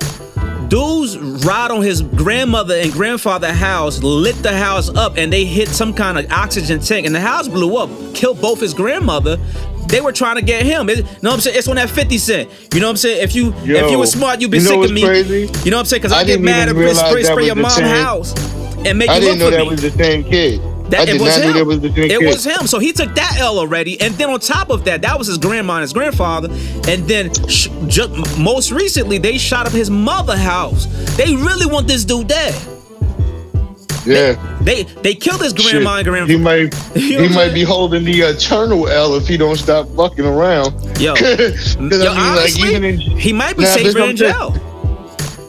dudes 0.68 1.18
ride 1.46 1.72
on 1.72 1.82
his 1.82 2.02
grandmother 2.02 2.76
and 2.76 2.92
grandfather 2.92 3.52
house, 3.52 4.02
lit 4.04 4.36
the 4.44 4.56
house 4.56 4.90
up, 4.96 5.18
and 5.18 5.32
they 5.32 5.46
hit 5.46 5.68
some 5.70 5.94
kind 5.94 6.18
of 6.18 6.32
oxygen 6.32 6.80
tank, 6.80 7.06
and 7.06 7.14
the 7.16 7.20
house 7.20 7.48
blew 7.48 7.78
up, 7.78 7.90
killed 8.14 8.42
both 8.42 8.60
his 8.60 8.74
grandmother. 8.74 9.38
They 9.88 10.02
were 10.02 10.12
trying 10.12 10.36
to 10.36 10.44
get 10.44 10.66
him. 10.66 10.88
It, 10.88 10.98
you 11.00 11.04
know 11.04 11.10
what 11.22 11.34
I'm 11.34 11.40
saying? 11.40 11.58
It's 11.58 11.68
on 11.68 11.78
that 11.78 11.90
50 11.90 12.18
cent. 12.20 12.52
You 12.74 12.80
know 12.80 12.86
what 12.88 12.92
I'm 12.92 12.98
saying? 12.98 13.24
If 13.24 13.34
you 13.34 13.54
if 13.54 13.66
you 13.68 13.76
Yo, 13.92 14.00
were 14.00 14.06
smart, 14.06 14.40
you'd 14.40 14.52
be 14.52 14.60
you 14.60 14.64
know 14.66 14.82
sick 14.82 14.90
of 14.90 14.94
me. 14.94 15.04
crazy? 15.04 15.50
You 15.64 15.72
know 15.72 15.78
what 15.78 15.82
I'm 15.82 15.86
saying? 15.86 16.02
Because 16.04 16.12
I, 16.12 16.20
I 16.20 16.24
get 16.26 16.42
mad 16.42 16.70
at 16.70 16.96
spray 16.96 17.24
spray 17.24 17.46
your 17.48 17.56
mom's 17.56 17.80
house 17.80 18.34
and 18.86 19.00
make 19.00 19.10
I 19.10 19.16
you 19.16 19.22
didn't 19.22 19.40
know 19.40 19.50
that 19.50 19.62
me. 19.62 19.70
was 19.70 19.82
the 19.82 19.90
same 19.92 20.24
kid. 20.24 20.62
That, 20.90 21.08
it 21.10 21.22
was 21.22 21.36
him. 21.36 21.68
was 21.68 21.84
it 21.84 21.94
kid. 21.94 22.26
was 22.26 22.44
him. 22.46 22.68
So 22.68 22.80
he 22.80 22.92
took 22.94 23.14
that 23.16 23.38
L 23.40 23.60
already, 23.60 24.00
and 24.02 24.14
then 24.16 24.30
on 24.30 24.40
top 24.40 24.70
of 24.70 24.86
that, 24.86 25.02
that 25.04 25.18
was 25.18 25.28
his 25.28 25.38
grandma 25.38 25.76
and 25.76 25.82
his 25.84 25.94
grandfather. 25.94 26.50
And 26.88 27.08
then 27.08 27.32
sh- 27.48 27.70
ju- 27.88 28.08
most 28.38 28.72
recently, 28.72 29.18
they 29.18 29.38
shot 29.38 29.68
up 29.68 29.74
his 29.74 29.90
mother 29.90 30.38
house. 30.38 30.86
They 31.18 31.36
really 31.36 31.66
want 31.66 31.88
this 31.88 32.04
dude 32.06 32.28
dead. 32.28 32.56
Yeah. 34.06 34.58
They 34.62 34.84
they 34.84 35.14
killed 35.14 35.42
his 35.42 35.54
grandma 35.54 35.98
and 35.98 36.08
grandfather. 36.08 36.34
He 36.38 36.38
might 36.40 36.74
he 36.96 37.30
might 37.30 37.54
be 37.54 37.64
holding 37.64 38.04
the 38.06 38.22
eternal 38.22 38.88
L 38.88 39.16
if 39.16 39.28
he 39.28 39.38
don't 39.38 39.58
stop 39.58 39.88
fucking 39.96 40.26
around. 40.26 40.74
Yo, 41.00 41.14
'Cause, 41.16 41.76
I 41.78 41.80
yo, 41.80 41.88
mean, 41.90 42.00
like, 42.00 42.18
honestly, 42.18 42.70
even 42.70 42.84
in- 42.86 43.00
he 43.00 43.34
might 43.34 43.58
be 43.58 43.64
Nah, 43.64 43.70
safer 43.70 44.00
in 44.00 44.16
jail. 44.16 44.56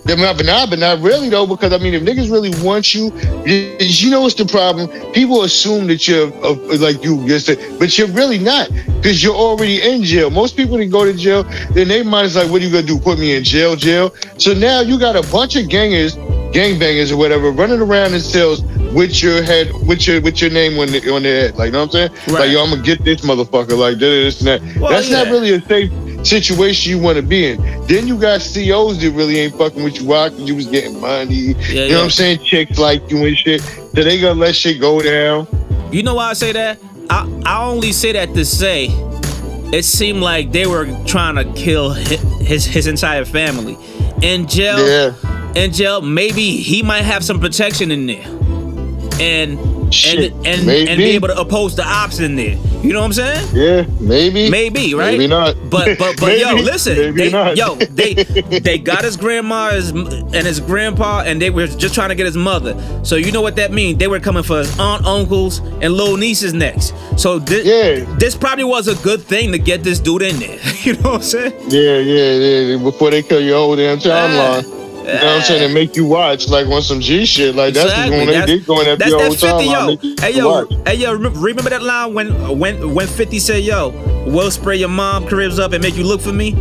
But 0.04 0.18
not, 0.18 0.70
but 0.70 0.78
not, 0.78 1.00
really 1.00 1.28
though, 1.28 1.46
because 1.46 1.72
I 1.72 1.78
mean, 1.78 1.94
if 1.94 2.02
niggas 2.02 2.30
really 2.30 2.50
want 2.64 2.94
you, 2.94 3.12
you, 3.44 4.10
know 4.10 4.22
what's 4.22 4.34
the 4.34 4.46
problem? 4.46 4.88
People 5.12 5.42
assume 5.42 5.86
that 5.88 6.08
you're 6.08 6.32
uh, 6.44 6.54
like 6.78 7.04
you 7.04 7.26
just 7.28 7.48
but 7.78 7.96
you're 7.96 8.08
really 8.08 8.38
not, 8.38 8.70
because 8.96 9.22
you're 9.22 9.34
already 9.34 9.80
in 9.80 10.02
jail. 10.02 10.30
Most 10.30 10.56
people 10.56 10.78
that 10.78 10.86
go 10.86 11.04
to 11.04 11.12
jail, 11.12 11.44
then 11.72 11.88
they 11.88 12.02
mind 12.02 12.26
is 12.26 12.36
like, 12.36 12.50
what 12.50 12.60
are 12.62 12.64
you 12.64 12.72
gonna 12.72 12.86
do? 12.86 12.98
Put 12.98 13.18
me 13.18 13.36
in 13.36 13.44
jail, 13.44 13.76
jail? 13.76 14.14
So 14.38 14.54
now 14.54 14.80
you 14.80 14.98
got 14.98 15.16
a 15.16 15.22
bunch 15.30 15.56
of 15.56 15.68
gangers, 15.68 16.16
gangbangers 16.16 17.12
or 17.12 17.16
whatever, 17.16 17.50
running 17.50 17.80
around 17.80 18.14
in 18.14 18.20
cells 18.20 18.62
with 18.92 19.22
your 19.22 19.42
head, 19.42 19.70
with 19.86 20.06
your 20.06 20.20
with 20.20 20.40
your 20.40 20.50
name 20.50 20.78
on 20.78 20.88
the, 20.88 21.12
on 21.12 21.22
their 21.22 21.48
head. 21.48 21.56
Like, 21.56 21.66
you 21.66 21.72
know 21.72 21.86
what 21.86 21.94
I'm 21.94 22.08
saying? 22.08 22.12
Right. 22.28 22.40
Like, 22.40 22.50
yo, 22.50 22.64
I'm 22.64 22.70
gonna 22.70 22.82
get 22.82 23.04
this 23.04 23.20
motherfucker. 23.20 23.78
Like, 23.78 23.98
this, 23.98 24.38
this 24.38 24.40
and 24.40 24.48
that. 24.48 24.80
Well, 24.80 24.90
That's 24.90 25.10
not 25.10 25.26
really 25.28 25.52
a 25.52 25.60
safe 25.62 25.92
situation 26.24 26.90
you 26.90 26.98
want 26.98 27.16
to 27.16 27.22
be 27.22 27.46
in. 27.50 27.60
Then 27.86 28.06
you 28.06 28.16
got 28.18 28.40
COs 28.40 29.00
that 29.00 29.12
really 29.14 29.38
ain't 29.40 29.56
fucking 29.56 29.82
with 29.82 30.00
you 30.00 30.06
why? 30.06 30.28
'Cause 30.30 30.40
you 30.40 30.54
was 30.54 30.66
getting 30.66 31.00
money. 31.00 31.34
Yeah, 31.34 31.54
you 31.54 31.74
know 31.74 31.84
yeah. 31.86 31.96
what 31.96 32.04
I'm 32.04 32.10
saying? 32.10 32.38
Chicks 32.44 32.78
like 32.78 33.10
you 33.10 33.24
and 33.24 33.36
shit. 33.36 33.60
So 33.62 34.02
they 34.04 34.20
gonna 34.20 34.38
let 34.38 34.54
shit 34.54 34.80
go 34.80 35.00
down. 35.00 35.46
You 35.90 36.02
know 36.02 36.14
why 36.14 36.30
I 36.30 36.32
say 36.34 36.52
that? 36.52 36.78
I, 37.08 37.28
I 37.44 37.64
only 37.64 37.92
say 37.92 38.12
that 38.12 38.34
to 38.34 38.44
say 38.44 38.88
it 39.72 39.84
seemed 39.84 40.20
like 40.20 40.52
they 40.52 40.66
were 40.66 40.86
trying 41.06 41.36
to 41.36 41.44
kill 41.60 41.90
his 41.90 42.20
his, 42.40 42.64
his 42.64 42.86
entire 42.86 43.24
family. 43.24 43.76
In 44.22 44.46
jail, 44.46 44.78
Yeah. 44.86 45.52
in 45.54 45.72
jail, 45.72 46.00
maybe 46.02 46.56
he 46.58 46.82
might 46.82 47.02
have 47.02 47.24
some 47.24 47.40
protection 47.40 47.90
in 47.90 48.06
there. 48.06 48.26
And 49.20 49.58
Shit, 49.92 50.32
and 50.32 50.46
and, 50.46 50.68
and 50.88 50.98
be 50.98 51.10
able 51.10 51.28
to 51.28 51.38
oppose 51.40 51.74
the 51.74 51.84
ops 51.84 52.20
in 52.20 52.36
there. 52.36 52.56
You 52.82 52.94
know 52.94 53.00
what 53.00 53.06
I'm 53.06 53.12
saying? 53.12 53.48
Yeah, 53.52 53.84
maybe. 54.00 54.48
Maybe, 54.50 54.94
right? 54.94 55.10
Maybe 55.12 55.26
not. 55.26 55.54
But 55.68 55.98
but 55.98 56.18
but 56.18 56.38
yo, 56.38 56.54
listen, 56.54 56.96
maybe 56.96 57.16
they, 57.24 57.30
not. 57.30 57.56
yo, 57.56 57.74
they 57.74 58.14
they 58.60 58.78
got 58.78 59.04
his 59.04 59.16
grandma 59.18 59.70
and 59.70 60.46
his 60.46 60.60
grandpa, 60.60 61.22
and 61.26 61.40
they 61.42 61.50
were 61.50 61.66
just 61.66 61.94
trying 61.94 62.08
to 62.08 62.14
get 62.14 62.24
his 62.24 62.36
mother. 62.38 62.74
So 63.04 63.16
you 63.16 63.32
know 63.32 63.42
what 63.42 63.56
that 63.56 63.70
means? 63.70 63.98
They 63.98 64.08
were 64.08 64.18
coming 64.20 64.42
for 64.42 64.58
his 64.58 64.78
aunt, 64.78 65.04
uncles, 65.04 65.58
and 65.58 65.92
little 65.92 66.16
nieces 66.16 66.54
next. 66.54 66.94
So 67.18 67.38
this 67.38 67.66
Yeah. 67.66 68.06
this 68.16 68.34
probably 68.34 68.64
was 68.64 68.88
a 68.88 68.94
good 69.02 69.20
thing 69.22 69.52
to 69.52 69.58
get 69.58 69.82
this 69.82 69.98
dude 69.98 70.22
in 70.22 70.38
there. 70.38 70.58
you 70.82 70.94
know 70.94 71.10
what 71.10 71.14
I'm 71.16 71.22
saying? 71.22 71.52
Yeah, 71.68 71.98
yeah, 71.98 72.32
yeah. 72.34 72.76
Before 72.82 73.10
they 73.10 73.22
kill 73.22 73.42
your 73.42 73.58
whole 73.58 73.76
damn 73.76 73.98
timeline. 73.98 74.79
You 75.14 75.20
know 75.20 75.26
what 75.26 75.36
I'm 75.36 75.42
saying? 75.42 75.62
And 75.64 75.74
make 75.74 75.96
you 75.96 76.04
watch 76.06 76.48
like 76.48 76.66
on 76.66 76.82
some 76.82 77.00
G 77.00 77.24
shit. 77.26 77.54
Like 77.54 77.74
that's 77.74 77.90
Exactly. 77.90 78.16
when 78.18 78.26
they 78.28 78.46
did 78.46 78.66
going 78.66 78.86
That's 78.98 79.10
your 79.10 79.20
whole 79.22 79.34
50, 79.34 79.64
yo. 79.64 80.14
Hey 80.20 80.36
yo, 80.36 80.66
hey 80.86 80.94
yo, 80.94 81.12
remember, 81.14 81.70
that 81.70 81.82
line 81.82 82.14
when 82.14 82.58
when 82.58 82.94
when 82.94 83.06
50 83.06 83.38
said, 83.38 83.62
yo, 83.64 83.90
we'll 84.26 84.50
spray 84.50 84.76
your 84.76 84.88
mom 84.88 85.26
cribs 85.26 85.58
up 85.58 85.72
and 85.72 85.82
make 85.82 85.96
you 85.96 86.04
look 86.04 86.20
for 86.20 86.32
me? 86.32 86.54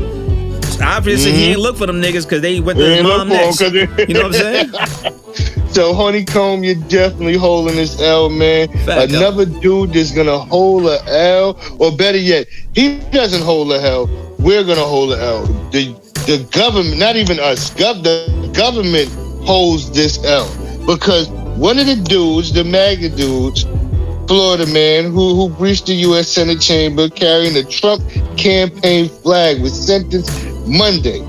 Obviously 0.81 1.31
he 1.33 1.45
ain't 1.51 1.59
look 1.59 1.75
for 1.77 1.85
them 1.87 2.01
niggas 2.01 2.23
because 2.23 2.41
they 2.41 2.59
went 2.61 2.79
to 2.79 2.85
his 2.85 2.99
Mm-hmm. 3.05 3.07
mom 3.07 3.29
look 3.29 3.55
for 3.55 3.65
'em 3.65 3.73
next. 3.73 3.89
'cause 3.97 4.07
You 4.07 4.13
know 4.13 4.21
what 4.27 4.35
I'm 4.35 4.41
saying? 4.41 5.13
So 5.71 5.93
Honeykomb, 5.93 6.65
you're 6.65 6.83
definitely 6.89 7.35
holding 7.37 7.75
this 7.75 8.01
L, 8.01 8.27
man. 8.27 8.69
Fact. 8.85 9.11
Another 9.11 9.45
dude 9.45 9.93
that's 9.93 10.09
gonna 10.11 10.39
hold 10.39 10.87
a 10.87 10.97
L, 11.07 11.59
or 11.77 11.91
better 11.91 12.17
yet, 12.17 12.47
he 12.73 12.97
doesn't 13.11 13.43
hold 13.43 13.71
a 13.71 13.79
L. 13.79 14.09
We're 14.39 14.63
gonna 14.63 14.81
hold 14.81 15.13
a 15.13 15.21
L. 15.21 15.45
The 15.71 15.93
the 16.25 16.43
government, 16.51 16.97
not 16.97 17.15
even 17.17 17.39
us, 17.39 17.69
gov 17.71 18.01
the 18.03 18.27
government 18.59 19.09
holds 19.47 19.89
this 19.91 20.21
L 20.25 20.47
because 20.85 21.29
one 21.57 21.79
of 21.79 21.85
the 21.87 21.95
dudes, 21.95 22.51
the 22.51 22.63
MAGA 22.65 23.09
dudes, 23.15 23.63
Florida 24.27 24.67
man 24.67 25.05
who 25.05 25.33
who 25.33 25.49
breached 25.49 25.85
the 25.87 25.93
U.S. 26.07 26.27
Senate 26.27 26.59
chamber 26.59 27.07
carrying 27.09 27.55
a 27.55 27.63
Trump 27.63 28.03
campaign 28.37 29.07
flag 29.07 29.61
was 29.61 29.73
sentenced 29.87 30.31
Monday. 30.67 31.21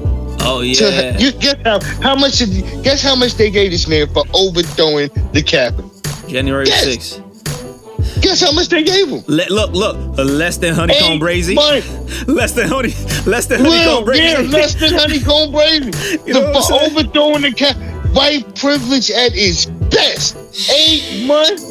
Oh 0.43 0.61
To, 0.61 0.67
yeah. 0.67 1.19
you 1.19 1.31
guess 1.33 1.57
how 1.65 1.79
how 2.03 2.17
much 2.17 2.39
guess 2.83 3.01
how 3.03 3.15
much 3.15 3.35
they 3.35 3.51
gave 3.51 3.71
this 3.71 3.87
man 3.87 4.13
for 4.13 4.25
overthrowing 4.35 5.11
the 5.33 5.43
Capitol? 5.43 5.91
January 6.27 6.67
Yes. 6.67 7.21
6th. 8.21 8.23
Guess 8.23 8.41
how 8.43 8.53
much 8.53 8.69
they 8.69 8.83
gave 8.83 9.09
him? 9.09 9.23
Le- 9.27 9.49
look, 9.51 9.73
look, 9.73 9.97
less 10.19 10.57
than 10.59 10.75
Honeykomb 10.75 11.17
Eight 11.17 11.21
brazy. 11.21 11.55
months. 11.55 11.89
Less 12.29 12.53
than 12.53 12.69
honey, 12.69 12.93
less 13.25 13.47
than 13.47 13.63
Well, 13.63 14.03
Honeykomb 14.03 14.17
yeah, 14.17 14.35
brazy. 14.37 14.53
less 14.53 14.75
than 14.75 14.91
Honeykomb 15.01 15.53
brazy. 15.53 16.27
You 16.27 16.35
know 16.35 16.53
The- 16.53 16.61
for 16.61 16.83
overthrowing 16.83 17.43
the 17.43 17.53
cap, 17.53 17.77
white 18.15 18.55
privilege 18.57 19.11
at 19.11 19.31
its 19.35 19.65
best. 19.67 20.37
Eight 20.71 21.27
months. 21.27 21.63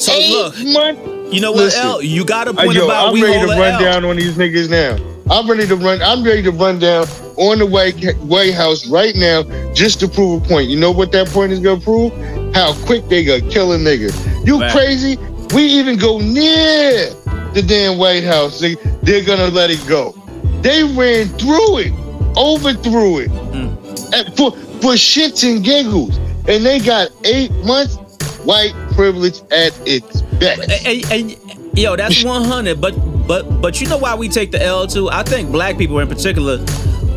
so 0.00 0.12
eight 0.12 0.30
look, 0.30 0.54
months. 0.72 1.34
you 1.34 1.40
know 1.40 1.52
what, 1.52 1.64
Listen. 1.64 1.82
L? 1.86 2.02
You 2.02 2.24
got 2.24 2.44
to 2.44 2.50
Uh, 2.50 2.64
point 2.64 2.74
yo, 2.74 2.84
about 2.84 3.08
I'm 3.08 3.12
we 3.14 3.22
ready 3.24 3.40
to 3.40 3.46
run 3.46 3.72
L. 3.74 3.80
down 3.80 4.04
on 4.04 4.16
these 4.16 4.34
niggas 4.34 4.68
now. 4.68 4.96
I'm 5.30 5.48
ready 5.48 5.66
to 5.66 5.76
run. 5.76 6.00
I'm 6.02 6.22
ready 6.24 6.42
to 6.42 6.50
run 6.50 6.78
down 6.78 7.06
on 7.36 7.58
the 7.58 7.66
White 7.66 8.02
White 8.18 8.54
House 8.54 8.86
right 8.88 9.14
now 9.14 9.42
just 9.74 10.00
to 10.00 10.08
prove 10.08 10.42
a 10.44 10.48
point. 10.48 10.68
You 10.68 10.78
know 10.78 10.90
what 10.90 11.12
that 11.12 11.28
point 11.28 11.52
is 11.52 11.60
gonna 11.60 11.80
prove? 11.80 12.12
How 12.54 12.72
quick 12.86 13.08
they 13.08 13.24
gonna 13.24 13.48
kill 13.50 13.72
a 13.72 13.78
nigga. 13.78 14.10
You 14.46 14.60
Right. 14.60 14.72
crazy? 14.72 15.16
We 15.54 15.62
even 15.64 15.96
go 15.98 16.18
near 16.18 17.10
the 17.54 17.62
damn 17.66 17.98
White 17.98 18.24
House. 18.24 18.58
They, 18.60 18.74
they're 19.02 19.24
gonna 19.24 19.48
let 19.48 19.70
it 19.70 19.84
go. 19.86 20.14
They 20.62 20.82
ran 20.84 21.28
through 21.38 21.78
it, 21.78 21.92
overthrew 22.36 23.18
it, 23.18 23.30
Mm. 23.30 24.36
for 24.36 24.52
for 24.80 24.92
shits 24.94 25.42
and 25.48 25.62
giggles, 25.64 26.16
and 26.48 26.64
they 26.64 26.78
got 26.80 27.10
eight 27.24 27.52
months. 27.64 27.96
White 28.44 28.72
privilege 28.94 29.40
at 29.50 29.78
its 29.86 30.22
best. 30.40 30.62
And, 30.86 30.86
and- 31.12 31.12
and, 31.12 31.78
yo, 31.78 31.96
that's 31.96 32.24
100. 32.24 32.80
But 32.80 32.94
but 33.28 33.60
but 33.60 33.80
you 33.80 33.86
know 33.86 33.98
why 33.98 34.14
we 34.16 34.28
take 34.28 34.50
the 34.50 34.60
L 34.62 34.86
too? 34.86 35.08
I 35.10 35.22
think 35.22 35.52
black 35.52 35.78
people 35.78 35.98
in 36.00 36.08
particular, 36.08 36.64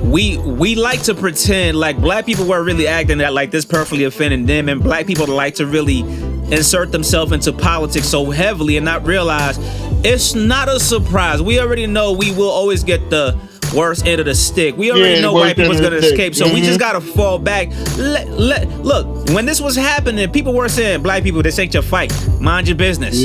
we 0.03 0.37
we 0.37 0.75
like 0.75 1.01
to 1.03 1.15
pretend 1.15 1.77
like 1.79 1.97
black 1.99 2.25
people 2.25 2.45
were 2.45 2.63
really 2.63 2.87
acting 2.87 3.17
that 3.19 3.33
like 3.33 3.49
this 3.49 3.65
perfectly 3.65 4.03
offending 4.03 4.45
them, 4.45 4.69
and 4.69 4.83
black 4.83 5.07
people 5.07 5.25
like 5.27 5.55
to 5.55 5.65
really 5.65 6.01
insert 6.51 6.91
themselves 6.91 7.31
into 7.31 7.53
politics 7.53 8.07
so 8.07 8.29
heavily 8.29 8.75
and 8.75 8.83
not 8.85 9.05
realize 9.07 9.57
it's 10.03 10.35
not 10.35 10.67
a 10.67 10.79
surprise. 10.79 11.41
We 11.41 11.59
already 11.59 11.87
know 11.87 12.11
we 12.11 12.31
will 12.33 12.49
always 12.49 12.83
get 12.83 13.09
the 13.09 13.37
worst 13.73 14.05
end 14.05 14.19
of 14.19 14.25
the 14.25 14.35
stick. 14.35 14.75
We 14.75 14.91
already 14.91 15.15
Yeah, 15.15 15.21
know 15.21 15.33
white 15.33 15.55
people's 15.55 15.79
gonna 15.79 15.95
escape, 15.95 16.35
so 16.35 16.45
we 16.53 16.59
Mhm. 16.59 16.65
just 16.65 16.79
gotta 16.79 16.99
fall 16.99 17.39
back. 17.39 17.69
Let, 17.97 18.29
let 18.37 18.83
look 18.83 19.29
when 19.29 19.45
this 19.45 19.61
was 19.61 19.77
happening, 19.77 20.29
people 20.29 20.53
were 20.53 20.67
saying, 20.67 21.03
"Black 21.03 21.23
people, 21.23 21.41
this 21.41 21.57
ain't 21.57 21.73
your 21.73 21.83
fight. 21.83 22.11
Mind 22.41 22.67
your 22.67 22.75
business. 22.75 23.15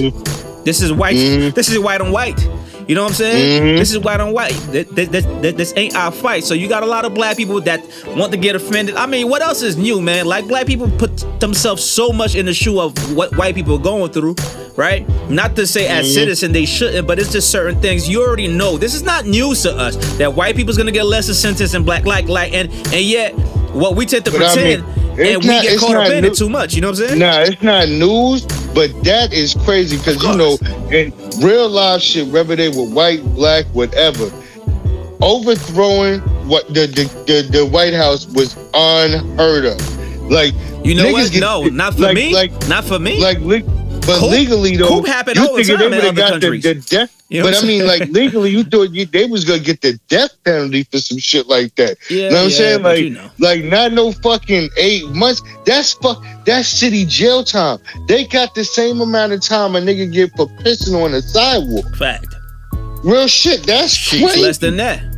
This 0.64 0.82
is 0.82 0.92
white. 0.92 1.16
Mhm. 1.16 1.52
This 1.54 1.68
is 1.68 1.80
white 1.80 2.00
on 2.00 2.12
white." 2.12 2.38
You 2.86 2.94
know 2.94 3.02
what 3.02 3.08
I'm 3.10 3.14
saying? 3.14 3.62
Mhm. 3.62 3.78
This 3.78 3.90
is 3.92 3.98
white 3.98 4.20
on 4.20 4.32
white. 4.32 4.52
This, 4.70 4.86
this, 4.92 5.08
this, 5.08 5.54
this- 5.54 5.72
ain't 5.76 5.96
our 5.96 6.12
fight. 6.12 6.44
So 6.44 6.54
you 6.54 6.68
got 6.68 6.82
a 6.82 6.86
lot 6.86 7.04
of 7.04 7.14
black 7.14 7.36
people 7.36 7.60
that 7.62 7.80
want 8.16 8.30
to 8.32 8.38
get 8.38 8.54
offended. 8.54 8.94
I 8.94 9.06
mean, 9.06 9.28
what 9.28 9.42
else 9.42 9.62
is 9.62 9.76
new, 9.76 10.00
man? 10.00 10.26
Like 10.26 10.46
black 10.46 10.66
people 10.66 10.88
put 10.90 11.24
themselves 11.40 11.82
so 11.82 12.12
much 12.12 12.34
in 12.36 12.46
the 12.46 12.54
shoe 12.54 12.80
of 12.80 12.92
what 13.16 13.36
white 13.36 13.54
people 13.56 13.74
are 13.74 13.82
going 13.82 14.12
through, 14.12 14.36
right? 14.76 15.04
Not 15.28 15.56
to 15.56 15.66
say 15.66 15.88
as 15.88 16.12
citizen 16.12 16.52
they 16.52 16.64
shouldn't, 16.64 17.06
but 17.08 17.18
it's 17.18 17.32
just 17.32 17.50
certain 17.50 17.80
things 17.80 18.08
you 18.08 18.22
already 18.22 18.46
know. 18.46 18.78
This 18.78 18.94
is 18.94 19.02
not 19.02 19.26
news 19.26 19.62
to 19.62 19.76
us 19.76 19.96
that 20.18 20.34
white 20.34 20.54
people's 20.54 20.76
gonna 20.78 20.92
get 20.92 21.06
lesser 21.06 21.34
sentence 21.34 21.72
than 21.72 21.82
black, 21.82 22.04
like, 22.06 22.28
like, 22.28 22.52
and 22.52 22.70
and 22.94 23.02
yet 23.02 23.32
what 23.74 23.96
we 23.96 24.06
tend 24.06 24.24
to 24.26 24.30
But 24.30 24.42
I 24.42 24.54
pretend 24.54 24.86
mean, 24.86 24.94
it's 25.18 25.30
and 25.34 25.42
we 25.42 25.48
not- 25.48 25.62
get 25.64 25.78
caught 25.80 25.96
up 25.96 26.10
in 26.10 26.24
it 26.24 26.34
too 26.34 26.48
much. 26.48 26.72
You 26.74 26.80
know 26.82 26.90
what 26.90 27.00
I'm 27.00 27.06
saying? 27.08 27.18
Nah, 27.18 27.40
it's 27.40 27.62
not 27.62 27.88
news, 27.88 28.42
but 28.74 28.90
that 29.04 29.32
is 29.32 29.54
crazy 29.64 29.96
because 29.98 30.22
you 30.22 30.36
know, 30.36 30.56
and 30.90 31.12
real 31.42 31.68
live 31.68 32.02
shit, 32.02 32.26
whether 32.28 32.56
they 32.56 32.68
were 32.68 32.84
white, 32.86 33.22
black, 33.34 33.64
whatever, 33.66 34.30
overthrowing 35.20 36.20
what 36.48 36.66
the 36.68 36.86
the, 36.86 37.04
the, 37.26 37.48
the 37.58 37.66
White 37.66 37.94
House 37.94 38.26
was 38.26 38.56
unheard 38.74 39.64
of. 39.66 40.30
Like 40.30 40.54
You 40.84 40.94
know 40.94 41.12
what? 41.12 41.30
get- 41.30 41.40
no, 41.40 41.64
not 41.64 41.94
for 41.94 42.00
like- 42.02 42.14
me. 42.14 42.34
Like 42.34 42.68
not 42.68 42.84
for 42.84 42.98
me. 42.98 43.20
like 43.20 43.38
but 44.06 44.20
Coup- 44.20 44.26
legally 44.26 44.76
though, 44.76 44.88
coup 44.88 45.02
happened 45.02 45.36
you 45.36 45.48
all 45.48 45.56
the 45.56 45.64
think 45.64 45.78
time 45.78 45.90
they 45.90 45.98
in 45.98 46.04
would've 46.04 46.18
other 46.24 46.32
got 46.32 46.40
the, 46.40 46.60
the 46.60 46.74
death. 46.74 47.22
You 47.28 47.42
know 47.42 47.50
but 47.50 47.62
I 47.62 47.66
mean, 47.66 47.86
like 47.86 48.08
legally, 48.10 48.50
you 48.50 48.62
thought 48.62 48.90
you, 48.90 49.04
they 49.06 49.26
was 49.26 49.44
gonna 49.44 49.58
get 49.58 49.80
the 49.80 49.98
death 50.08 50.30
penalty 50.44 50.84
for 50.84 50.98
some 50.98 51.18
shit 51.18 51.48
like 51.48 51.74
that. 51.74 51.96
Yeah, 52.08 52.16
you 52.16 52.30
know 52.30 52.36
what 52.36 52.44
I'm 52.44 52.50
saying? 52.50 52.82
Like, 52.82 53.00
you 53.00 53.10
know. 53.10 53.30
like 53.38 53.64
not 53.64 53.92
no 53.92 54.12
fucking 54.12 54.70
eight 54.76 55.08
months. 55.10 55.42
That's 55.64 55.94
fuck. 55.94 56.22
That's 56.44 56.68
city 56.68 57.04
jail 57.04 57.42
time. 57.42 57.78
They 58.06 58.26
got 58.26 58.54
the 58.54 58.64
same 58.64 59.00
amount 59.00 59.32
of 59.32 59.40
time 59.40 59.74
a 59.74 59.80
nigga 59.80 60.12
get 60.12 60.30
for 60.36 60.46
pissing 60.46 61.02
on 61.04 61.12
the 61.12 61.22
sidewalk. 61.22 61.96
Fact. 61.96 62.34
Real 63.02 63.26
shit. 63.28 63.66
That's 63.66 63.92
She's 63.92 64.22
crazy. 64.22 64.40
less 64.42 64.58
than 64.58 64.76
that. 64.76 65.15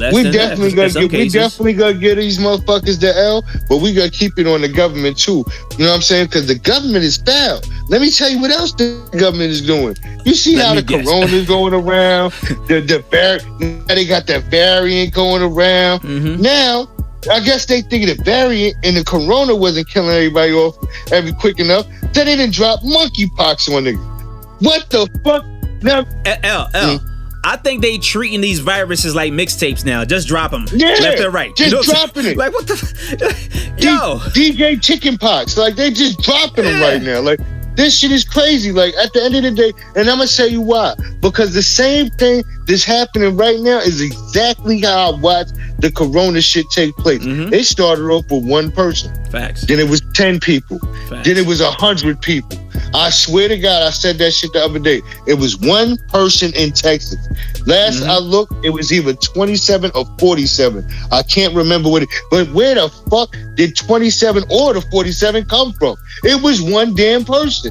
Less 0.00 0.14
we 0.14 0.22
definitely 0.24 0.70
that. 0.70 0.94
gonna 0.94 1.08
get, 1.08 1.18
we 1.18 1.28
definitely 1.28 1.72
gonna 1.74 1.94
get 1.94 2.14
these 2.16 2.38
motherfuckers 2.38 2.98
the 3.00 3.14
L, 3.16 3.44
but 3.68 3.78
we 3.78 3.92
gonna 3.94 4.10
keep 4.10 4.38
it 4.38 4.46
on 4.46 4.62
the 4.62 4.68
government 4.68 5.18
too. 5.18 5.44
You 5.78 5.84
know 5.84 5.90
what 5.90 5.96
I'm 5.96 6.02
saying? 6.02 6.26
Because 6.26 6.46
the 6.46 6.54
government 6.58 7.04
is 7.04 7.16
foul. 7.18 7.60
Let 7.88 8.00
me 8.00 8.10
tell 8.10 8.30
you 8.30 8.40
what 8.40 8.50
else 8.50 8.72
the 8.72 9.06
government 9.18 9.50
is 9.50 9.60
doing. 9.62 9.96
You 10.24 10.34
see 10.34 10.56
Let 10.56 10.66
how 10.66 10.74
the 10.74 10.82
guess. 10.82 11.04
corona 11.06 11.26
is 11.32 11.46
going 11.46 11.74
around, 11.74 12.32
the 12.68 12.80
the 12.80 12.98
var- 13.10 13.40
now 13.60 13.94
they 13.94 14.06
got 14.06 14.26
that 14.28 14.44
variant 14.44 15.12
going 15.12 15.42
around. 15.42 16.00
Mhm. 16.00 16.38
Now, 16.40 16.88
I 17.30 17.40
guess 17.40 17.66
they 17.66 17.82
think 17.82 18.06
the 18.06 18.22
variant 18.24 18.76
and 18.82 18.96
the 18.96 19.04
corona 19.04 19.54
wasn't 19.54 19.88
killing 19.90 20.10
everybody 20.16 20.52
off 20.52 20.76
every 21.12 21.32
quick 21.32 21.60
enough. 21.60 21.86
Then 22.14 22.26
they 22.26 22.36
didn't 22.36 22.54
drop 22.54 22.80
monkeypox 22.82 23.68
on 23.74 23.84
niggas. 23.84 24.62
What 24.62 24.88
the 24.90 25.06
fuck? 25.24 25.44
Now, 25.82 26.04
L, 26.24 26.38
L, 26.42 26.70
L. 26.74 27.00
I 27.42 27.56
think 27.56 27.80
they 27.82 27.96
treating 27.98 28.40
these 28.40 28.60
viruses 28.60 29.14
like 29.14 29.32
mixtapes 29.32 29.84
now. 29.84 30.04
Just 30.04 30.28
drop 30.28 30.50
them 30.50 30.66
Yeah, 30.72 30.88
left 31.00 31.20
and 31.20 31.32
right. 31.32 31.54
just 31.56 31.74
what 31.74 31.88
I'm 31.88 31.94
dropping 32.06 32.26
it. 32.32 32.36
Like 32.36 32.52
what 32.52 32.66
the? 32.66 33.74
Yo, 33.78 34.20
D- 34.34 34.52
DJ 34.52 34.80
Chicken 34.82 35.16
Pox. 35.18 35.56
Like 35.56 35.74
they 35.76 35.90
just 35.90 36.20
dropping 36.20 36.64
them 36.64 36.80
right 36.80 37.00
now. 37.02 37.20
Like 37.20 37.40
this 37.76 37.96
shit 37.98 38.12
is 38.12 38.24
crazy. 38.24 38.72
Like 38.72 38.92
at 39.02 39.12
the 39.14 39.22
end 39.22 39.36
of 39.36 39.42
the 39.42 39.50
day, 39.52 39.72
and 39.96 40.08
I'm 40.10 40.18
gonna 40.18 40.26
tell 40.26 40.48
you 40.48 40.60
why. 40.60 40.94
Because 41.20 41.54
the 41.54 41.62
same 41.62 42.10
thing 42.10 42.42
that's 42.66 42.84
happening 42.84 43.36
right 43.36 43.58
now 43.60 43.78
is 43.78 44.00
exactly 44.02 44.80
how 44.80 45.12
I 45.12 45.18
watched 45.18 45.54
the 45.78 45.90
Corona 45.90 46.42
shit 46.42 46.66
take 46.74 46.94
place. 46.96 47.22
Mhm. 47.22 47.52
It 47.54 47.64
started 47.64 48.02
off 48.04 48.24
with 48.30 48.44
one 48.44 48.70
person, 48.70 49.12
facts. 49.30 49.62
then 49.66 49.78
it 49.78 49.88
was 49.88 50.02
ten 50.14 50.40
people, 50.40 50.78
facts. 51.08 51.26
then 51.26 51.38
it 51.38 51.46
was 51.46 51.60
a 51.62 51.70
hundred 51.70 52.20
people. 52.20 52.58
I 52.94 53.10
swear 53.10 53.48
to 53.48 53.56
God, 53.58 53.82
I 53.82 53.90
said 53.90 54.18
that 54.18 54.32
shit 54.32 54.52
the 54.52 54.64
other 54.64 54.78
day. 54.78 55.02
It 55.26 55.34
was 55.34 55.56
one 55.58 55.96
person 56.08 56.52
in 56.54 56.72
Texas. 56.72 57.18
Last 57.66 58.00
Mhm. 58.02 58.08
I 58.08 58.18
looked, 58.18 58.52
it 58.64 58.70
was 58.70 58.92
either 58.92 59.12
27 59.14 59.90
or 59.94 60.04
47. 60.18 60.86
I 61.12 61.22
can't 61.22 61.54
remember 61.54 61.88
what 61.88 62.02
it. 62.02 62.08
But 62.30 62.50
where 62.52 62.74
the 62.74 62.88
fuck 63.10 63.34
did 63.54 63.76
27 63.76 64.44
or 64.48 64.74
the 64.74 64.80
47 64.90 65.44
come 65.44 65.72
from? 65.74 65.96
It 66.24 66.40
was 66.42 66.60
one 66.60 66.94
damn 66.94 67.24
person, 67.24 67.70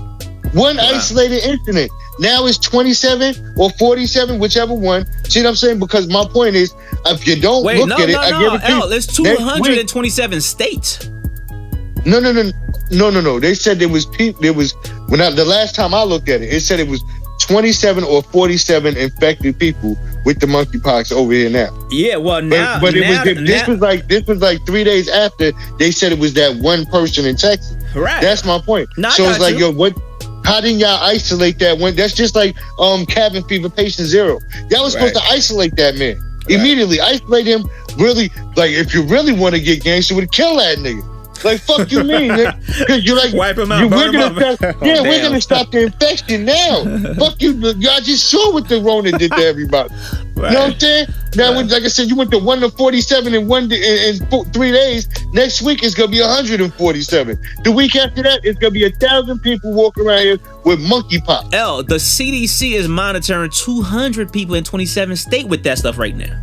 one 0.53 0.77
Wow. 0.77 0.91
isolated 0.95 1.43
incident. 1.43 1.91
Now 2.19 2.45
it's 2.47 2.57
27 2.57 3.53
or 3.55 3.69
47, 3.79 4.39
whichever 4.39 4.73
one. 4.73 5.05
See 5.29 5.41
what 5.41 5.49
I'm 5.49 5.55
saying? 5.55 5.79
Because 5.79 6.07
my 6.07 6.25
point 6.25 6.55
is, 6.55 6.73
if 7.05 7.25
you 7.25 7.35
don't 7.37 7.63
Wait, 7.63 7.79
look 7.79 7.89
no, 7.89 7.95
at 7.97 8.09
it, 8.09 8.13
no, 8.13 8.19
I 8.19 8.29
no, 8.31 8.39
guarantee 8.39 8.67
L. 8.73 8.91
It's 8.91 9.07
next 9.19 9.19
week- 9.19 9.37
227 9.37 10.41
states. 10.41 10.99
no, 12.05 12.19
no, 12.19 12.31
no, 12.31 12.51
no, 12.91 13.09
no, 13.09 13.21
no. 13.21 13.39
They 13.39 13.53
said 13.53 13.79
there 13.79 13.87
was 13.89 14.05
people. 14.05 14.41
There 14.41 14.53
was 14.53 14.73
when 15.09 15.21
I, 15.21 15.29
the 15.31 15.45
last 15.45 15.75
time 15.75 15.93
I 15.93 16.03
looked 16.03 16.29
at 16.29 16.41
it, 16.41 16.53
it 16.53 16.61
said 16.61 16.79
it 16.79 16.87
was 16.87 17.03
27 17.41 18.03
or 18.03 18.21
47 18.23 18.97
infected 18.97 19.57
people 19.59 19.97
with 20.25 20.39
the 20.39 20.45
monkeypox 20.47 21.11
over 21.11 21.31
here 21.33 21.49
now. 21.49 21.69
Yeah, 21.89 22.17
well 22.17 22.41
But, 22.41 22.47
now, 22.49 22.79
but 22.81 22.95
it 22.95 23.01
now, 23.01 23.23
was 23.23 23.35
this 23.37 23.61
now- 23.67 23.73
was 23.73 23.79
like 23.79 24.07
this 24.07 24.25
was 24.27 24.39
like 24.41 24.65
three 24.65 24.83
days 24.83 25.07
after 25.09 25.51
they 25.77 25.91
said 25.91 26.11
it 26.11 26.19
was 26.19 26.33
that 26.35 26.55
one 26.57 26.85
person 26.87 27.25
in 27.25 27.35
Texas. 27.37 27.75
right. 27.95 28.21
That's 28.21 28.45
my 28.45 28.59
point. 28.59 28.89
No, 28.97 29.09
so 29.09 29.23
it's 29.29 29.39
like, 29.39 29.53
you. 29.55 29.67
yo, 29.67 29.71
what? 29.71 29.97
How 30.45 30.61
didn't 30.61 30.79
y'all 30.79 30.97
isolate 31.03 31.59
that 31.59 31.77
one? 31.77 31.95
That's 31.95 32.13
just 32.15 32.35
like 32.35 32.55
um 32.79 33.05
cabin 33.05 33.43
fever 33.43 33.69
patient 33.69 34.07
zero. 34.07 34.39
Y'all 34.69 34.83
was 34.83 34.93
supposed 34.93 35.15
Right. 35.15 35.23
to 35.25 35.31
isolate 35.31 35.75
that 35.77 35.97
man 35.97 36.19
immediately. 36.49 36.99
Isolate 36.99 37.45
him. 37.47 37.69
Really, 37.97 38.29
like 38.55 38.71
if 38.71 38.93
you 38.93 39.03
really 39.03 39.31
want 39.33 39.55
to 39.55 39.61
get 39.61 39.83
gangster, 39.83 40.15
would 40.15 40.31
kill 40.31 40.57
that 40.57 40.77
nigga. 40.79 41.03
Like 41.43 41.61
fuck 41.61 41.91
you 41.91 42.03
mean? 42.03 42.29
Because 42.29 43.03
you're 43.05 43.15
like 43.15 43.33
Wipe 43.33 43.55
them 43.55 43.71
out, 43.71 43.79
you- 43.81 43.89
we're 43.89 44.11
gonna 44.11 44.39
up. 44.39 44.55
stop, 44.57 44.75
Oh, 44.81 44.85
yeah, 44.85 45.01
we're 45.01 45.21
gonna 45.21 45.41
stop 45.41 45.71
the 45.71 45.83
infection 45.83 46.45
now. 46.45 46.83
fuck 47.15 47.41
you. 47.41 47.53
Y'all 47.53 48.01
just 48.01 48.29
saw 48.29 48.51
what 48.53 48.67
the 48.67 48.81
Rona 48.81 49.11
did 49.17 49.31
to 49.31 49.37
everybody. 49.43 49.89
right. 50.35 50.51
You 50.51 50.57
know 50.57 50.63
what 50.65 50.73
I'm 50.73 50.79
saying? 50.79 51.07
Now, 51.35 51.55
when, 51.55 51.67
like 51.67 51.83
I 51.83 51.87
said, 51.89 52.07
you 52.09 52.15
went 52.15 52.31
to 52.31 52.39
one 52.39 52.59
to 52.61 52.69
forty-seven 52.71 53.33
in 53.35 53.47
one 53.47 53.67
day, 53.67 53.75
in, 54.09 54.15
in 54.15 54.25
fo- 54.29 54.43
three 54.45 54.71
days. 54.71 55.07
Next 55.33 55.61
week 55.61 55.83
it's 55.83 55.93
gonna 55.93 56.09
be 56.11 56.19
hundred 56.21 56.59
and 56.61 56.73
forty-seven. 56.73 57.39
The 57.63 57.71
week 57.71 57.95
after 57.95 58.23
that, 58.23 58.41
it's 58.43 58.57
gonna 58.57 58.71
be 58.71 58.85
a 58.85 58.89
thousand 58.91 59.39
people 59.39 59.71
walking 59.73 60.07
around 60.07 60.21
here 60.21 60.37
with 60.65 60.79
monkeypox. 60.79 61.53
L, 61.53 61.83
the 61.83 61.95
CDC 61.95 62.73
is 62.73 62.87
monitoring 62.87 63.51
200 63.51 64.31
people 64.33 64.55
in 64.55 64.63
27 64.63 65.15
states 65.15 65.47
with 65.47 65.61
that 65.63 65.77
stuff 65.77 65.97
right 65.99 66.15
now. 66.15 66.35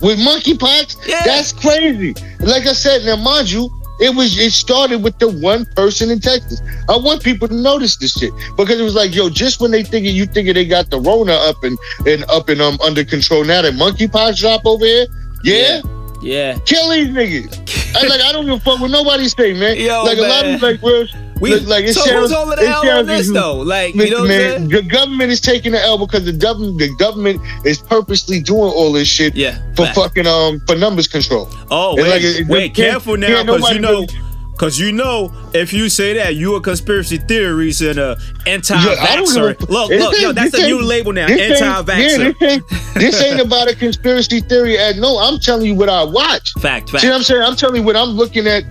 With 0.00 0.18
monkeypox, 0.20 1.06
Yeah. 1.06 1.22
that's 1.24 1.52
crazy. 1.52 2.14
Like 2.40 2.66
I 2.66 2.72
said, 2.72 3.04
now 3.04 3.16
mind 3.16 3.50
you, 3.50 3.68
it 4.00 4.14
was 4.14 4.38
it 4.38 4.52
started 4.52 5.02
with 5.02 5.18
the 5.18 5.28
one 5.28 5.66
person 5.66 6.10
in 6.10 6.20
Texas. 6.20 6.60
I 6.88 6.96
want 6.96 7.22
people 7.22 7.48
to 7.48 7.54
notice 7.54 7.96
this 7.96 8.12
shit 8.12 8.32
because 8.56 8.80
it 8.80 8.84
was 8.84 8.94
like, 8.94 9.14
yo, 9.14 9.28
just 9.28 9.60
when 9.60 9.70
they 9.70 9.82
thinking 9.82 10.14
you 10.14 10.26
thinking 10.26 10.54
they 10.54 10.64
got 10.64 10.90
the 10.90 11.00
Rona 11.00 11.34
up 11.34 11.62
and 11.64 11.78
and 12.06 12.24
up 12.30 12.48
and 12.48 12.60
um 12.60 12.78
under 12.80 13.04
control, 13.04 13.44
now 13.44 13.62
that 13.62 13.74
monkeypox 13.74 14.40
drop 14.40 14.66
over 14.66 14.84
here, 14.84 15.06
yeah. 15.42 15.82
Yeah. 16.20 16.58
Kill 16.66 16.90
these 16.90 17.08
niggas. 17.08 17.94
I 17.96 18.06
like 18.06 18.20
I 18.20 18.32
don't 18.32 18.44
give 18.44 18.54
a 18.54 18.60
fuck 18.60 18.80
what 18.80 18.90
nobody 18.90 19.28
say, 19.28 19.52
man. 19.52 19.76
Yo, 19.78 20.02
like 20.02 20.18
a 20.18 20.22
lot 20.22 20.44
man. 20.44 20.54
of 20.56 20.62
like 20.62 20.82
real 20.82 21.06
We, 21.40 21.54
like, 21.54 21.66
like 21.66 21.84
it 21.84 21.94
so 21.94 22.00
sounds 22.02 22.30
who's 22.30 22.32
over 22.32 22.56
the 22.56 22.66
L 22.66 22.98
on 22.98 23.06
this 23.06 23.28
like- 23.28 23.34
though? 23.34 23.56
Like, 23.58 23.94
you 23.94 24.10
know 24.10 24.22
Listen, 24.22 24.22
what 24.22 24.30
I'm 24.56 24.60
man, 24.60 24.68
the 24.68 24.82
government 24.82 25.30
is 25.30 25.40
taking 25.40 25.72
the 25.72 25.80
L 25.82 25.98
because 25.98 26.24
the 26.24 26.32
government 26.32 26.78
the 26.78 26.94
government 26.96 27.40
is 27.64 27.78
purposely 27.78 28.40
doing 28.40 28.70
all 28.72 28.92
this 28.92 29.08
shit 29.08 29.34
Yeah. 29.36 29.58
for 29.76 29.84
fact. 29.86 29.96
fucking 29.96 30.26
um 30.26 30.60
for 30.66 30.74
numbers 30.76 31.06
control. 31.08 31.48
Oh, 31.70 31.94
wait, 31.96 32.08
like, 32.08 32.22
it- 32.22 32.40
it 32.40 32.46
wait, 32.48 32.74
careful 32.74 33.16
now, 33.16 33.42
because 33.44 33.70
you 33.70 33.80
know, 33.80 34.06
because 34.52 34.78
you 34.80 34.90
know, 34.90 35.32
if 35.54 35.72
you 35.72 35.88
say 35.88 36.14
that, 36.14 36.34
you 36.34 36.56
a 36.56 36.60
conspiracy 36.60 37.16
theories 37.18 37.80
and 37.80 37.96
a 37.98 38.16
Yeah, 38.44 38.54
I 38.54 38.58
don't 38.58 38.70
anti-vaxxer. 38.72 39.36
a- 39.68 39.72
Look, 39.72 39.90
look, 39.90 40.20
yo, 40.20 40.32
that's 40.32 40.52
a 40.54 40.66
new 40.66 40.82
label 40.82 41.12
now, 41.12 41.26
anti-vaxxer. 41.26 41.86
Yeah, 41.96 42.32
this 42.40 42.42
ain't, 42.42 42.62
this 42.94 43.22
ain't 43.22 43.40
about 43.40 43.68
a 43.70 43.76
conspiracy 43.76 44.40
theory. 44.40 44.76
At 44.76 44.96
no, 44.96 45.18
I'm 45.18 45.38
telling 45.38 45.66
you 45.66 45.74
what 45.76 45.88
I 45.88 46.02
watch. 46.02 46.52
fact, 46.54 46.90
fact. 46.90 47.02
See 47.02 47.08
what 47.08 47.14
I'm 47.16 47.22
saying? 47.22 47.42
I'm 47.42 47.54
telling 47.54 47.76
you 47.76 47.82
what 47.84 47.94
I'm 47.94 48.10
looking 48.10 48.48
at. 48.48 48.64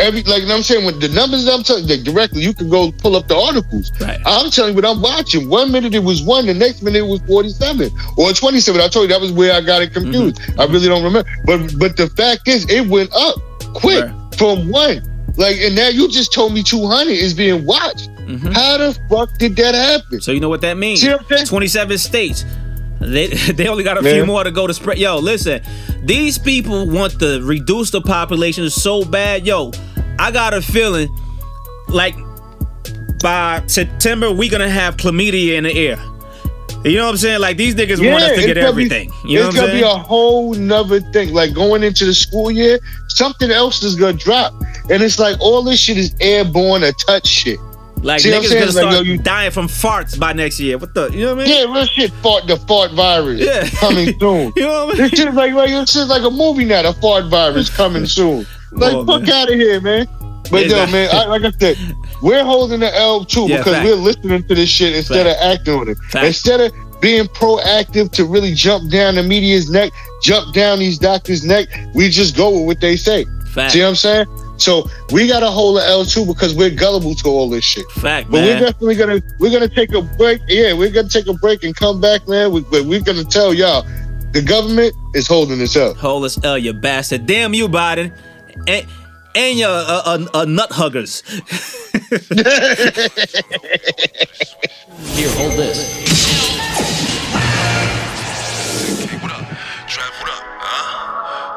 Every 0.00 0.22
like 0.24 0.42
you 0.42 0.48
know 0.48 0.56
I'm 0.56 0.62
saying 0.62 0.84
with 0.84 1.00
the 1.00 1.08
numbers 1.08 1.46
I'm 1.48 1.62
telling 1.62 1.86
like 1.86 2.02
directly, 2.02 2.42
you 2.42 2.52
can 2.54 2.68
go 2.68 2.90
pull 2.92 3.16
up 3.16 3.28
the 3.28 3.36
articles. 3.36 3.92
Right. 4.00 4.18
I'm 4.24 4.50
telling 4.50 4.74
you 4.74 4.82
what 4.82 4.84
I'm 4.84 5.00
watching. 5.02 5.48
One 5.48 5.70
minute 5.70 5.94
it 5.94 6.02
was 6.02 6.22
one, 6.22 6.46
the 6.46 6.54
next 6.54 6.82
minute 6.82 6.98
it 6.98 7.06
was 7.06 7.20
47 7.22 7.90
or 8.16 8.32
27. 8.32 8.80
I 8.80 8.88
told 8.88 9.04
you 9.04 9.08
that 9.08 9.20
was 9.20 9.32
where 9.32 9.52
I 9.54 9.60
got 9.60 9.82
it 9.82 9.92
confused. 9.92 10.36
Mm-hmm. 10.36 10.60
I 10.60 10.64
really 10.64 10.88
don't 10.88 11.04
remember. 11.04 11.28
But 11.44 11.78
but 11.78 11.96
the 11.96 12.08
fact 12.16 12.48
is, 12.48 12.66
it 12.70 12.86
went 12.88 13.12
up 13.14 13.36
quick 13.74 14.04
Right. 14.04 14.34
from 14.36 14.70
one. 14.70 15.02
Like 15.36 15.58
and 15.60 15.74
now 15.76 15.88
you 15.88 16.08
just 16.08 16.32
told 16.32 16.52
me 16.54 16.62
200 16.62 17.10
is 17.12 17.34
being 17.34 17.64
watched. 17.66 18.10
Mhm. 18.26 18.52
How 18.54 18.78
the 18.78 18.98
fuck 19.08 19.36
did 19.38 19.56
that 19.56 19.74
happen? 19.74 20.20
So 20.20 20.32
you 20.32 20.40
know 20.40 20.48
what 20.48 20.60
that 20.62 20.76
means? 20.76 21.00
See 21.00 21.08
what 21.10 21.46
27 21.46 21.98
states. 21.98 22.44
They 23.00 23.26
they 23.54 23.66
only 23.68 23.82
got 23.84 23.96
a 23.98 24.02
Man. 24.02 24.14
few 24.14 24.26
more 24.26 24.44
to 24.44 24.50
go 24.50 24.66
to 24.66 24.74
spread. 24.74 24.98
Yo, 24.98 25.18
listen, 25.18 25.62
these 26.04 26.36
people 26.38 26.86
want 26.86 27.18
to 27.20 27.40
reduce 27.42 27.90
the 27.90 28.00
population 28.02 28.68
so 28.70 29.04
bad. 29.04 29.46
Yo, 29.46 29.70
I 30.20 30.30
got 30.30 30.52
a 30.54 30.60
feeling 30.62 31.08
like 31.88 32.14
by 33.22 33.62
September 33.66 34.30
we 34.30 34.48
gonna 34.48 34.68
have 34.70 34.96
chlamydia 34.96 35.56
in 35.56 35.64
the 35.64 35.72
air. 35.72 35.98
You 36.84 36.96
know 36.96 37.04
what 37.04 37.10
I'm 37.10 37.16
saying? 37.18 37.40
Like 37.40 37.56
these 37.58 37.74
niggas 37.74 37.98
want 38.10 38.22
us 38.24 38.38
to 38.40 38.46
get 38.46 38.56
everything. 38.56 39.10
Be, 39.22 39.30
you 39.32 39.38
know 39.40 39.48
it's 39.48 39.56
what 39.56 39.64
I'm 39.64 39.70
gonna 39.70 39.80
be 39.80 39.82
a 39.82 39.88
whole 40.02 40.54
nother 40.54 41.00
thing. 41.00 41.34
Like 41.34 41.52
going 41.54 41.82
into 41.82 42.04
the 42.06 42.14
school 42.14 42.50
year, 42.50 42.78
something 43.08 43.50
else 43.50 43.82
is 43.82 43.96
gonna 43.96 44.14
drop, 44.14 44.54
and 44.90 45.02
it's 45.02 45.18
like 45.18 45.38
all 45.40 45.62
this 45.62 45.78
shit 45.80 45.98
is 45.98 46.14
airborne 46.20 46.82
or 46.84 46.92
touch 46.92 47.26
shit. 47.26 47.58
like 48.02 48.20
see 48.20 48.30
niggas 48.30 48.48
gonna 48.52 48.60
Like, 48.66 48.70
start 48.72 48.94
yo, 48.94 49.00
you- 49.02 49.18
dying 49.18 49.50
from 49.50 49.68
farts 49.68 50.18
by 50.18 50.32
next 50.32 50.58
year. 50.58 50.78
What 50.78 50.94
the? 50.94 51.08
You 51.08 51.26
know 51.26 51.34
what 51.34 51.42
I 51.42 51.48
mean? 51.48 51.54
Yeah, 51.68 51.74
real 51.74 51.84
shit. 51.86 52.12
Fart 52.22 52.46
the 52.46 52.56
fart 52.56 52.92
virus 52.92 53.40
Yeah. 53.40 53.68
coming 53.78 54.18
soon. 54.20 54.52
You 54.56 54.62
know 54.62 54.86
what 54.86 54.94
I 54.94 54.98
mean? 55.00 55.10
This 55.10 55.18
shit 55.18 55.28
is 55.28 55.34
like 55.34 55.52
like 55.52 55.70
this 55.70 55.96
like 56.08 56.22
a 56.22 56.30
movie 56.30 56.64
now. 56.64 56.80
The 56.82 56.94
fart 56.94 57.26
virus 57.26 57.68
coming 57.68 58.06
soon. 58.06 58.46
Like 58.72 58.92
Oh, 58.94 59.04
fuck 59.06 59.28
out 59.28 59.48
of 59.50 59.54
here, 59.54 59.80
man. 59.80 60.06
But 60.50 60.66
Yeah, 60.68 60.84
yo, 60.86 60.92
man, 60.92 61.08
I, 61.12 61.24
like 61.26 61.42
I 61.42 61.50
said, 61.58 61.76
we're 62.22 62.42
holding 62.44 62.80
the 62.80 62.94
L 62.96 63.24
too 63.24 63.46
Yeah, 63.46 63.58
because 63.58 63.74
fact. 63.74 63.86
we're 63.86 63.94
listening 63.94 64.42
to 64.44 64.54
this 64.54 64.68
shit 64.68 64.94
instead 64.96 65.26
Fact. 65.26 65.38
of 65.40 65.50
acting 65.58 65.74
on 65.74 65.88
it. 65.88 65.98
Fact. 66.10 66.26
Instead 66.26 66.60
of 66.60 66.72
being 67.00 67.24
proactive 67.26 68.10
to 68.12 68.24
really 68.24 68.52
jump 68.52 68.90
down 68.90 69.14
the 69.14 69.22
media's 69.22 69.70
neck, 69.70 69.92
jump 70.22 70.52
down 70.54 70.78
these 70.80 70.98
doctors' 70.98 71.44
neck, 71.44 71.68
we 71.94 72.08
just 72.10 72.36
go 72.36 72.50
with 72.50 72.66
what 72.66 72.80
they 72.80 72.96
say. 72.96 73.24
See 73.68 73.80
what 73.80 73.88
I'm 73.88 73.94
saying? 73.96 74.26
So 74.58 74.88
we 75.10 75.26
got 75.26 75.40
to 75.40 75.46
hold 75.46 75.78
the 75.78 75.84
L 75.86 76.04
too 76.04 76.26
because 76.26 76.54
we're 76.54 76.70
gullible 76.70 77.14
to 77.16 77.28
all 77.28 77.48
this 77.48 77.64
shit. 77.64 77.84
Fact, 77.92 78.30
But 78.30 78.42
we're 78.42 78.60
definitely 78.60 78.94
gonna 78.96 79.20
we're 79.40 79.50
gonna 79.50 79.68
take 79.68 79.92
a 79.94 80.02
break. 80.02 80.40
Yeah, 80.48 80.72
we're 80.74 80.90
gonna 80.90 81.08
take 81.08 81.26
a 81.26 81.32
break 81.34 81.64
and 81.64 81.74
come 81.74 82.00
back, 82.00 82.28
man. 82.28 82.52
We, 82.52 82.60
but 82.60 82.84
we're 82.84 83.00
gonna 83.00 83.24
tell 83.24 83.54
y'all 83.54 83.84
the 84.32 84.42
government 84.42 84.94
is 85.14 85.26
holding 85.26 85.60
us 85.62 85.76
up. 85.76 85.96
Hold 85.96 86.26
us, 86.26 86.38
L, 86.44 86.58
you 86.58 86.72
bastard. 86.74 87.26
Damn 87.26 87.54
you, 87.54 87.68
Biden. 87.68 88.12
And, 88.66 88.86
and 89.34 89.58
your 89.58 89.70
uh, 89.70 90.02
uh, 90.04 90.26
uh, 90.34 90.44
nut 90.44 90.70
huggers. 90.72 91.22
Here, 95.14 95.30
hold 95.38 95.52
this. 95.56 95.78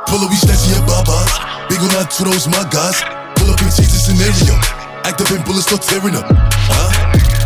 Pull 0.08 0.22
up, 0.22 0.30
we 0.30 0.38
snatching 0.38 0.78
your 0.78 0.86
babas. 0.86 1.34
Big 1.70 1.82
on 1.82 1.90
our 1.98 2.06
to 2.06 2.24
those 2.24 2.48
my 2.48 2.62
guys. 2.70 3.02
Pull 3.36 3.50
up 3.50 3.60
and 3.60 3.74
change 3.74 3.90
the 3.90 3.98
scenario. 3.98 4.54
Act 5.04 5.20
up 5.22 5.32
and 5.32 5.44
bullets 5.44 5.66
start 5.66 5.82
tearing 5.82 6.16
up. 6.16 6.26
Huh? 6.70 6.94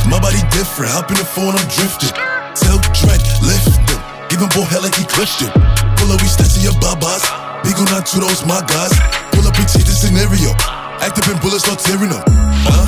My 0.10 0.20
body 0.20 0.44
different. 0.52 0.92
Hop 0.92 1.10
in 1.10 1.18
the 1.18 1.26
phone, 1.26 1.56
I'm 1.56 1.68
drifting. 1.72 2.12
Tell 2.60 2.78
Drake, 2.92 3.24
lift 3.42 3.72
him. 3.88 4.00
Give 4.28 4.44
him 4.44 4.52
boy 4.52 4.68
hell 4.68 4.84
like 4.84 4.96
he 4.96 5.08
clipped 5.08 5.40
him. 5.40 5.52
Pull 5.96 6.12
up, 6.12 6.20
we 6.22 6.28
snatching 6.28 6.64
your 6.68 6.76
babas. 6.84 7.24
Big 7.64 7.80
on 7.80 7.88
our 7.96 8.04
to 8.04 8.20
those 8.20 8.46
my 8.46 8.60
guys. 8.68 9.27
And 9.58 9.66
the 9.66 9.96
scenario. 9.98 10.54
Act 11.02 11.18
up 11.18 11.28
and 11.34 11.42
bullets 11.42 11.66
start 11.66 11.82
tearing 11.82 12.14
up. 12.14 12.22
Huh? 12.70 12.86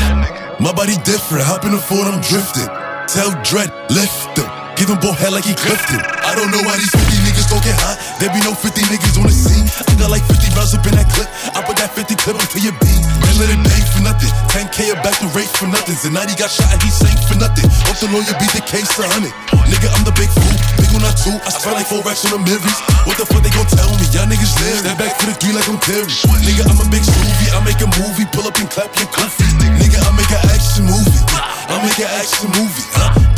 My 0.61 0.69
body 0.69 0.93
different. 1.01 1.41
Hop 1.41 1.65
in 1.65 1.73
the 1.73 1.81
phone, 1.81 2.05
I'm 2.05 2.21
drifting. 2.21 2.69
Tell 3.09 3.33
Dread, 3.41 3.73
lift 3.89 4.37
him. 4.37 4.45
Give 4.77 4.85
him 4.85 5.01
both 5.01 5.17
head 5.17 5.33
like 5.33 5.49
he 5.49 5.57
clipped. 5.57 5.89
I 5.89 6.37
don't 6.37 6.53
know 6.53 6.61
why 6.61 6.77
these 6.77 6.93
50 6.93 7.25
niggas 7.25 7.49
don't 7.49 7.65
get 7.65 7.73
hot. 7.73 7.97
There 8.21 8.29
be 8.29 8.39
no 8.45 8.53
50 8.53 8.68
niggas 8.89 9.15
on 9.21 9.29
the 9.29 9.33
scene. 9.33 9.65
I 9.85 9.93
got 10.01 10.09
like 10.09 10.25
50 10.25 10.57
rounds 10.57 10.73
up 10.73 10.83
in 10.89 10.97
that 10.97 11.05
clip. 11.13 11.29
I 11.53 11.61
put 11.61 11.77
that 11.77 11.93
50 11.93 12.17
clip 12.17 12.35
onto 12.35 12.57
your 12.59 12.73
beat. 12.81 13.01
Man, 13.21 13.35
let 13.37 13.49
it 13.53 13.61
bang 13.61 13.85
for 13.93 14.01
nothing. 14.01 14.33
10K 14.49 14.91
a 14.91 14.95
back 15.05 15.15
to 15.21 15.29
race 15.37 15.53
for 15.53 15.69
nothing. 15.69 15.95
Zanati 15.95 16.33
got 16.33 16.49
shot 16.49 16.73
and 16.73 16.81
he 16.81 16.89
sank 16.89 17.15
for 17.29 17.37
nothing. 17.37 17.69
Hope 17.85 18.01
the 18.01 18.09
lawyer 18.09 18.33
beat 18.41 18.51
the 18.51 18.65
case 18.65 18.89
a 18.97 19.05
hundred. 19.05 19.33
Nigga, 19.69 19.87
I'm 19.93 20.01
the 20.01 20.13
big 20.17 20.29
fool. 20.33 20.57
Big 20.81 20.89
on 20.97 21.05
that 21.05 21.13
two. 21.21 21.37
I 21.45 21.53
spent 21.53 21.77
like 21.77 21.85
four 21.85 22.01
racks 22.01 22.25
on 22.25 22.33
the 22.33 22.41
Marys. 22.41 22.79
What 23.05 23.21
the 23.21 23.25
fuck 23.29 23.45
they 23.45 23.53
gon' 23.53 23.69
tell 23.69 23.93
me? 24.01 24.05
Y'all 24.09 24.25
niggas 24.25 24.57
live. 24.65 24.81
Step 24.81 24.97
back 24.97 25.13
for 25.21 25.29
the 25.29 25.35
three 25.37 25.53
like 25.53 25.69
I'm 25.69 25.77
Terry. 25.85 26.09
Nigga, 26.41 26.65
I'm 26.65 26.81
a 26.81 26.87
big 26.89 27.05
movie. 27.05 27.49
I 27.53 27.61
make 27.61 27.79
a 27.85 27.89
movie. 28.01 28.25
Pull 28.33 28.49
up 28.49 28.57
and 28.57 28.69
clap 28.73 28.89
your 28.97 29.09
goofy. 29.13 29.45
Nigga, 29.77 30.01
I 30.01 30.09
make 30.17 30.33
an 30.33 30.41
action 30.49 30.89
movie. 30.89 31.21
I 31.69 31.77
make 31.85 32.01
an 32.01 32.09
action 32.17 32.49
movie. 32.57 33.28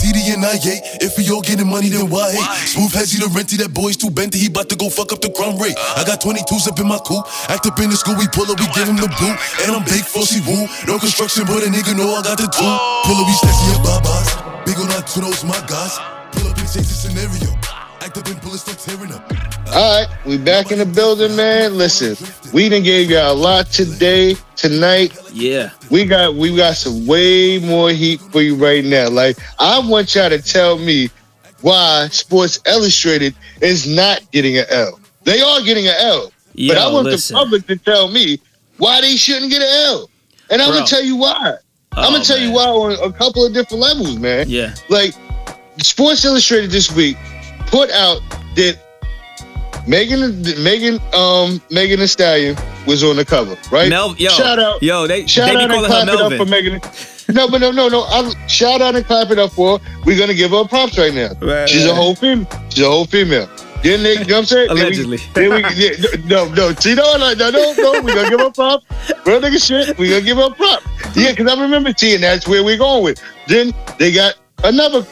TD 0.00 0.32
and 0.32 0.44
I 0.44 0.56
eight. 0.56 0.80
If 1.04 1.20
we 1.20 1.28
all 1.28 1.44
getting 1.44 1.68
money, 1.68 1.92
then 1.92 2.08
why 2.08 2.32
hate? 2.32 2.48
Smooth 2.72 2.96
has 2.96 3.12
he 3.12 3.20
the 3.20 3.28
renty, 3.36 3.60
that 3.60 3.76
boy's 3.76 4.00
too 4.00 4.08
benty. 4.08 4.40
He 4.40 4.48
bout 4.48 4.72
to 4.72 4.76
go 4.76 4.88
fuck 4.88 5.12
up 5.12 5.20
the 5.20 5.28
crumb 5.30 5.60
rate. 5.60 5.76
I 5.96 6.02
got 6.08 6.24
22s 6.24 6.66
up 6.72 6.80
in 6.80 6.88
my 6.88 6.98
coupe. 7.04 7.28
Act 7.52 7.68
up 7.68 7.76
in 7.78 7.92
the 7.92 7.98
school, 8.00 8.16
we 8.16 8.24
pull 8.32 8.48
up, 8.48 8.56
we 8.56 8.66
give 8.72 8.88
him 8.88 8.96
the 8.96 9.12
boot. 9.20 9.36
And 9.62 9.76
I'm 9.76 9.84
big, 9.84 10.08
fussy 10.08 10.40
woo. 10.48 10.64
No 10.88 10.96
construction, 10.96 11.44
but 11.44 11.60
a 11.60 11.68
nigga 11.68 11.92
know 11.92 12.08
I 12.16 12.24
got 12.24 12.40
the 12.40 12.48
tool. 12.48 12.76
Pull 13.04 13.20
up, 13.20 13.28
we 13.28 13.34
snatching 13.36 13.70
your 13.76 13.82
babas. 13.84 14.28
Big 14.64 14.80
on 14.80 14.88
our 14.96 15.04
to 15.04 15.18
those 15.20 15.44
my 15.44 15.60
guys. 15.68 16.00
Pull 16.32 16.48
up 16.48 16.56
and 16.56 16.68
change 16.72 16.88
the 16.88 16.96
scenario. 16.96 17.52
Act 18.00 18.16
up 18.16 18.26
and 18.26 18.40
pull 18.40 18.56
start 18.56 18.80
tearing 18.80 19.12
up. 19.12 19.39
All 19.72 19.76
right, 20.04 20.08
we 20.26 20.36
back 20.36 20.72
in 20.72 20.78
the 20.78 20.86
building, 20.86 21.36
man. 21.36 21.78
Listen, 21.78 22.16
we 22.52 22.68
done 22.68 22.82
gave 22.82 23.08
y'all 23.08 23.32
a 23.32 23.34
lot 23.34 23.66
today, 23.66 24.34
tonight. 24.56 25.16
yeah. 25.32 25.70
We 25.92 26.04
got 26.04 26.34
we 26.34 26.56
got 26.56 26.74
some 26.76 27.06
way 27.06 27.58
more 27.60 27.90
heat 27.90 28.20
for 28.20 28.42
you 28.42 28.56
right 28.56 28.84
now. 28.84 29.08
Like 29.08 29.36
I 29.60 29.78
want 29.78 30.12
y'all 30.14 30.28
to 30.28 30.42
tell 30.42 30.76
me 30.76 31.08
why 31.60 32.08
Sports 32.10 32.58
Illustrated 32.66 33.34
is 33.60 33.86
not 33.86 34.28
getting 34.32 34.58
an 34.58 34.64
L. 34.70 34.98
They 35.22 35.40
are 35.40 35.60
getting 35.62 35.86
an 35.86 35.94
L, 35.98 36.32
but 36.66 36.76
I 36.76 36.90
want 36.92 37.04
listen. 37.06 37.34
the 37.34 37.38
public 37.44 37.66
to 37.68 37.76
tell 37.76 38.08
me 38.10 38.40
why 38.78 39.00
they 39.02 39.14
shouldn't 39.16 39.52
get 39.52 39.62
an 39.62 39.68
L, 39.86 40.10
and 40.50 40.60
I'm 40.60 40.68
Bro. 40.70 40.78
gonna 40.78 40.86
tell 40.88 41.04
you 41.04 41.14
why. 41.16 41.54
I'm 41.92 42.06
Oh, 42.06 42.10
gonna 42.12 42.24
tell 42.24 42.38
you 42.40 42.50
why 42.52 42.64
on 42.64 42.92
a 43.08 43.12
couple 43.12 43.44
of 43.46 43.52
different 43.54 43.82
levels, 43.82 44.16
man. 44.16 44.46
Yeah. 44.48 44.74
Like 44.88 45.14
Sports 45.78 46.24
Illustrated 46.24 46.70
this 46.72 46.90
week 46.94 47.16
put 47.66 47.88
out 47.92 48.20
that 48.56 48.76
Megan 49.90 50.40
Megan 50.62 51.00
um 51.12 51.60
Megan 51.68 51.98
Thee 51.98 52.06
Stallion 52.06 52.56
was 52.86 53.02
on 53.02 53.16
the 53.16 53.24
cover, 53.24 53.58
right? 53.72 53.88
Mel, 53.90 54.14
yo, 54.16 54.30
shout 54.30 54.60
out, 54.60 54.80
yo, 54.80 55.08
they, 55.08 55.26
shout 55.26 55.48
they 55.48 55.56
out 55.56 55.70
and 55.70 55.84
clap 55.84 56.06
it 56.08 56.20
up 56.20 56.32
for 56.34 56.44
Megan. 56.46 56.80
No, 57.34 57.48
but 57.48 57.60
no, 57.60 57.70
no, 57.72 57.88
no. 57.88 58.02
I, 58.02 58.32
shout 58.46 58.80
out 58.80 58.94
and 58.94 59.04
clap 59.04 59.30
it 59.30 59.38
up 59.38 59.52
for 59.52 59.78
her. 59.78 60.00
We're 60.04 60.18
gonna 60.18 60.34
give 60.34 60.52
her 60.52 60.64
props 60.64 60.96
right 60.96 61.12
now. 61.12 61.30
Right, 61.42 61.68
She's 61.68 61.86
a 61.86 61.94
whole 61.94 62.14
female. 62.14 62.46
She's 62.70 62.84
a 62.84 62.88
whole 62.88 63.04
female. 63.04 63.48
Then 63.82 64.02
they, 64.02 64.12
you 64.12 64.24
know 64.26 64.34
what 64.34 64.38
I'm 64.38 64.44
saying? 64.44 64.68
Then 64.68 64.76
we- 64.76 64.82
Allegedly. 64.82 65.16
Then 65.34 65.50
we, 65.50 65.74
yeah, 65.74 65.90
no, 66.26 66.48
no, 66.54 66.72
see, 66.74 66.94
no, 66.94 67.16
no, 67.16 67.32
no, 67.34 67.50
no, 67.50 67.74
no. 67.76 68.02
We're 68.02 68.14
gonna 68.14 68.30
give 68.30 68.40
her 68.40 68.50
props. 68.50 68.84
Real 69.26 69.40
nigga 69.40 69.64
shit. 69.64 69.98
We're 69.98 70.10
gonna 70.10 70.24
give 70.24 70.36
her 70.38 70.50
props. 70.50 70.86
Yeah, 71.16 71.30
because 71.32 71.46
I 71.52 71.60
remember 71.60 71.92
seeing 71.96 72.20
that's 72.20 72.46
where 72.46 72.62
we're 72.62 72.78
going 72.78 73.02
with. 73.02 73.20
Then 73.48 73.74
they 73.98 74.12
got 74.12 74.34
another. 74.62 75.04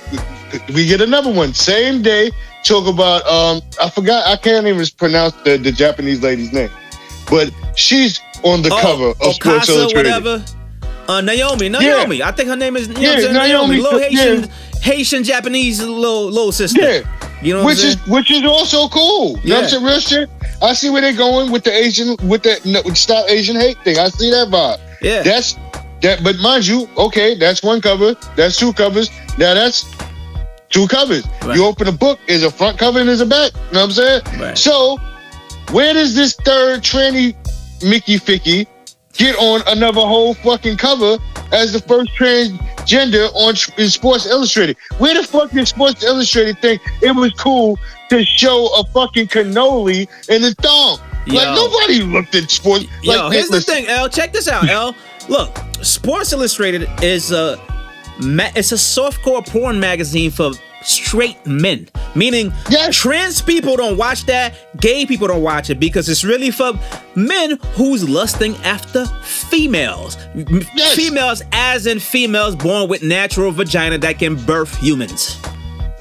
We 0.75 0.87
get 0.87 1.01
another 1.01 1.33
one. 1.33 1.55
Same 1.55 2.03
day. 2.03 2.31
Talk 2.65 2.87
about 2.93 3.27
um. 3.27 3.63
I 3.81 3.91
forgot. 3.91 4.27
I 4.27 4.37
can't 4.37 4.67
even 4.67 4.85
pronounce 4.97 5.35
the, 5.45 5.57
the 5.57 5.73
Japanese 5.73 6.23
lady's 6.23 6.53
name, 6.53 6.71
but 7.31 7.53
she's 7.77 8.21
on 8.43 8.63
the 8.63 8.71
cover 8.71 9.11
of 9.11 9.35
Sports 9.35 9.69
Okasa, 9.69 9.69
Illustrated. 9.71 10.13
Oh, 10.13 10.21
whatever. 10.21 10.45
Uh, 11.09 11.21
Naomi, 11.23 11.69
Naomi. 11.71 12.23
I 12.23 12.33
think 12.33 12.49
her 12.51 12.57
name 12.57 12.77
is 12.77 12.89
you 12.89 12.95
know 12.95 13.01
Yeah, 13.01 13.23
what 13.23 13.33
Naomi, 13.33 13.77
Little 13.81 14.01
yeah. 14.01 14.09
Haitian, 14.09 14.51
Haitian 14.83 15.25
Japanese 15.25 15.81
little 15.83 16.27
little 16.27 16.53
sister. 16.53 16.81
Yeah. 16.83 17.01
You 17.43 17.55
know 17.55 17.65
what 17.65 17.77
which 17.77 17.85
is 17.85 17.97
which 18.07 18.31
is 18.31 18.45
also 18.45 18.89
cool. 18.89 19.39
You 19.43 19.51
know 19.55 19.61
what 19.63 19.73
I'm 19.73 19.83
Yeah. 19.83 19.89
Real 19.89 20.01
shit. 20.01 20.31
I 20.61 20.75
see 20.75 20.91
where 20.91 21.01
they're 21.01 21.17
going 21.17 21.51
with 21.51 21.65
the 21.65 21.73
Asian 21.73 22.17
with 22.29 22.43
the 22.43 22.61
no, 22.67 22.83
stop 22.93 23.25
Asian 23.31 23.57
hate 23.57 23.79
thing. 23.85 23.97
I 23.99 24.09
see 24.09 24.31
that 24.31 24.49
vibe. 24.51 24.81
yeah. 25.01 25.23
That's 25.23 25.55
that. 26.03 26.23
But 26.23 26.37
mind 26.41 26.67
you, 26.67 26.89
okay, 26.99 27.37
that's 27.39 27.63
one 27.63 27.81
cover. 27.81 28.15
That's 28.37 28.59
two 28.59 28.73
covers. 28.75 29.09
Now 29.39 29.55
that's 29.55 29.85
two 30.71 30.87
covers. 30.89 31.27
Right. 31.43 31.57
You 31.57 31.65
open 31.67 31.89
a 31.89 31.93
book, 31.93 32.19
is 32.27 32.43
a 32.45 32.51
front 32.51 32.79
cover 32.79 33.01
and 33.01 33.09
is 33.09 33.21
a 33.21 33.27
back. 33.27 33.53
You 33.55 33.61
know 33.73 33.81
what 33.81 33.85
I'm 33.85 33.91
saying? 33.93 34.23
Right. 34.41 34.59
So 34.59 34.99
where 35.73 35.93
does 35.93 36.15
this 36.15 36.35
third 36.35 36.83
tranny 36.83 37.35
Mickey 37.83 38.17
Ficky 38.17 38.67
get 39.15 39.37
on 39.37 39.63
another 39.67 40.01
whole 40.01 40.35
fucking 40.35 40.77
cover 40.77 41.19
as 41.53 41.73
the 41.73 41.81
first 41.81 42.11
transgender 42.13 43.31
on 43.35 43.55
in 43.81 43.89
Sports 43.91 44.27
Illustrated? 44.27 44.77
Where 44.99 45.15
the 45.15 45.23
fuck 45.27 45.51
did 45.51 45.67
Sports 45.69 46.05
Illustrated 46.05 46.59
think 46.61 46.83
it 47.03 47.15
was 47.15 47.33
cool 47.33 47.79
to 48.11 48.25
show 48.25 48.69
a 48.79 48.85
fucking 48.93 49.29
cannoli 49.29 50.09
in 50.29 50.43
the 50.43 50.55
thong? 50.55 51.01
Like 51.27 51.55
nobody 51.55 52.01
looked 52.01 52.35
at 52.35 52.51
sports. 52.51 52.87
Yo, 53.03 53.13
like, 53.13 53.33
here's 53.35 53.49
the 53.49 53.61
thing, 53.61 53.87
L. 53.87 54.09
Check 54.09 54.33
this 54.33 54.49
out, 54.49 54.67
L. 54.69 54.95
Look, 55.29 55.59
Sports 55.83 56.33
Illustrated 56.33 56.89
is 57.03 57.33
a 57.33 57.59
ma- 57.59 57.78
it's 58.21 58.73
a 58.73 58.77
softcore 58.77 59.47
porn 59.47 59.79
magazine 59.81 60.31
for 60.31 60.53
straight 60.83 61.45
men. 61.47 61.89
Meaning, 62.15 62.53
Yes. 62.71 62.97
trans 62.97 63.43
people 63.43 63.77
don't 63.77 63.97
watch 63.97 64.25
that, 64.27 64.55
gay 64.81 65.05
people 65.07 65.27
don't 65.29 65.43
watch 65.43 65.71
it 65.71 65.81
because 65.81 66.09
it's 66.09 66.25
really 66.25 66.51
for 66.51 66.73
men 67.17 67.59
who's 67.75 68.09
lusting 68.09 68.57
after 68.65 69.05
females. 69.25 70.17
Yes. 70.75 70.95
Females, 70.95 71.43
as 71.53 71.87
in 71.87 71.99
females 71.99 72.55
born 72.57 72.89
with 72.89 73.03
natural 73.03 73.51
vagina 73.51 73.99
that 73.99 74.19
can 74.19 74.37
birth 74.37 74.77
humans. 74.79 75.37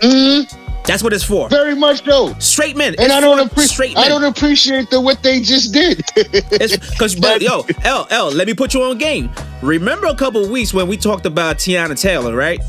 Mhm. 0.02 0.48
That's 0.88 1.04
what 1.04 1.14
it's 1.14 1.24
for. 1.24 1.50
very 1.50 1.76
much 1.76 2.04
so. 2.06 2.34
Straight 2.40 2.78
men. 2.78 2.96
And 2.98 3.08
It's 3.08 3.14
I 3.14 3.20
don't 3.20 3.40
appreciate. 3.40 3.70
straight 3.70 3.98
I 3.98 4.08
don't 4.08 4.24
appreciate 4.24 4.90
the 4.90 5.00
what 5.02 5.22
they 5.22 5.42
just 5.42 5.74
did. 5.74 6.02
Because, 6.16 7.16
but 7.16 7.42
yo, 7.42 7.66
L, 7.84 8.08
L, 8.10 8.32
let 8.32 8.48
me 8.48 8.54
put 8.54 8.74
you 8.74 8.82
on 8.84 8.98
game. 8.98 9.30
Remember 9.62 10.08
a 10.08 10.16
couple 10.16 10.44
of 10.44 10.50
weeks 10.50 10.74
when 10.74 10.88
we 10.88 10.98
talked 10.98 11.26
about 11.26 11.58
Teyana 11.58 12.00
Taylor, 12.00 12.36
right? 12.36 12.60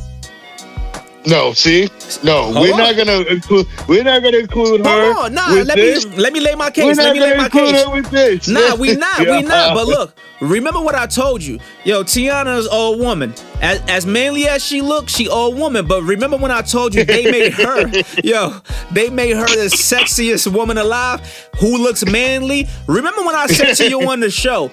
No, 1.28 1.52
see, 1.52 1.88
no, 2.22 2.44
Hold 2.44 2.54
we're 2.56 2.72
on. 2.72 2.78
not 2.78 2.96
gonna 2.96 3.20
include. 3.28 3.66
We're 3.86 4.02
not 4.02 4.22
gonna 4.22 4.38
include 4.38 4.80
her. 4.86 5.12
Hold 5.12 5.26
on, 5.26 5.34
nah, 5.34 5.48
let 5.62 5.76
this. 5.76 6.06
me 6.06 6.16
let 6.16 6.32
me 6.32 6.40
lay 6.40 6.54
my 6.54 6.70
case. 6.70 6.84
We're 6.84 6.94
Let 7.02 7.12
me 7.12 7.20
lay 7.20 7.36
my 7.36 7.50
case. 7.50 7.84
her 7.84 7.90
with 7.90 8.10
this. 8.10 8.48
Nah, 8.48 8.74
we 8.76 8.96
not, 8.96 9.20
we 9.20 9.42
not. 9.42 9.74
But 9.74 9.86
look, 9.88 10.14
remember 10.40 10.80
what 10.80 10.94
I 10.94 11.06
told 11.06 11.42
you. 11.42 11.58
Yo, 11.84 12.02
Teyana's 12.02 12.66
old 12.68 12.98
woman. 12.98 13.34
As, 13.60 13.82
as 13.88 14.06
manly 14.06 14.46
as 14.48 14.64
she 14.64 14.80
looks, 14.80 15.12
she 15.14 15.28
old 15.28 15.58
woman. 15.58 15.86
But 15.86 16.02
remember 16.04 16.38
when 16.38 16.50
I 16.50 16.62
told 16.62 16.94
you 16.94 17.04
they 17.04 17.30
made 17.30 17.52
her, 17.54 17.88
yo, 18.24 18.54
they 18.92 19.10
made 19.10 19.36
her 19.36 19.46
the 19.46 19.68
sexiest 19.70 20.50
woman 20.50 20.78
alive 20.78 21.20
who 21.60 21.76
looks 21.76 22.06
manly. 22.06 22.68
Remember 22.86 23.22
when 23.22 23.34
I 23.34 23.48
said 23.48 23.74
to 23.74 23.88
you 23.90 24.08
on 24.08 24.20
the 24.20 24.30
show, 24.30 24.70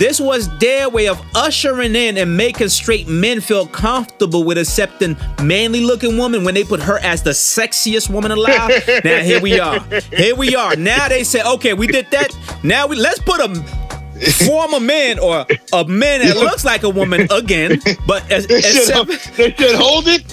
this 0.00 0.18
was 0.18 0.48
their 0.56 0.88
way 0.88 1.08
of 1.08 1.22
ushering 1.34 1.94
in 1.94 2.16
and 2.16 2.34
making 2.34 2.70
straight 2.70 3.06
men 3.06 3.38
feel 3.38 3.66
comfortable 3.66 4.44
with 4.44 4.56
accepting 4.56 5.14
manly 5.42 5.82
looking 5.82 6.16
woman 6.16 6.42
when 6.42 6.54
they 6.54 6.64
put 6.64 6.80
her 6.80 6.98
as 7.00 7.22
the 7.22 7.32
sexiest 7.32 8.08
woman 8.08 8.30
alive. 8.30 8.82
now 9.04 9.20
here 9.20 9.42
we 9.42 9.60
are. 9.60 9.78
Here 10.16 10.34
we 10.34 10.56
are. 10.56 10.74
Now 10.74 11.06
they 11.08 11.22
say, 11.22 11.42
okay, 11.42 11.74
we 11.74 11.86
did 11.86 12.10
that. 12.12 12.34
Now 12.62 12.86
we 12.86 12.96
let's 12.96 13.18
put 13.18 13.40
a 13.40 13.48
former 14.46 14.80
man 14.80 15.18
or 15.18 15.46
a 15.72 15.84
man 15.84 16.20
that 16.20 16.36
looks 16.36 16.64
like 16.64 16.82
a 16.82 16.90
woman 16.90 17.26
again, 17.30 17.80
but 18.06 18.30
as, 18.30 18.46
They 18.46 18.60
said, 18.60 19.06
they 19.36 19.54
said, 19.54 19.76
hold 19.76 20.04
it. 20.06 20.24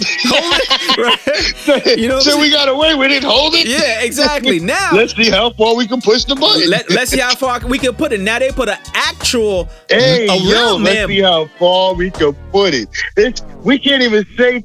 right? 1.68 1.98
You 1.98 2.08
know 2.08 2.20
so 2.20 2.38
we 2.38 2.50
got 2.50 2.68
away 2.68 2.94
with 2.94 3.10
it. 3.10 3.24
Hold 3.24 3.54
it. 3.54 3.66
Yeah, 3.66 4.02
exactly. 4.02 4.58
Now 4.68 4.90
Let's 4.92 5.14
see 5.14 5.30
how 5.30 5.50
far 5.50 5.76
we 5.76 5.86
can 5.86 6.00
push 6.00 6.24
the 6.24 6.34
button. 6.34 6.68
let, 6.68 6.90
let's 6.90 7.10
see 7.10 7.20
how 7.20 7.34
far 7.34 7.60
we 7.66 7.78
can 7.78 7.94
put 7.94 8.12
it. 8.12 8.20
Now 8.20 8.38
they 8.38 8.50
put 8.50 8.68
an 8.68 8.78
actual 8.92 9.68
hey, 9.88 10.26
a 10.26 10.34
yo, 10.34 10.50
real 10.50 10.78
let's 10.78 11.08
see 11.08 11.20
how 11.20 11.46
far 11.58 11.94
we 11.94 12.10
can 12.10 12.34
put 12.50 12.74
it. 12.74 12.88
It's, 13.16 13.42
we 13.62 13.78
can't 13.78 14.02
even 14.02 14.26
say 14.36 14.62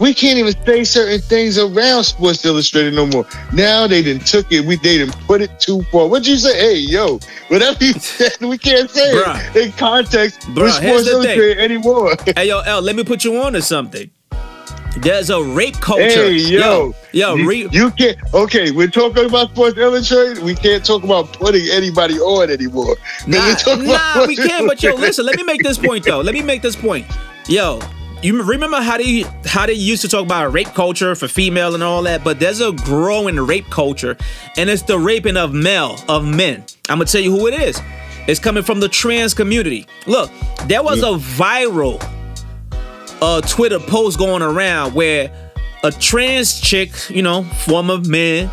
we 0.00 0.14
can't 0.14 0.38
even 0.38 0.54
say 0.64 0.82
certain 0.82 1.20
things 1.20 1.58
around 1.58 2.04
Sports 2.04 2.44
Illustrated 2.44 2.94
no 2.94 3.06
more. 3.06 3.26
Now 3.52 3.86
they 3.86 4.02
didn't 4.02 4.26
took 4.26 4.50
it. 4.50 4.64
We 4.64 4.76
they 4.76 4.98
didn't 4.98 5.16
put 5.26 5.42
it 5.42 5.60
too 5.60 5.82
far. 5.92 6.08
What'd 6.08 6.26
you 6.26 6.36
say? 6.36 6.58
Hey, 6.58 6.78
yo, 6.78 7.20
whatever 7.48 7.84
you 7.84 7.92
said, 8.00 8.32
we 8.40 8.58
can't 8.58 8.90
say 8.90 9.12
Bruh. 9.12 9.54
it 9.54 9.66
in 9.66 9.72
context 9.72 10.40
Bruh, 10.48 10.64
with 10.64 10.74
Sports 10.74 11.04
the 11.04 11.10
thing. 11.10 11.14
Illustrated 11.14 11.58
anymore. 11.58 12.14
Hey 12.36 12.48
yo, 12.48 12.60
L, 12.60 12.80
let 12.80 12.96
me 12.96 13.04
put 13.04 13.24
you 13.24 13.36
on 13.42 13.52
to 13.52 13.60
something. 13.62 14.10
There's 14.98 15.30
a 15.30 15.42
rape 15.42 15.74
culture. 15.74 16.04
Hey, 16.04 16.36
yo, 16.36 16.94
yo, 17.12 17.34
you, 17.36 17.48
re- 17.48 17.68
you 17.70 17.90
can't. 17.92 18.16
Okay, 18.34 18.70
we're 18.70 18.88
talking 18.88 19.26
about 19.26 19.50
Sports 19.50 19.76
Illustrated. 19.78 20.42
We 20.42 20.54
can't 20.54 20.84
talk 20.84 21.04
about 21.04 21.32
putting 21.32 21.66
anybody 21.70 22.18
on 22.18 22.50
anymore. 22.50 22.96
Nah, 23.26 23.46
we 23.46 23.54
talk 23.54 23.80
about 23.80 24.16
nah, 24.16 24.26
we 24.26 24.36
can't. 24.36 24.66
But 24.66 24.82
yo, 24.82 24.94
listen. 24.94 25.26
Let 25.26 25.36
me 25.36 25.42
make 25.44 25.62
this 25.62 25.78
point 25.78 26.04
though. 26.04 26.20
Let 26.20 26.34
me 26.34 26.42
make 26.42 26.62
this 26.62 26.74
point. 26.76 27.06
Yo, 27.46 27.80
you 28.22 28.42
remember 28.42 28.80
how 28.82 28.98
they 28.98 29.24
how 29.46 29.66
they 29.66 29.72
used 29.72 30.02
to 30.02 30.08
talk 30.08 30.24
about 30.24 30.52
rape 30.52 30.68
culture 30.68 31.14
for 31.14 31.26
female 31.28 31.74
and 31.74 31.82
all 31.82 32.02
that? 32.02 32.22
But 32.22 32.38
there's 32.38 32.60
a 32.60 32.72
growing 32.72 33.36
rape 33.36 33.70
culture, 33.70 34.16
and 34.56 34.68
it's 34.68 34.82
the 34.82 34.98
raping 34.98 35.36
of 35.36 35.54
male 35.54 35.96
of 36.08 36.24
men. 36.24 36.64
I'm 36.88 36.98
gonna 36.98 37.06
tell 37.06 37.20
you 37.20 37.30
who 37.30 37.46
it 37.46 37.54
is. 37.54 37.80
It's 38.26 38.38
coming 38.38 38.62
from 38.62 38.80
the 38.80 38.88
trans 38.88 39.32
community. 39.34 39.86
Look, 40.06 40.30
there 40.66 40.82
was 40.82 41.02
a 41.02 41.12
viral 41.12 42.02
uh 43.22 43.40
Twitter 43.42 43.78
post 43.78 44.18
going 44.18 44.42
around 44.42 44.94
where 44.94 45.52
a 45.82 45.90
trans 45.90 46.60
chick, 46.60 46.90
you 47.08 47.22
know, 47.22 47.44
former 47.64 47.98
man, 47.98 48.50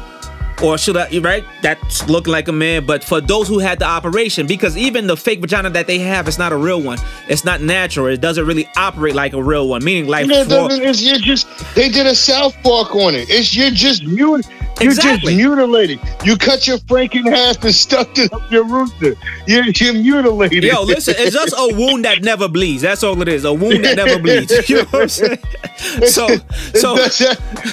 or 0.64 0.78
should 0.78 0.98
I 0.98 1.20
right? 1.20 1.44
That's 1.62 2.08
looking 2.10 2.32
like 2.34 2.48
a 2.48 2.52
man, 2.52 2.86
but 2.86 3.04
for 3.04 3.22
those 3.22 3.48
who 3.48 3.60
had 3.60 3.80
the 3.80 3.86
operation, 3.86 4.48
because 4.48 4.76
even 4.78 5.06
the 5.08 5.16
fake 5.18 5.40
vagina 5.42 5.70
that 5.72 5.88
they 5.88 6.00
have, 6.00 6.28
it's 6.28 6.38
not 6.40 6.52
a 6.52 6.58
real 6.58 6.82
one. 6.82 6.98
It's 7.28 7.46
not 7.46 7.62
natural. 7.62 8.08
It 8.08 8.22
doesn't 8.22 8.46
really 8.46 8.68
operate 8.76 9.14
like 9.16 9.34
a 9.34 9.42
real 9.44 9.68
one. 9.70 9.84
Meaning, 9.84 10.10
like, 10.10 10.28
No, 10.28 10.44
for- 10.46 10.68
it's, 10.72 11.02
you're 11.02 11.18
just 11.20 11.48
they 11.76 11.90
did 11.90 12.06
a 12.08 12.16
South 12.16 12.56
Park 12.64 12.96
on 12.96 13.14
it. 13.16 13.30
It's 13.30 13.56
you're 13.56 13.70
just 13.72 14.04
mut 14.04 14.46
you're 14.80 14.92
Exactly. 14.92 15.34
just 15.34 15.38
mutilating. 15.38 16.00
You 16.24 16.38
cut 16.38 16.68
your 16.68 16.78
Frank 16.88 17.16
in 17.16 17.26
half 17.26 17.64
and 17.64 17.74
stuck 17.74 18.16
it 18.20 18.32
up 18.32 18.52
your 18.52 18.64
rooster. 18.64 19.16
You're, 19.48 19.66
you're 19.66 19.94
mutilating. 19.94 20.62
Yo, 20.62 20.84
listen, 20.84 21.16
it's 21.18 21.34
just 21.34 21.56
a 21.58 21.76
wound 21.76 22.06
that 22.06 22.22
never 22.22 22.48
bleeds. 22.48 22.84
That's 22.84 23.04
all 23.04 23.20
it 23.24 23.28
is. 23.28 23.44
A 23.44 23.52
wound 23.52 23.84
that 23.86 23.96
never 23.98 24.20
bleeds. 24.22 24.54
You 24.70 24.78
know 24.78 24.84
what 24.92 25.02
I'm 25.04 25.10
saying? 25.10 25.38
So, 26.08 26.28
It's, 26.30 26.82
so, 26.82 26.96
that's, 26.96 27.22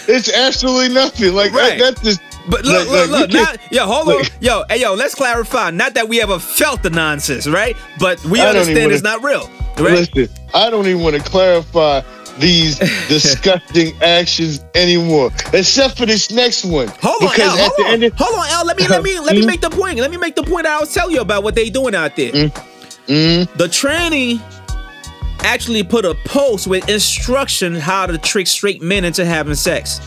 it's 0.08 0.32
absolutely 0.32 0.94
nothing. 0.94 1.34
Like 1.34 1.52
Right. 1.52 1.78
that, 1.78 1.96
that's 1.96 2.02
just. 2.18 2.20
But 2.48 2.64
look, 2.64 2.88
look, 2.88 3.10
look. 3.10 3.30
Now, 3.30 3.44
can't- 3.46 3.60
yo, 3.72 3.86
hold 3.86 4.08
on. 4.08 4.22
Yo, 4.40 4.64
hey, 4.68 4.80
yo, 4.80 4.94
let's 4.94 5.14
clarify. 5.14 5.70
Not 5.70 5.94
that 5.94 6.08
we 6.08 6.20
ever 6.20 6.38
felt 6.38 6.82
the 6.82 6.90
nonsense, 6.90 7.46
right? 7.46 7.76
But 7.98 8.22
we 8.24 8.40
I 8.40 8.48
understand 8.50 8.92
it's 8.92 9.02
not 9.02 9.22
real, 9.22 9.48
right? 9.78 10.08
Listen, 10.14 10.28
I 10.54 10.68
don't 10.70 10.86
even 10.86 11.02
want 11.02 11.16
to 11.16 11.22
clarify 11.22 12.02
these 12.38 12.78
disgusting 13.08 13.94
actions 14.02 14.62
anymore, 14.74 15.30
except 15.52 15.96
for 15.96 16.04
this 16.04 16.30
next 16.30 16.64
one. 16.64 16.88
Hold 17.02 17.22
on, 17.22 17.28
because 17.30 17.40
L. 17.40 17.54
at 17.54 17.58
Hold 17.60 17.72
the 17.78 17.82
on, 17.84 17.90
end 17.92 18.04
of 18.04 18.12
hold 18.16 18.34
on, 18.34 18.46
L. 18.50 18.66
Let 18.66 18.76
me, 18.78 18.88
let 18.88 19.02
me, 19.02 19.20
let 19.20 19.36
me 19.36 19.42
Mhm. 19.42 19.46
make 19.46 19.60
the 19.60 19.70
point. 19.70 19.98
Let 19.98 20.10
me 20.10 20.16
make 20.18 20.34
the 20.34 20.42
point 20.42 20.66
I 20.66 20.78
was 20.80 20.92
telling 20.92 21.14
you 21.14 21.20
about 21.22 21.44
what 21.44 21.54
they 21.54 21.70
doing 21.70 21.94
out 21.94 22.14
there. 22.16 22.32
Mhm. 22.32 23.48
The 23.56 23.68
tranny 23.68 24.40
actually 25.40 25.82
put 25.82 26.04
a 26.04 26.14
post 26.26 26.66
with 26.66 26.88
instruction 26.88 27.74
how 27.74 28.06
to 28.06 28.16
trick 28.18 28.46
straight 28.46 28.82
men 28.82 29.04
into 29.04 29.24
having 29.24 29.54
sex. 29.54 30.00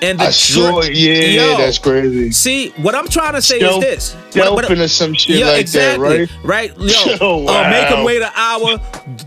And 0.00 0.20
the 0.20 0.24
I 0.24 0.30
saw 0.30 0.78
it. 0.80 0.94
Yeah, 0.94 1.14
Yo, 1.14 1.56
that's 1.58 1.78
crazy. 1.78 2.30
See, 2.30 2.70
what 2.76 2.94
I'm 2.94 3.08
trying 3.08 3.32
to 3.34 3.42
say 3.42 3.58
Stealth- 3.58 3.82
is 3.84 4.14
this. 4.14 4.16
Stealthing 4.30 4.78
or 4.80 4.86
some 4.88 5.12
shit 5.14 5.40
yeah, 5.40 5.46
like 5.46 5.60
exactly. 5.62 6.26
that, 6.26 6.30
right? 6.44 6.70
Right? 6.70 6.78
Yo, 6.78 7.16
Oh, 7.20 7.46
uh, 7.48 7.68
make 7.68 7.88
him 7.88 8.04
wait 8.04 8.22
an 8.22 8.30
hour. 8.36 8.78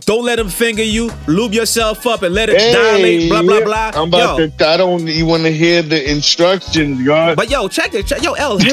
Don't 0.02 0.24
let 0.24 0.40
him 0.40 0.48
finger 0.50 0.84
you. 0.84 1.12
Lube 1.28 1.54
yourself 1.54 2.08
up 2.08 2.22
and 2.24 2.34
let 2.34 2.50
it 2.50 2.58
Hey, 2.58 2.72
dilate. 2.72 3.30
Blah 3.30 3.42
blah 3.42 3.64
blah. 3.66 3.92
I'm 4.02 4.08
about 4.08 4.40
yo, 4.40 4.48
to. 4.50 4.68
I 4.68 4.78
don't 4.78 5.08
even 5.10 5.28
want 5.28 5.44
to 5.44 5.52
hear 5.52 5.82
the 5.82 6.10
instructions, 6.10 7.06
God. 7.06 7.36
but 7.36 7.50
yo, 7.50 7.68
check 7.68 7.94
it. 7.94 8.08
Check, 8.08 8.24
yo, 8.24 8.34
L. 8.34 8.58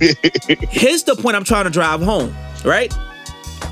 Here's 0.00 1.02
the 1.04 1.16
point 1.16 1.34
I'm 1.36 1.44
trying 1.44 1.64
to 1.64 1.70
drive 1.70 2.02
home. 2.02 2.34
Right? 2.64 2.92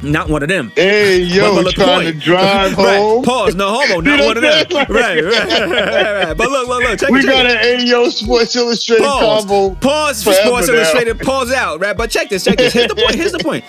Not 0.04 0.28
one 0.28 0.42
of 0.42 0.48
them. 0.48 0.72
hey, 0.76 1.18
yo, 1.18 1.42
But- 1.42 1.54
but 1.56 1.64
look, 1.64 1.74
trying 1.74 2.06
to 2.06 2.12
point. 2.12 2.22
drive 2.24 2.72
right. 2.78 2.96
home. 2.98 3.24
Pause. 3.24 3.54
No 3.56 3.68
homo. 3.80 4.00
Not 4.00 4.24
one 4.24 4.36
of 4.36 4.42
them. 4.42 4.66
I'm 4.70 4.86
Right, 4.94 5.24
right, 5.24 5.24
right, 5.24 6.24
right. 6.26 6.36
But 6.36 6.50
look, 6.50 6.68
look, 6.68 6.82
look. 6.82 6.98
Check 7.00 7.10
We 7.10 7.20
it. 7.20 7.26
got 7.26 7.46
it. 7.46 7.80
an 7.82 7.94
AO 7.94 8.08
Sports 8.10 8.54
Illustrated 8.56 9.04
Pause. 9.04 9.44
combo. 9.46 9.74
Pause 9.76 10.24
for 10.24 10.32
Sports 10.32 10.68
now. 10.68 10.74
Illustrated. 10.74 11.18
Pause 11.20 11.52
out, 11.52 11.80
right? 11.80 11.96
But 11.96 12.10
check 12.10 12.28
this, 12.28 12.44
check 12.44 12.56
this. 12.58 12.72
Here's 12.72 12.88
the 12.88 12.94
point. 12.94 13.14
Here's 13.14 13.32
the 13.32 13.38
point. 13.44 13.64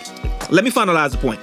Let 0.52 0.64
me 0.64 0.72
finalize 0.72 1.12
the 1.12 1.18
point. 1.18 1.40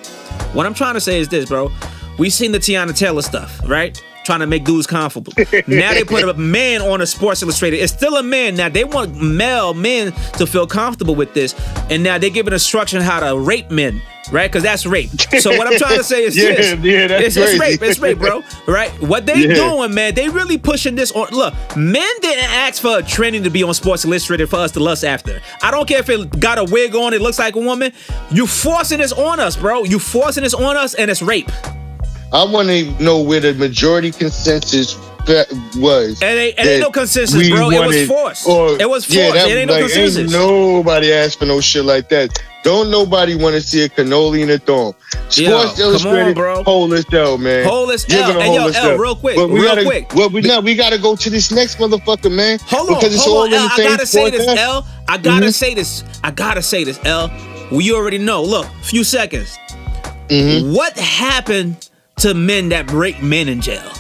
What 0.55 0.67
I'm 0.67 0.75
trying 0.75 0.95
to 0.95 1.01
say 1.01 1.19
is 1.19 1.29
this, 1.29 1.49
bro. 1.49 1.71
We've 2.19 2.33
seen 2.33 2.53
the 2.53 2.59
Teyana 2.59 2.97
Taylor 2.97 3.23
stuff, 3.23 3.61
right? 3.67 4.01
Trying 4.25 4.41
to 4.41 4.47
make 4.47 4.65
dudes 4.65 4.87
comfortable. 4.87 5.33
now 5.67 5.93
they 5.95 6.05
put 6.05 6.23
a 6.23 6.35
man 6.35 6.81
on 6.81 7.01
a 7.01 7.07
Sports 7.07 7.43
Illustrated. 7.43 7.79
It's 7.79 7.93
still 7.93 8.17
a 8.17 8.23
man. 8.23 8.55
Now 8.55 8.69
they 8.69 8.85
want 8.85 9.21
male 9.21 9.75
men 9.75 10.13
to 10.39 10.47
feel 10.47 10.67
comfortable 10.67 11.15
with 11.17 11.35
this, 11.35 11.55
and 11.91 12.03
now 12.05 12.19
they 12.19 12.31
giving 12.31 12.53
instruction 12.53 13.01
how 13.03 13.19
to 13.19 13.37
rape 13.37 13.71
men, 13.73 14.01
right? 14.31 14.49
Because 14.49 14.63
that's 14.63 14.87
rape. 14.87 15.11
So 15.41 15.57
what 15.59 15.67
I'm 15.67 15.77
trying 15.77 15.99
to 15.99 16.05
say 16.05 16.23
is 16.25 16.37
Yeah, 16.43 16.55
this: 16.55 16.85
yeah, 16.85 17.07
that's 17.09 17.25
it's, 17.25 17.37
it's 17.37 17.61
rape. 17.61 17.83
It's 17.83 17.99
rape, 17.99 18.19
bro. 18.19 18.45
Right? 18.69 18.91
What 19.03 19.27
they 19.27 19.49
Yeah. 19.49 19.55
doing, 19.55 19.93
man? 19.93 20.15
They 20.15 20.29
really 20.29 20.57
pushing 20.57 20.95
this 20.95 21.11
on. 21.13 21.29
Look, 21.31 21.53
men 21.77 22.09
didn't 22.21 22.49
ask 22.51 22.81
for 22.81 22.99
a 22.99 23.03
training 23.03 23.43
to 23.43 23.51
be 23.51 23.65
on 23.65 23.75
Sports 23.75 24.05
Illustrated 24.05 24.49
for 24.49 24.57
us 24.57 24.71
to 24.73 24.81
lust 24.81 25.03
after. 25.05 25.43
I 25.63 25.73
don't 25.73 25.89
care 25.89 25.99
if 25.99 26.09
it 26.09 26.39
got 26.39 26.59
a 26.59 26.65
wig 26.65 26.95
on, 26.95 27.13
it 27.13 27.21
looks 27.21 27.41
like 27.41 27.57
a 27.57 27.61
woman. 27.61 27.93
You 28.31 28.47
forcing 28.47 28.99
this 28.99 29.13
on 29.13 29.41
us, 29.41 29.57
bro. 29.57 29.83
You 29.83 29.99
forcing 29.99 30.45
this 30.45 30.55
on 30.55 30.77
us, 30.77 30.95
and 30.95 31.11
it's 31.11 31.23
rape. 31.23 31.51
I 32.33 32.45
want 32.45 32.69
to 32.69 32.91
know 33.03 33.21
where 33.21 33.41
the 33.41 33.55
majority 33.55 34.11
consensus 34.11 34.97
was. 35.77 36.21
And 36.23 36.39
ain't, 36.39 36.59
and 36.59 36.69
ain't 36.69 36.81
no 36.81 36.91
consensus, 36.91 37.37
we 37.37 37.51
bro. 37.51 37.71
It 37.71 37.87
was 37.87 38.07
forced. 38.09 38.47
or- 38.49 38.81
it 38.81 38.89
was 38.89 39.05
forced. 39.05 39.11
Yeah, 39.19 39.33
that, 39.33 39.49
it 39.49 39.57
ain't 39.59 39.69
no 39.69 39.75
like, 39.75 39.83
consensus. 39.83 40.33
nobody 40.33 41.13
asked 41.13 41.39
for 41.39 41.45
no 41.47 41.61
shit 41.61 41.85
like 41.85 42.09
that. 42.09 42.31
Don't 42.65 42.91
nobody 42.91 43.35
want 43.35 43.55
to 43.57 43.61
see 43.61 43.83
a 43.83 43.89
cannoli 43.89 44.43
in 44.43 44.51
a. 44.51 44.53
Yo, 44.53 44.93
Sports 45.29 45.37
come 45.37 45.53
on, 45.53 45.79
Illustrated, 45.81 46.35
bro. 46.37 46.63
hold 46.63 46.93
us 46.93 47.05
down, 47.05 47.43
man. 47.43 47.65
Hold 47.67 47.91
us 47.91 48.05
gonna 48.05 48.41
Hey, 48.41 48.55
yo, 48.55 48.67
L, 48.67 48.73
down. 48.73 48.99
real 49.01 49.17
quick, 49.17 49.35
But 49.37 49.49
we 49.49 49.61
real 49.61 49.69
gotta, 49.71 49.85
quick. 49.85 50.15
Well, 50.15 50.31
we, 50.31 50.43
no, 50.43 50.61
we 50.61 50.77
got 50.77 50.91
to 50.91 50.99
go 50.99 51.17
to 51.17 51.31
this 51.31 51.51
next 51.51 51.79
motherfucker, 51.79 52.31
man. 52.31 52.59
Hold 52.67 52.91
on, 52.91 52.95
because 52.97 53.15
it's 53.15 53.25
hold 53.25 53.37
all 53.37 53.43
on, 53.43 53.49
in 53.49 53.55
L. 53.55 53.69
the 53.69 53.75
I 53.75 53.85
gotta 53.89 54.07
say 54.07 54.31
this. 54.31 54.47
L. 54.47 54.87
I 55.09 55.19
gotta 55.19 55.47
Mhm. 55.47 55.55
say 55.55 55.75
this. 55.75 56.05
I 56.23 56.31
gotta 56.31 56.63
say 56.63 56.85
this, 56.85 57.01
L. 57.05 57.31
You 57.73 57.97
already 57.97 58.19
know. 58.19 58.43
Look, 58.45 58.67
few 58.83 59.03
seconds. 59.03 59.59
Mm-hmm. 60.29 60.73
What 60.73 60.97
happened 60.97 61.89
to 62.17 62.35
men 62.35 62.69
that 62.71 62.87
break 62.87 63.23
men 63.23 63.49
in 63.49 63.61
jail? 63.61 63.91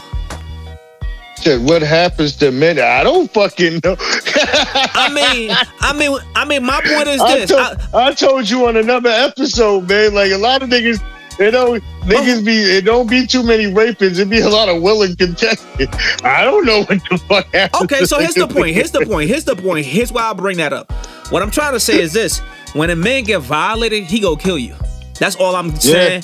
What 1.44 1.82
happens 1.82 2.36
to 2.36 2.52
men? 2.52 2.78
I 2.78 3.02
don't 3.02 3.28
fucking 3.32 3.80
know. 3.82 3.96
I 3.98 5.10
mean, 5.12 5.50
I 5.80 5.92
mean, 5.92 6.16
I 6.36 6.44
mean, 6.44 6.64
my 6.64 6.80
point 6.80 7.08
is 7.08 7.20
I 7.20 7.38
this. 7.40 7.50
told, 7.50 7.60
I- 7.92 8.06
I 8.08 8.14
told 8.14 8.48
you 8.48 8.68
on 8.68 8.76
another 8.76 9.10
episode, 9.10 9.88
man. 9.88 10.14
Like 10.14 10.30
a 10.30 10.36
lot 10.38 10.62
of 10.62 10.68
niggas, 10.70 11.02
they 11.38 11.50
don't 11.50 11.82
niggas 12.02 12.44
be 12.44 12.52
it 12.52 12.84
don't 12.84 13.10
be 13.10 13.26
too 13.26 13.42
many 13.42 13.64
rapings. 13.64 14.20
It 14.20 14.30
be 14.30 14.38
a 14.38 14.48
lot 14.48 14.68
of 14.68 14.82
willing 14.82 15.16
contestants. 15.16 15.96
I 16.22 16.44
don't 16.44 16.64
know 16.64 16.84
what 16.84 17.00
the 17.10 17.18
fuck 17.26 17.46
happened. 17.52 17.90
okay, 17.90 18.04
so 18.04 18.20
here's 18.20 18.34
the 18.34 18.46
point. 18.46 18.76
Here's 18.76 18.92
the 18.92 19.04
point. 19.10 19.28
Here's 19.28 19.44
the 19.44 19.56
point. 19.56 19.84
Here's 19.84 20.12
why 20.12 20.22
I 20.30 20.34
bring 20.34 20.58
that 20.58 20.72
up. 20.72 20.92
What 21.32 21.42
I'm 21.42 21.50
trying 21.50 21.72
to 21.72 21.80
say 21.80 22.00
is 22.00 22.12
this: 22.12 22.38
when 22.74 22.90
a 22.90 22.96
man 22.96 23.24
get 23.24 23.40
violated, 23.40 24.04
he 24.04 24.20
go 24.20 24.36
kill 24.36 24.58
you. 24.58 24.76
That's 25.18 25.34
all 25.34 25.56
I'm 25.56 25.74
saying. 25.74 26.22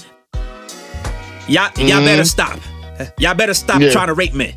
Y'all, 1.48 1.70
y'all 1.78 2.04
better 2.04 2.24
stop. 2.24 2.58
Y'all 3.18 3.34
better 3.34 3.54
stop 3.54 3.80
Yeah. 3.80 3.90
trying 3.90 4.08
to 4.08 4.14
rape 4.14 4.34
men. 4.34 4.54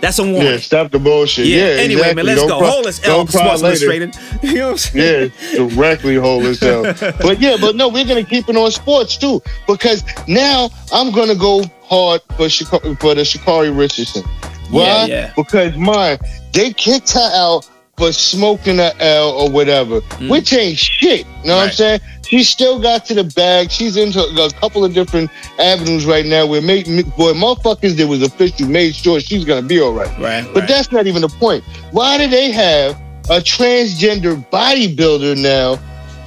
That's 0.00 0.18
a 0.18 0.22
warning. 0.22 0.42
Yeah, 0.52 0.56
stop 0.56 0.90
the 0.90 0.98
bullshit. 0.98 1.46
Yeah. 1.46 1.56
Yeah. 1.56 1.62
anyway, 1.82 2.00
exactly. 2.00 2.14
man, 2.14 2.26
let's 2.26 2.40
Don't 2.40 2.48
go. 2.48 2.58
cry- 2.60 2.70
Hold 2.70 2.86
us 2.86 3.06
L 3.06 3.26
Sports. 3.26 3.62
Illustrated. 3.62 4.16
You 4.42 4.54
know 4.54 4.64
what 4.68 4.70
I'm 4.72 4.78
saying? 4.78 5.32
Yeah, 5.52 5.66
directly 5.68 6.14
hold 6.16 6.44
us 6.46 6.58
down. 6.60 6.82
But 7.20 7.38
yeah, 7.40 7.56
but 7.60 7.76
no, 7.76 7.88
we're 7.88 8.06
gonna 8.06 8.24
keep 8.24 8.48
it 8.48 8.56
on 8.56 8.70
sports 8.70 9.18
too 9.18 9.42
because 9.66 10.02
now 10.26 10.70
I'm 10.92 11.10
gonna 11.12 11.34
go 11.34 11.64
hard 11.82 12.22
for 12.38 12.46
Shika- 12.46 12.98
for 12.98 13.14
the 13.14 13.22
Sha'Carri 13.22 13.76
Richardson. 13.76 14.22
Why? 14.70 14.84
Yeah, 14.86 15.06
yeah. 15.06 15.32
Because 15.36 15.76
my 15.76 16.18
they 16.52 16.72
kicked 16.72 17.12
her 17.12 17.30
out 17.34 17.68
for 17.98 18.10
smoking 18.12 18.78
a 18.78 18.94
L 19.00 19.28
or 19.32 19.50
whatever, 19.50 20.00
which 20.28 20.54
ain't 20.54 20.78
shit. 20.78 21.26
You 21.42 21.48
know 21.48 21.56
what 21.56 21.62
I'm 21.64 21.68
Mm. 21.68 21.74
Saying? 21.74 22.00
She 22.30 22.44
still 22.44 22.78
got 22.80 23.04
to 23.06 23.14
the 23.14 23.24
bag. 23.24 23.72
She's 23.72 23.96
into 23.96 24.20
a 24.20 24.50
couple 24.60 24.84
of 24.84 24.94
different 24.94 25.32
avenues 25.58 26.06
right 26.06 26.24
now 26.24 26.46
where 26.46 26.62
make 26.62 26.86
boy 26.86 27.32
motherfuckers 27.32 27.96
that 27.96 28.06
was 28.06 28.22
official 28.22 28.68
made 28.68 28.94
sure 28.94 29.18
she's 29.18 29.44
gonna 29.44 29.66
be 29.66 29.80
all 29.80 29.92
right. 29.92 30.16
Right. 30.16 30.48
But 30.54 30.68
that's 30.68 30.92
not 30.92 31.08
even 31.08 31.22
the 31.22 31.28
point. 31.28 31.64
Why 31.90 32.18
do 32.18 32.28
they 32.28 32.52
have 32.52 32.92
a 33.24 33.40
transgender 33.40 34.48
bodybuilder 34.50 35.42
now 35.42 35.80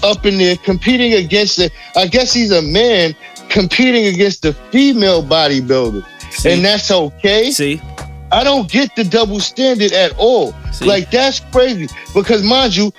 up 0.04 0.26
in 0.26 0.38
there 0.38 0.58
competing 0.58 1.14
against 1.14 1.56
the. 1.56 1.72
I 1.96 2.08
guess 2.08 2.34
he's 2.34 2.52
a 2.52 2.62
man 2.62 3.16
competing 3.48 4.08
against 4.08 4.42
the 4.42 4.52
female 4.72 5.24
bodybuilder, 5.24 6.06
See? 6.34 6.52
and 6.52 6.66
that's 6.66 6.92
okay. 6.92 7.50
See, 7.52 7.82
I 8.30 8.44
don't 8.44 8.70
get 8.70 8.94
the 8.98 9.06
double 9.06 9.40
standard 9.40 9.94
at 9.94 10.14
all. 10.18 10.54
See? 10.74 10.84
Like 10.84 11.12
that's 11.12 11.40
crazy 11.40 11.88
because 12.14 12.44
mind 12.44 12.76
you, 12.76 12.92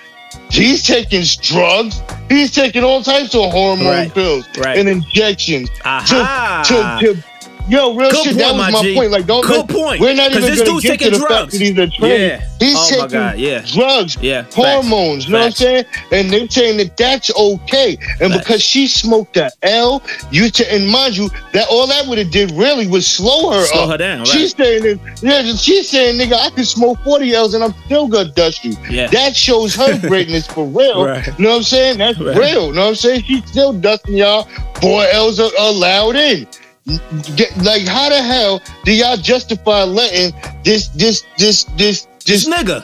he's 0.55 0.83
taking 0.87 1.23
drugs. 1.43 2.03
He's 2.29 2.51
taking 2.53 2.83
all 2.85 3.03
types 3.03 3.35
of 3.35 3.51
hormone 3.51 3.87
Right. 3.87 4.13
pills 4.15 4.47
Right. 4.59 4.79
and 4.79 4.89
injections. 4.89 5.69
To, 5.71 6.63
to, 6.67 6.99
to, 7.15 7.25
yo, 7.69 7.95
real 7.95 8.11
Good 8.11 8.25
shit. 8.25 8.37
that 8.37 8.53
point, 8.53 8.59
was 8.59 8.73
my 8.73 8.83
G. 8.83 8.95
point. 8.95 9.11
Like, 9.11 9.27
don't. 9.27 9.45
Good 9.47 9.69
point. 9.69 10.01
We're 10.01 10.15
not 10.15 10.31
even 10.31 10.43
this 10.43 10.63
going 10.63 10.81
to 10.81 10.87
get 10.87 10.93
to 10.93 10.99
taking 10.99 11.13
the 11.13 11.19
drugs. 11.27 11.35
fact 11.35 11.53
that 11.53 11.61
he's 11.61 11.79
a 11.79 11.89
trainer. 11.89 12.25
Yeah. 12.25 12.41
He's 12.61 12.77
Oh, 12.77 12.89
taking 12.89 13.09
God, 13.09 13.39
yeah. 13.39 13.61
drugs, 13.67 14.17
Yeah, 14.23 14.43
facts. 14.45 14.55
hormones. 14.55 15.27
You 15.27 15.33
know 15.33 15.45
Facts. 15.45 15.61
what 15.61 15.69
I'm 15.69 15.75
saying? 15.75 15.85
And 16.13 16.33
they're 16.33 16.49
saying 16.49 16.77
that 16.79 16.97
that's 16.97 17.35
okay. 17.37 17.99
And 18.21 18.33
Facts. 18.33 18.45
because 18.45 18.63
she 18.63 18.87
smoked 18.87 19.35
the 19.35 19.51
L, 19.63 20.03
you 20.31 20.49
t- 20.51 20.65
and 20.71 20.89
mind 20.89 21.17
you, 21.17 21.29
that 21.53 21.67
all 21.71 21.87
that 21.89 22.07
would 22.07 22.17
have 22.19 22.31
did 22.31 22.51
really 22.53 22.87
was 22.87 23.07
slow 23.07 23.51
her 23.51 23.65
Slow 23.67 23.85
up. 23.85 23.91
her 23.91 23.99
down, 23.99 24.19
right. 24.21 24.29
She's 24.29 24.55
saying 24.57 24.83
that, 24.85 25.19
yeah, 25.23 25.43
she's 25.55 25.91
saying, 25.91 26.19
nigga, 26.19 26.35
I 26.35 26.51
can 26.51 26.65
smoke 26.65 26.99
40 27.05 27.35
L's 27.35 27.55
and 27.55 27.63
I'm 27.65 27.75
still 27.85 28.07
gonna 28.09 28.31
dust 28.31 28.65
you. 28.65 28.75
Yeah. 28.89 29.09
That 29.09 29.37
shows 29.37 29.75
her 29.75 29.99
greatness 30.09 30.47
for 30.47 30.65
real. 30.67 31.05
Right. 31.05 31.27
You 31.27 31.45
know 31.45 31.51
what 31.51 31.57
I'm 31.57 31.63
saying? 31.65 31.99
That's 31.99 32.19
Right. 32.19 32.37
real. 32.37 32.69
You 32.69 32.73
know 32.75 32.83
what 32.83 32.89
I'm 32.91 32.95
saying? 32.95 33.25
She's 33.25 33.45
still 33.47 33.73
dusting 33.75 34.17
y'all. 34.17 34.49
Four 34.81 35.05
L's 35.13 35.39
are 35.41 35.51
allowed 35.59 36.17
in. 36.17 36.47
Like, 36.87 37.87
how 37.87 38.09
the 38.11 38.23
hell 38.23 38.61
do 38.85 38.93
y'all 38.93 39.17
justify 39.17 39.85
letting 39.85 40.35
this, 40.65 40.89
this, 40.89 41.25
this, 41.39 41.65
this, 41.77 42.07
this 42.27 42.45
this, 42.45 42.49
nigga. 42.49 42.83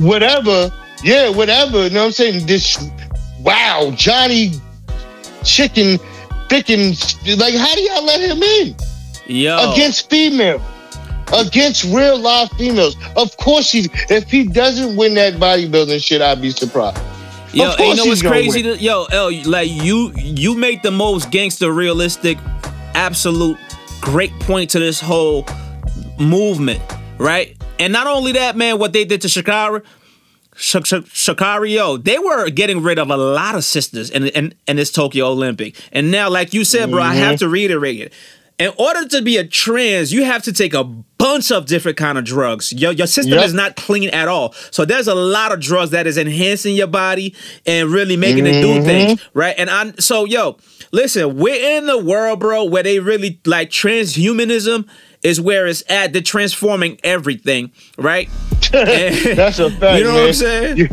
whatever, 0.00 0.70
yeah, 1.02 1.30
whatever, 1.30 1.84
you 1.84 1.90
know 1.90 2.00
what 2.00 2.06
I'm 2.06 2.12
saying? 2.12 2.46
This, 2.46 2.78
wow, 3.40 3.90
Johnny 3.94 4.52
Chicken, 5.44 5.98
Thicken, 6.48 6.94
like, 7.38 7.54
how 7.54 7.74
do 7.74 7.80
y'all 7.82 8.04
let 8.04 8.20
him 8.20 8.42
in? 8.42 8.76
yeah 9.28 9.72
against 9.72 10.10
female, 10.10 10.60
against 11.32 11.84
real 11.84 12.18
live 12.18 12.50
females. 12.52 12.96
Of 13.16 13.36
course, 13.36 13.70
he 13.70 13.90
if 14.08 14.30
he 14.30 14.44
doesn't 14.44 14.96
win 14.96 15.14
that 15.14 15.34
bodybuilding 15.34 16.02
shit, 16.02 16.22
I'd 16.22 16.42
be 16.42 16.50
surprised. 16.50 16.98
Yo, 17.52 17.74
you 17.78 17.94
know 17.94 18.04
what's 18.04 18.22
crazy? 18.22 18.62
To, 18.62 18.76
yo, 18.76 19.04
L, 19.04 19.32
like 19.44 19.70
you, 19.70 20.12
you 20.14 20.54
make 20.54 20.82
the 20.82 20.90
most 20.90 21.30
gangster, 21.30 21.72
realistic, 21.72 22.36
absolute, 22.94 23.58
great 24.00 24.32
point 24.40 24.70
to 24.70 24.78
this 24.78 25.00
whole 25.00 25.46
movement, 26.18 26.80
right? 27.18 27.56
And 27.78 27.92
not 27.92 28.06
only 28.06 28.32
that, 28.32 28.56
man, 28.56 28.78
what 28.78 28.92
they 28.92 29.04
did 29.04 29.20
to 29.22 29.28
Shakara, 29.28 29.84
Sh- 30.56 30.76
Sh- 30.84 31.28
Sha'Carri, 31.30 31.74
yo, 31.74 31.96
they 31.96 32.18
were 32.18 32.50
getting 32.50 32.82
rid 32.82 32.98
of 32.98 33.10
a 33.10 33.16
lot 33.16 33.54
of 33.54 33.64
sisters 33.64 34.10
in, 34.10 34.26
in, 34.28 34.54
in 34.66 34.76
this 34.76 34.90
Tokyo 34.90 35.26
Olympic. 35.28 35.76
And 35.92 36.10
now, 36.10 36.28
like 36.28 36.52
you 36.52 36.64
said, 36.64 36.90
bro, 36.90 37.00
I 37.00 37.10
Mm-hmm. 37.14 37.18
have 37.18 37.38
to 37.40 37.48
reiterate 37.48 38.00
it. 38.00 38.12
In 38.58 38.72
order 38.76 39.06
to 39.08 39.22
be 39.22 39.36
a 39.36 39.44
trans, 39.46 40.12
you 40.12 40.24
have 40.24 40.42
to 40.42 40.52
take 40.52 40.74
a 40.74 40.82
bunch 40.82 41.52
of 41.52 41.66
different 41.66 41.96
kind 41.96 42.18
of 42.18 42.24
drugs. 42.24 42.72
Your, 42.72 42.90
your 42.90 43.06
system 43.06 43.34
Yep. 43.34 43.44
is 43.44 43.54
not 43.54 43.76
clean 43.76 44.08
at 44.10 44.26
all. 44.26 44.52
So 44.72 44.84
there's 44.84 45.06
a 45.06 45.14
lot 45.14 45.52
of 45.52 45.60
drugs 45.60 45.90
that 45.92 46.08
is 46.08 46.18
enhancing 46.18 46.74
your 46.74 46.88
body 46.88 47.36
and 47.66 47.88
really 47.88 48.16
making 48.16 48.46
it 48.46 48.54
Mm-hmm. 48.54 48.80
do 48.80 48.84
things, 48.84 49.28
right? 49.32 49.54
And 49.56 49.70
I 49.70 49.92
so 50.00 50.24
yo, 50.24 50.56
listen, 50.90 51.36
we're 51.36 51.76
in 51.78 51.86
the 51.86 51.98
world, 51.98 52.40
bro, 52.40 52.64
where 52.64 52.82
they 52.82 52.98
really 52.98 53.40
like 53.46 53.70
transhumanism 53.70 54.88
is 55.22 55.40
where 55.40 55.66
it's 55.68 55.84
at. 55.88 56.12
They're 56.12 56.22
transforming 56.22 56.98
everything, 57.04 57.70
right? 57.96 58.28
And- 58.72 59.14
That's 59.38 59.60
a 59.60 59.70
fact. 59.78 59.98
You 59.98 60.04
know 60.04 60.10
man. 60.12 60.14
what 60.14 60.26
I'm 60.28 60.32
saying? 60.34 60.76
Your, 60.78 60.88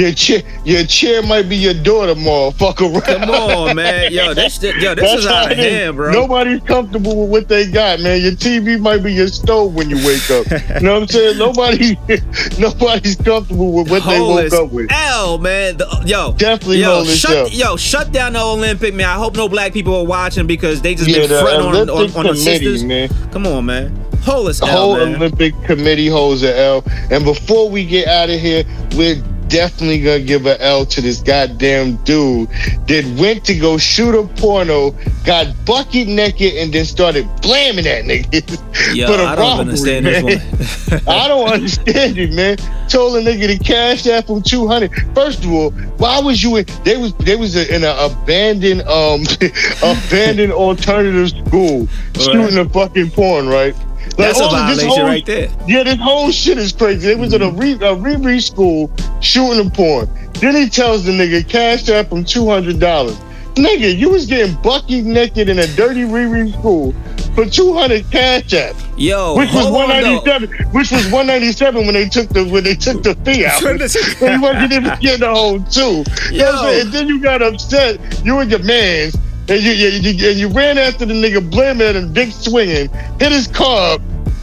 your 0.00 0.12
chair, 0.12 0.42
your 0.64 0.84
chair 0.84 1.22
might 1.22 1.48
be 1.48 1.56
your 1.56 1.74
daughter, 1.74 2.14
motherfucker. 2.14 3.02
Come 3.04 3.30
on, 3.30 3.76
man. 3.76 4.12
Yo, 4.12 4.32
this 4.34 4.62
yo, 4.62 4.94
this 4.94 4.96
That's 4.96 5.14
is 5.20 5.26
out 5.26 5.52
of 5.52 5.58
hand, 5.58 5.96
bro. 5.96 6.10
Nobody's 6.12 6.60
comfortable 6.62 7.20
with 7.22 7.30
what 7.30 7.48
they 7.48 7.70
got, 7.70 8.00
man. 8.00 8.20
Your 8.22 8.32
TV 8.32 8.80
might 8.80 9.02
be 9.02 9.12
your 9.12 9.28
stove 9.28 9.74
when 9.74 9.90
you 9.90 9.96
wake 10.06 10.30
up. 10.30 10.46
you 10.80 10.80
know 10.86 10.94
what 10.94 11.02
I'm 11.02 11.08
saying? 11.08 11.38
Nobody, 11.38 11.96
nobody's 12.58 13.16
comfortable 13.16 13.72
with 13.72 13.90
what 13.90 14.02
they 14.04 14.16
Hole 14.16 14.34
woke 14.34 14.52
up 14.52 14.70
with. 14.72 14.90
L, 14.90 15.38
man. 15.38 15.76
The- 15.76 15.88
uh, 15.88 16.02
yo, 16.06 16.32
Definitely 16.36 16.78
yo, 16.80 17.04
shut, 17.04 17.52
yo, 17.52 17.76
shut 17.76 18.12
down 18.12 18.32
the 18.32 18.40
Olympic, 18.40 18.94
man. 18.94 19.08
I 19.08 19.14
hope 19.14 19.36
no 19.36 19.48
black 19.48 19.72
people 19.72 19.94
are 19.96 20.06
watching 20.06 20.46
because 20.46 20.80
they 20.80 20.94
just 20.94 21.08
Yeah, 21.10 21.26
been 21.26 21.28
fronting 21.28 21.90
on, 21.90 21.90
on, 21.90 22.16
on 22.16 22.26
the 22.26 22.36
sisters. 22.36 22.82
man. 22.84 23.08
Come 23.32 23.46
on, 23.46 23.66
man. 23.66 23.94
Hole 24.22 24.48
is 24.48 24.60
The 24.60 24.66
whole. 24.66 24.96
Olympic 24.96 25.54
committee 25.64 26.06
holds 26.06 26.42
an 26.42 26.54
L. 26.54 26.82
And 27.10 27.24
before 27.24 27.70
we 27.70 27.84
get 27.84 28.06
out 28.06 28.28
of 28.30 28.38
here, 28.40 28.64
we're 28.94 29.22
definitely 29.50 30.00
gonna 30.00 30.20
give 30.20 30.46
an 30.46 30.56
L 30.60 30.86
to 30.86 31.00
this 31.00 31.20
goddamn 31.20 31.96
dude 32.04 32.48
that 32.86 33.16
went 33.20 33.44
to 33.44 33.54
go 33.58 33.76
shoot 33.76 34.14
a 34.18 34.26
porno, 34.40 34.92
got 35.24 35.54
bucket 35.66 36.08
naked, 36.08 36.54
and 36.54 36.72
then 36.72 36.84
started 36.84 37.28
blaming 37.42 37.84
that 37.84 38.04
nigga 38.04 38.94
Yo, 38.94 39.06
for 39.06 39.16
the 39.18 39.24
I 39.24 39.34
don't 39.34 39.68
robbery, 39.68 40.00
man. 40.00 40.04
this 40.04 40.88
one. 40.90 41.00
I 41.08 41.28
don't 41.28 41.48
understand 41.48 42.16
it, 42.18 42.32
man. 42.32 42.56
Told 42.88 43.16
a 43.16 43.22
nigga 43.22 43.58
to 43.58 43.62
cash 43.62 44.04
that 44.04 44.26
from 44.26 44.42
two 44.42 44.66
hundred. 44.66 44.92
First 45.14 45.44
of 45.44 45.52
all, 45.52 45.70
why 45.98 46.20
was 46.20 46.42
you 46.42 46.56
in? 46.56 46.66
They 46.84 46.96
was 46.96 47.12
they 47.14 47.36
was 47.36 47.56
in 47.56 47.84
an 47.84 47.96
abandoned 47.98 48.82
um 48.82 49.22
abandoned 49.82 50.52
alternative 50.52 51.28
school 51.30 51.86
shooting 52.14 52.58
a 52.58 52.68
fucking 52.68 53.10
porn, 53.10 53.48
right? 53.48 53.74
Like, 54.20 54.28
That's 54.34 54.40
a 54.40 54.48
violation 54.48 54.88
whole- 54.88 55.04
right 55.04 55.26
there. 55.26 55.48
Yeah, 55.66 55.82
this 55.84 55.98
whole 56.00 56.30
shit 56.30 56.58
is 56.58 56.72
crazy. 56.72 57.06
They 57.08 57.14
was 57.14 57.32
in 57.32 57.42
a 57.42 57.50
re 57.50 57.72
a 57.74 57.94
Riri 57.96 58.42
school 58.42 58.90
shooting 59.20 59.66
a 59.66 59.70
porn. 59.70 60.08
Then 60.34 60.54
he 60.54 60.68
tells 60.68 61.04
the 61.04 61.12
nigga 61.12 61.46
cash 61.48 61.84
that 61.84 62.08
from 62.08 62.24
two 62.24 62.48
hundred 62.48 62.78
dollars. 62.80 63.16
Nigga, 63.56 63.96
you 63.96 64.08
was 64.10 64.26
getting 64.26 64.54
bucky 64.62 65.02
naked 65.02 65.48
in 65.48 65.58
a 65.58 65.66
dirty 65.68 66.02
Riri 66.02 66.52
school 66.52 66.94
for 67.34 67.44
two 67.46 67.72
hundred 67.74 68.08
cash 68.10 68.52
app 68.54 68.74
Yo, 68.96 69.36
which 69.36 69.52
was 69.52 69.64
hold 69.64 69.74
one 69.74 69.90
on, 69.90 70.02
though. 70.02 70.10
ninety 70.14 70.24
seven. 70.30 70.50
Which 70.72 70.90
was 70.92 71.10
one 71.10 71.26
ninety 71.26 71.52
seven 71.52 71.84
when 71.84 71.94
they 71.94 72.08
took 72.08 72.28
the 72.30 72.44
when 72.44 72.64
they 72.64 72.74
took 72.74 73.02
the 73.02 73.14
fee 73.16 73.44
out. 73.44 73.62
and 73.62 73.80
he 73.80 74.38
wasn't 74.38 74.72
even 74.72 74.84
getting 75.00 75.20
the 75.20 75.30
whole 75.34 75.60
two. 75.64 76.04
You 76.32 76.38
know 76.42 76.52
what 76.52 76.54
I'm 76.54 76.74
Yo. 76.76 76.80
And 76.80 76.92
then 76.92 77.08
you 77.08 77.20
got 77.20 77.42
upset. 77.42 77.98
You 78.24 78.38
and 78.38 78.50
your 78.50 78.62
man's. 78.62 79.16
And 79.48 79.60
you, 79.64 79.72
you, 79.72 79.88
you, 80.12 80.30
and 80.30 80.38
you 80.38 80.48
ran 80.48 80.78
after 80.78 81.04
the 81.04 81.12
nigga, 81.14 81.50
blaming 81.50 81.94
him, 81.94 82.12
dick 82.12 82.30
swinging, 82.30 82.88
hit 83.18 83.32
his 83.32 83.48
car. 83.48 83.98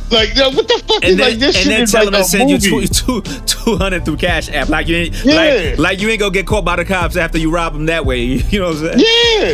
Like, 0.10 0.36
yo, 0.36 0.50
what 0.52 0.68
the 0.68 0.82
fuck 0.88 1.04
is 1.04 1.12
And 1.12 1.20
then, 1.20 1.30
like 1.32 1.40
this 1.40 1.56
and 1.58 1.64
shit 1.66 1.68
then 1.68 1.86
tell 1.88 2.04
like 2.06 2.14
them 2.14 2.22
to 2.24 2.28
send 2.28 2.50
you 2.50 2.72
movie. 2.72 2.88
two, 2.88 3.22
two, 3.22 3.42
200 3.46 4.06
through 4.06 4.18
Cash 4.18 4.50
App. 4.50 4.70
Like 4.70 4.88
you 4.88 4.96
ain't, 4.96 5.26
Yeah. 5.26 5.36
like, 5.36 5.78
like 5.80 6.02
you 6.02 6.10
ain't 6.10 6.20
gonna 6.20 6.32
get 6.32 6.48
caught 6.48 6.64
by 6.64 6.78
the 6.78 6.86
cops 6.86 7.18
after 7.18 7.38
you 7.38 7.52
rob 7.52 7.74
them 7.74 7.86
that 7.88 8.06
way. 8.06 8.18
You 8.50 8.60
know 8.60 8.68
what 8.70 8.78
I'm 8.94 9.00
saying? 9.00 9.06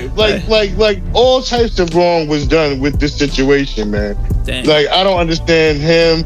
Yeah, 0.06 0.10
like 0.16 0.48
like 0.48 0.78
like 0.78 1.00
all 1.14 1.42
types 1.42 1.80
of 1.80 1.94
wrong 1.96 2.28
was 2.28 2.48
done 2.48 2.80
with 2.80 3.00
this 3.00 3.18
situation, 3.18 3.90
man. 3.92 4.16
Dang. 4.44 4.66
Like 4.66 4.88
I 4.90 5.04
don't 5.04 5.20
understand 5.20 5.80
him, 5.80 6.24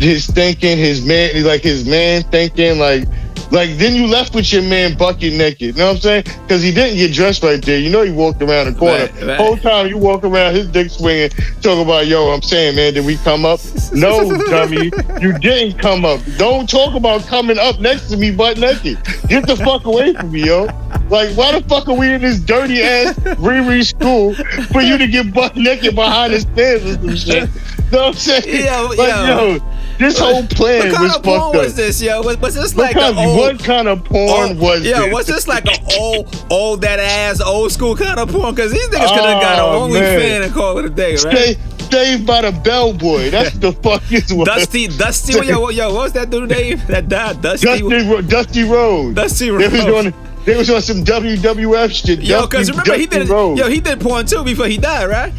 his 0.00 0.26
thinking, 0.26 0.76
his 0.76 1.04
man, 1.06 1.44
like 1.44 1.62
his 1.62 1.86
man 1.86 2.22
thinking, 2.24 2.78
like 2.78 3.04
like 3.50 3.76
then 3.78 3.94
you 3.94 4.06
left 4.06 4.34
with 4.34 4.52
your 4.52 4.62
man 4.62 4.96
bucket 4.96 5.32
naked. 5.32 5.60
You 5.60 5.72
know 5.72 5.86
what 5.86 5.96
I'm 5.96 6.00
saying? 6.00 6.24
Because 6.42 6.62
he 6.62 6.72
didn't 6.72 6.96
get 6.96 7.12
dressed 7.12 7.42
right 7.42 7.62
there. 7.62 7.78
You 7.78 7.90
know 7.90 8.02
he 8.02 8.12
walked 8.12 8.42
around 8.42 8.72
the 8.72 8.78
corner. 8.78 9.06
Right, 9.06 9.22
right. 9.22 9.36
Whole 9.36 9.56
time 9.56 9.88
you 9.88 9.98
walk 9.98 10.24
around 10.24 10.54
his 10.54 10.68
dick 10.68 10.90
swinging, 10.90 11.30
talking 11.62 11.82
about 11.82 12.06
yo. 12.06 12.30
I'm 12.30 12.42
saying, 12.42 12.76
man, 12.76 12.94
did 12.94 13.06
we 13.06 13.16
come 13.18 13.44
up? 13.44 13.60
No, 13.92 14.36
dummy, 14.50 14.90
you 15.20 15.38
didn't 15.38 15.78
come 15.78 16.04
up. 16.04 16.20
Don't 16.36 16.68
talk 16.68 16.94
about 16.94 17.26
coming 17.26 17.58
up 17.58 17.80
next 17.80 18.08
to 18.08 18.16
me 18.16 18.30
butt 18.30 18.58
naked. 18.58 18.98
Get 19.28 19.46
the 19.46 19.56
fuck 19.56 19.84
away 19.84 20.14
from 20.14 20.32
me, 20.32 20.46
yo. 20.46 20.64
Like, 21.08 21.34
why 21.36 21.58
the 21.58 21.66
fuck 21.68 21.88
are 21.88 21.94
we 21.94 22.12
in 22.12 22.20
this 22.20 22.38
dirty 22.40 22.82
ass 22.82 23.14
Riri 23.18 23.84
school 23.84 24.34
for 24.66 24.82
you 24.82 24.98
to 24.98 25.06
get 25.06 25.32
butt 25.32 25.56
naked 25.56 25.94
behind 25.94 26.34
the 26.34 26.40
stairs 26.40 26.84
or 26.84 26.94
some 26.94 27.16
shit? 27.16 27.48
Know 27.92 27.98
what 27.98 28.06
I'm 28.08 28.14
saying? 28.14 28.66
Yo, 28.66 28.86
like, 28.88 28.98
yo. 28.98 29.54
yo, 29.58 29.72
this 29.98 30.18
whole 30.18 30.42
plan 30.46 30.88
What 30.88 30.94
kind 30.96 31.12
of 31.16 31.22
porn 31.22 31.56
was 31.56 31.74
this, 31.74 32.02
yo? 32.02 32.22
Was, 32.22 32.36
was 32.38 32.54
this 32.54 32.74
What 32.74 32.94
like 32.94 32.94
kind, 32.94 33.16
old? 33.18 33.36
what 33.38 33.58
kind 33.58 33.88
of 33.88 34.04
porn 34.04 34.50
old- 34.50 34.58
was 34.58 34.84
yeah, 34.84 35.10
was 35.12 35.26
this 35.26 35.48
like 35.48 35.64
an 35.66 35.82
old, 35.98 36.46
old 36.50 36.82
that 36.82 36.98
ass, 37.00 37.40
old 37.40 37.72
school 37.72 37.96
kind 37.96 38.18
of 38.20 38.30
porn? 38.30 38.54
Because 38.54 38.72
these 38.72 38.86
niggas 38.88 39.08
could 39.08 39.24
have 39.24 39.42
got 39.42 39.58
Oh, 39.60 39.86
an 39.86 39.92
man. 39.92 40.02
OnlyFans 40.20 40.44
and 40.44 40.54
call 40.54 40.78
it 40.78 40.84
a 40.84 40.90
day, 40.90 41.12
right? 41.12 41.18
Stay, 41.20 41.56
Saved 41.90 42.26
by 42.26 42.42
the 42.42 42.52
Bellboy. 42.52 43.30
That's 43.30 43.56
the 43.58 43.72
fuck 43.72 44.02
it 44.12 44.30
was. 44.30 44.44
Dusty, 44.46 44.88
Dusty, 44.88 45.32
yo, 45.46 45.70
yo, 45.70 45.86
what 45.94 46.02
was 46.02 46.12
that 46.12 46.28
dude 46.28 46.50
name? 46.50 46.78
That 46.86 47.08
died, 47.08 47.40
Dusty. 47.40 47.66
Dusty, 47.66 48.22
Dusty 48.28 48.64
Rhodes. 48.64 49.14
Dusty 49.14 49.46
They 49.46 49.52
was 49.68 49.84
Rhodes. 49.86 50.16
They 50.44 50.56
was 50.56 50.70
on 50.70 50.80
some 50.82 51.02
WWF 51.04 51.90
shit. 51.90 52.20
Yo, 52.20 52.46
cause 52.46 52.70
remember 52.70 52.94
he 52.96 53.06
did, 53.06 53.28
Rhodes. 53.28 53.58
yo, 53.60 53.68
he 53.68 53.80
did 53.80 54.00
porn 54.00 54.26
too 54.26 54.44
before 54.44 54.66
he 54.66 54.76
died, 54.78 55.06
right? 55.08 55.32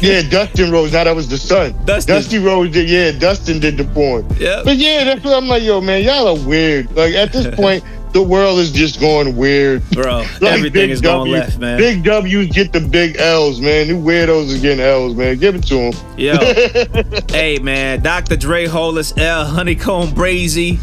Yeah, 0.00 0.22
Dustin 0.22 0.70
Rhodes. 0.70 0.92
Now 0.92 1.04
that 1.04 1.16
was 1.16 1.28
the 1.28 1.38
son. 1.38 1.74
Dustin. 1.84 2.14
Dusty 2.14 2.38
Rhodes 2.38 2.72
did. 2.72 2.88
Yeah, 2.88 3.12
Dustin 3.12 3.58
did 3.60 3.76
the 3.76 3.84
porn. 3.84 4.26
Yeah. 4.38 4.62
But 4.64 4.76
yeah, 4.76 5.04
that's 5.04 5.24
what 5.24 5.34
I'm 5.36 5.48
like. 5.48 5.62
Yo, 5.62 5.80
man, 5.80 6.02
y'all 6.04 6.28
are 6.28 6.46
weird. 6.46 6.90
Like 6.94 7.14
at 7.14 7.32
this 7.32 7.52
point, 7.56 7.82
the 8.12 8.22
world 8.22 8.60
is 8.60 8.70
just 8.70 9.00
going 9.00 9.34
weird. 9.36 9.82
Bro, 9.90 10.18
Like, 10.40 10.42
everything 10.42 10.90
is 10.90 11.00
going 11.00 11.18
W- 11.30 11.34
left, 11.36 11.58
man. 11.58 11.78
Big 11.78 12.04
W's 12.04 12.46
get 12.52 12.72
the 12.72 12.80
big 12.80 13.16
L's, 13.18 13.60
man. 13.60 13.88
You 13.88 13.96
weirdos 13.96 14.56
are 14.56 14.60
getting 14.60 14.84
L's, 14.84 15.14
man. 15.16 15.36
Give 15.38 15.54
it 15.56 15.64
to 15.66 15.90
them. 15.90 15.92
Yo, 16.16 16.36
hey 17.30 17.58
man, 17.58 18.00
Dr. 18.02 18.36
Dre, 18.36 18.66
Hollis, 18.66 19.12
L, 19.16 19.44
Honeykomb, 19.46 20.10
Brazy, 20.12 20.78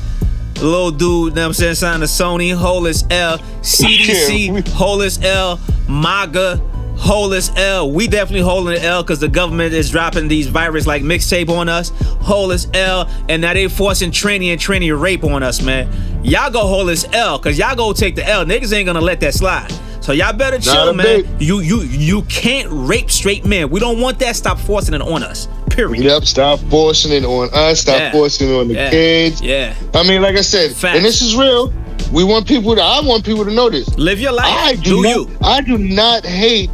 little 0.62 0.92
dude, 0.92 1.00
you 1.30 1.36
know 1.36 1.42
what 1.44 1.48
I'm 1.48 1.54
saying, 1.54 1.76
signed 1.76 2.02
to 2.02 2.08
Sony, 2.08 2.54
whole 2.54 2.86
as 2.88 3.06
L, 3.10 3.38
CDC, 3.62 4.48
Yeah, 4.48 4.52
we- 4.52 5.26
L, 5.28 5.60
MAGA, 5.88 6.62
whole 7.02 7.34
as 7.34 7.52
L. 7.58 7.92
We 7.92 8.08
definitely 8.08 8.42
holding 8.42 8.76
the 8.76 8.84
L 8.84 9.02
because 9.02 9.20
the 9.20 9.28
government 9.28 9.74
is 9.74 9.90
dropping 9.90 10.28
these 10.28 10.48
virus 10.48 10.86
like 10.86 11.02
mixtape 11.02 11.50
on 11.50 11.68
us, 11.68 11.92
whole 12.22 12.52
as 12.52 12.68
L, 12.76 13.10
and 13.28 13.42
now 13.42 13.54
they 13.54 13.68
forcing 13.68 14.12
tranny 14.12 14.52
and 14.52 14.62
tranny 14.62 14.98
rape 15.00 15.24
on 15.24 15.42
us, 15.42 15.62
man. 15.64 15.90
Y'all 16.24 16.52
go 16.52 16.60
whole 16.62 16.90
as 16.90 17.06
L 17.12 17.40
because 17.40 17.58
y'all 17.58 17.76
go 17.76 17.92
take 17.92 18.16
the 18.16 18.28
L. 18.28 18.46
Niggas 18.46 18.72
ain't 18.72 18.86
gonna 18.86 19.02
let 19.02 19.20
that 19.22 19.34
slide. 19.34 19.72
So 20.02 20.14
y'all 20.14 20.34
better 20.34 20.60
chill, 20.60 20.94
man. 20.94 21.06
bit. 21.24 21.42
You 21.42 21.60
you 21.62 21.82
you 21.82 22.22
can't 22.24 22.68
rape 22.72 23.10
straight 23.10 23.46
men. 23.46 23.70
We 23.72 23.80
don't 23.80 24.00
want 24.00 24.20
that. 24.20 24.36
Stop 24.36 24.60
forcing 24.60 24.94
it 24.94 25.02
on 25.02 25.24
us. 25.24 25.48
Period. 25.72 26.04
Yep, 26.04 26.24
stop 26.26 26.60
forcing 26.70 27.12
it 27.14 27.24
on 27.26 27.50
us. 27.54 27.82
Stop 27.82 28.00
Yeah. 28.00 28.12
forcing 28.12 28.50
it 28.50 28.54
on 28.60 28.68
the 28.68 28.74
Yeah. 28.76 28.90
kids. 28.92 29.42
Yeah. 29.42 29.74
I 29.96 30.04
mean, 30.04 30.22
like 30.22 30.36
I 30.38 30.42
said, 30.42 30.72
Facts. 30.76 30.98
and 30.98 31.06
this 31.06 31.22
is 31.22 31.36
real. 31.36 31.74
We 32.12 32.24
want 32.26 32.46
people 32.48 32.76
to. 32.76 32.82
I 32.82 33.00
want 33.02 33.24
people 33.26 33.46
to 33.46 33.52
know 33.52 33.70
this. 33.70 33.88
Live 33.98 34.20
your 34.20 34.34
life. 34.34 34.46
I 34.48 34.74
do, 34.76 34.82
do 34.82 35.02
not. 35.04 35.10
you? 35.16 35.30
I 35.42 35.62
do 35.62 35.78
not 35.78 36.26
hate 36.26 36.70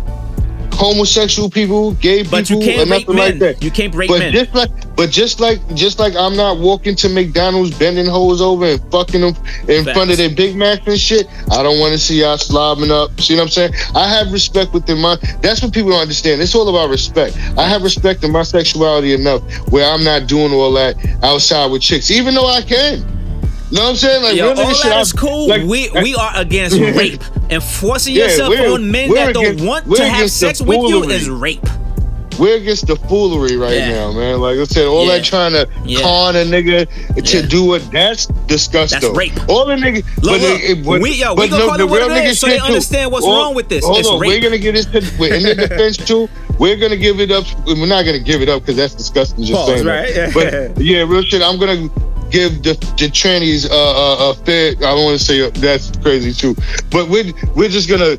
homosexual 0.78 1.49
people, 1.49 1.93
gay 1.93 2.19
people, 2.19 2.32
But 2.32 2.49
you 2.49 2.59
can't 2.59 2.89
rape 2.89 3.07
nothing 3.07 3.15
like 3.17 3.39
that. 3.39 3.63
You 3.63 3.71
can't 3.71 3.93
rape 3.95 4.09
but 4.09 4.19
men. 4.19 4.32
just 4.32 4.53
like, 4.53 4.69
but 4.95 5.09
just 5.09 5.39
like, 5.39 5.59
just 5.75 5.99
like 5.99 6.15
I'm 6.15 6.36
not 6.36 6.59
walking 6.59 6.95
to 6.97 7.09
McDonald's, 7.09 7.78
bending 7.78 8.05
hoes 8.05 8.41
over 8.41 8.65
and 8.65 8.91
fucking 8.91 9.21
them 9.21 9.36
in 9.67 9.84
Facts. 9.84 9.97
front 9.97 10.11
of 10.11 10.17
their 10.17 10.30
Big 10.30 10.55
Mac 10.55 10.88
and 10.88 10.99
shit. 10.99 11.28
I 11.51 11.63
don't 11.63 11.80
want 11.80 11.93
to 11.93 11.97
see 11.97 12.21
y'all 12.21 12.38
slobbing 12.38 12.91
up. 12.91 13.19
See 13.19 13.36
what 13.36 13.43
I'm 13.43 13.49
saying? 13.49 13.73
I 13.95 14.07
have 14.07 14.32
respect 14.32 14.73
within 14.73 14.99
my. 14.99 15.17
That's 15.41 15.61
what 15.61 15.73
people 15.73 15.91
don't 15.91 16.01
understand. 16.01 16.41
It's 16.41 16.53
all 16.53 16.69
about 16.69 16.89
respect. 16.89 17.36
I 17.57 17.67
have 17.67 17.82
respect 17.82 18.23
in 18.23 18.32
my 18.32 18.43
sexuality 18.43 19.13
enough 19.13 19.41
where 19.71 19.91
I'm 19.91 20.03
not 20.03 20.28
doing 20.28 20.53
all 20.53 20.71
that 20.73 20.95
outside 21.23 21.71
with 21.71 21.82
chicks, 21.82 22.11
even 22.11 22.36
though 22.36 22.47
I 22.47 22.61
can. 22.61 23.16
Know 23.72 23.84
what 23.84 23.89
I'm 23.89 23.95
saying? 23.97 24.24
Like 24.24 24.36
Yo, 24.36 24.49
all 24.53 24.74
shit, 24.74 24.84
that 24.91 25.01
is 25.01 25.11
cool. 25.11 25.47
like- 25.49 25.63
we 25.63 25.89
eh. 25.89 26.01
we 26.01 26.15
are 26.15 26.32
against 26.38 26.78
rape 26.80 27.22
and 27.49 27.61
forcing 27.61 28.15
Yeah, 28.15 28.24
yourself 28.26 28.53
on 28.57 28.89
men 28.91 29.13
that 29.13 29.34
don't 29.34 29.61
want 29.65 29.93
to 29.95 30.07
have 30.07 30.32
sex 30.32 30.61
with 30.61 30.78
you 30.89 31.03
is 31.09 31.30
rape. 31.30 31.65
We're 32.39 32.57
against 32.57 32.86
the 32.86 32.95
foolery 32.95 33.57
right 33.57 33.74
Yeah. 33.74 33.89
now, 33.89 34.11
man. 34.11 34.39
Like 34.39 34.59
I 34.59 34.63
said, 34.65 34.86
all 34.86 35.07
Yeah. 35.07 35.15
that 35.18 35.24
trying 35.26 35.53
to 35.53 35.68
Yeah. 35.86 36.01
con 36.01 36.36
a 36.36 36.43
nigga 36.45 36.88
to 37.24 37.47
do 37.47 37.74
it, 37.74 37.80
that's 37.91 38.28
disgusting. 38.45 38.99
That's 39.01 39.18
rape. 39.18 39.34
All 39.49 39.65
the 39.65 39.74
niggas. 39.74 40.03
Look, 40.22 40.39
but 40.39 40.41
look, 40.41 40.61
it- 40.61 40.86
but- 40.86 41.01
we- 41.01 41.13
yo, 41.15 41.34
we 41.34 41.36
but 41.41 41.49
gonna 41.49 41.63
no, 41.63 41.68
call 41.70 41.78
the 41.80 41.88
real 41.88 42.11
it 42.11 42.11
nigga 42.11 42.36
so 42.36 42.45
they 42.47 42.59
understand 42.59 43.11
what's 43.11 43.26
All- 43.26 43.36
wrong 43.45 43.55
with 43.55 43.70
this. 43.70 43.84
Hold 43.84 43.97
It's 43.97 44.07
on, 44.07 44.20
rape. 44.20 44.30
we're 44.30 44.39
gonna 44.41 44.59
get 44.59 44.76
this 44.76 44.86
to, 44.86 44.97
in 44.99 45.43
the 45.43 45.55
defense 45.68 45.97
too. 45.97 46.30
We're 46.59 46.76
gonna 46.78 46.95
give 46.95 47.20
it 47.20 47.32
up. 47.32 47.45
We're 47.65 47.86
not 47.88 48.05
gonna 48.05 48.20
give 48.20 48.41
it 48.43 48.49
up 48.49 48.61
because 48.61 48.76
that's 48.78 48.93
disgusting. 48.93 49.43
Just 49.43 49.53
Pause, 49.57 49.68
saying 49.70 49.86
right? 49.88 50.13
that. 50.13 50.34
But 50.76 50.84
yeah, 50.86 50.99
real 51.07 51.24
shit. 51.24 51.41
I'm 51.41 51.57
gonna 51.59 51.89
give 52.32 52.63
the 52.63 52.73
the 52.97 53.07
trannies 53.11 53.69
uh, 53.69 54.32
a 54.32 54.34
fair. 54.45 54.75
I 54.78 54.95
don't 54.95 55.03
want 55.05 55.19
to 55.19 55.23
say 55.23 55.49
that's 55.49 55.95
crazy 55.97 56.34
too, 56.34 56.55
but 56.91 57.09
we're 57.09 57.32
we're 57.55 57.69
just 57.69 57.89
gonna. 57.89 58.17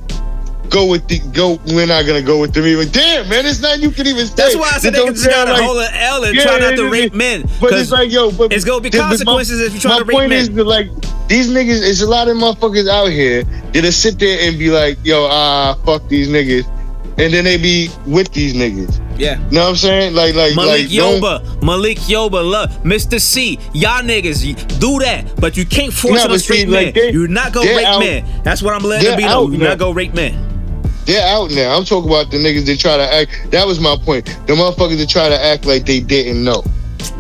Go 0.70 0.84
with 0.84 1.09
the 1.09 1.18
go. 1.32 1.59
We're 1.68 1.86
not 1.86 2.04
gonna 2.04 2.20
go 2.20 2.38
with 2.38 2.52
them 2.52 2.66
even. 2.66 2.90
Damn, 2.90 3.26
man, 3.30 3.46
it's 3.46 3.62
not. 3.62 3.78
You 3.78 3.90
can 3.90 4.06
even. 4.06 4.26
Say. 4.26 4.34
That's 4.36 4.54
why 4.54 4.70
I 4.74 4.78
said 4.78 4.92
they 4.92 4.98
don't 4.98 5.14
just 5.14 5.26
gotta 5.26 5.52
like- 5.52 5.62
hold 5.62 5.78
an 5.78 5.88
L 5.94 6.24
and 6.24 6.36
Yeah, 6.36 6.42
try 6.42 6.59
not 6.59 6.76
to 6.76 6.90
rape 6.90 7.14
men. 7.14 7.48
But 7.59 7.72
it's 7.72 7.90
like, 7.90 8.12
yo, 8.12 8.30
but 8.30 8.52
it's 8.52 8.66
gonna 8.66 8.82
be 8.82 8.90
the- 8.90 8.98
my- 8.98 9.09
consequences 9.09 9.62
if 9.62 9.72
you 9.72 9.80
try 9.80 9.96
to 9.96 10.04
rape 10.04 10.09
men. 10.09 10.14
My 10.14 10.20
point 10.28 10.32
is 10.34 10.50
that, 10.50 10.64
like 10.64 10.90
these 11.28 11.48
niggas, 11.48 11.88
it's 11.88 12.02
a 12.02 12.06
lot 12.06 12.28
of 12.28 12.36
motherfuckers 12.36 12.86
out 12.86 13.06
here 13.06 13.44
that'll 13.72 13.90
sit 13.90 14.18
there 14.18 14.46
and 14.46 14.59
be 14.59 14.68
like, 14.68 14.98
yo, 15.04 15.26
ah, 15.30 15.74
fuck 15.86 16.06
these 16.11 16.28
niggas, 16.28 16.66
and 17.19 17.33
then 17.33 17.45
they 17.45 17.57
be 17.57 17.89
with 18.07 18.33
these 18.33 18.55
niggas. 18.55 19.01
yeah. 19.19 19.39
You 19.51 19.55
know 19.57 19.62
what 19.64 19.69
I'm 19.71 19.77
saying? 19.77 20.14
Like, 20.14 20.35
like, 20.35 20.55
Malik 20.55 20.83
like, 20.89 20.91
don't- 20.97 21.21
Yoba, 21.23 21.62
Malik 21.62 21.99
Yoba, 21.99 22.49
love 22.49 22.71
Mr. 22.85 23.21
C, 23.21 23.59
y'all 23.75 24.03
niggas 24.03 24.79
do 24.79 24.99
that, 25.01 25.25
but 25.41 25.57
you 25.57 25.66
can't 25.66 25.93
force 25.93 26.14
Nah, 26.14 26.21
it 26.21 26.25
on 26.25 26.31
but 26.31 26.41
straight 26.41 26.61
see, 26.61 26.66
men. 26.66 26.85
like, 26.87 26.95
they- 26.95 27.12
You're 27.12 27.29
not 27.29 27.53
gonna 27.53 27.75
rape 27.75 27.87
out- 27.87 27.99
men. 28.01 28.25
That's 28.45 28.62
what 28.62 28.75
I'm 28.75 28.83
letting 28.85 29.09
they're 29.09 29.16
be. 29.16 29.25
out 29.25 29.31
though. 29.47 29.51
You're 29.51 29.61
now. 29.61 29.69
not 29.71 29.79
gonna 29.79 29.93
rape 29.95 30.14
men. 30.14 30.45
They're 31.07 31.27
out 31.27 31.51
now. 31.51 31.77
I'm 31.77 31.85
talking 31.85 32.09
about 32.11 32.31
the 32.31 32.37
niggas 32.37 32.66
that 32.66 32.79
try 32.79 32.97
to 32.99 33.14
act. 33.14 33.31
That 33.51 33.66
was 33.66 33.81
my 33.81 33.97
point. 33.97 34.27
The 34.47 34.53
motherfuckers 34.53 34.99
that 34.99 35.09
try 35.09 35.29
to 35.29 35.43
act 35.43 35.64
like 35.64 35.87
they 35.87 36.01
didn't 36.01 36.45
know. 36.45 36.62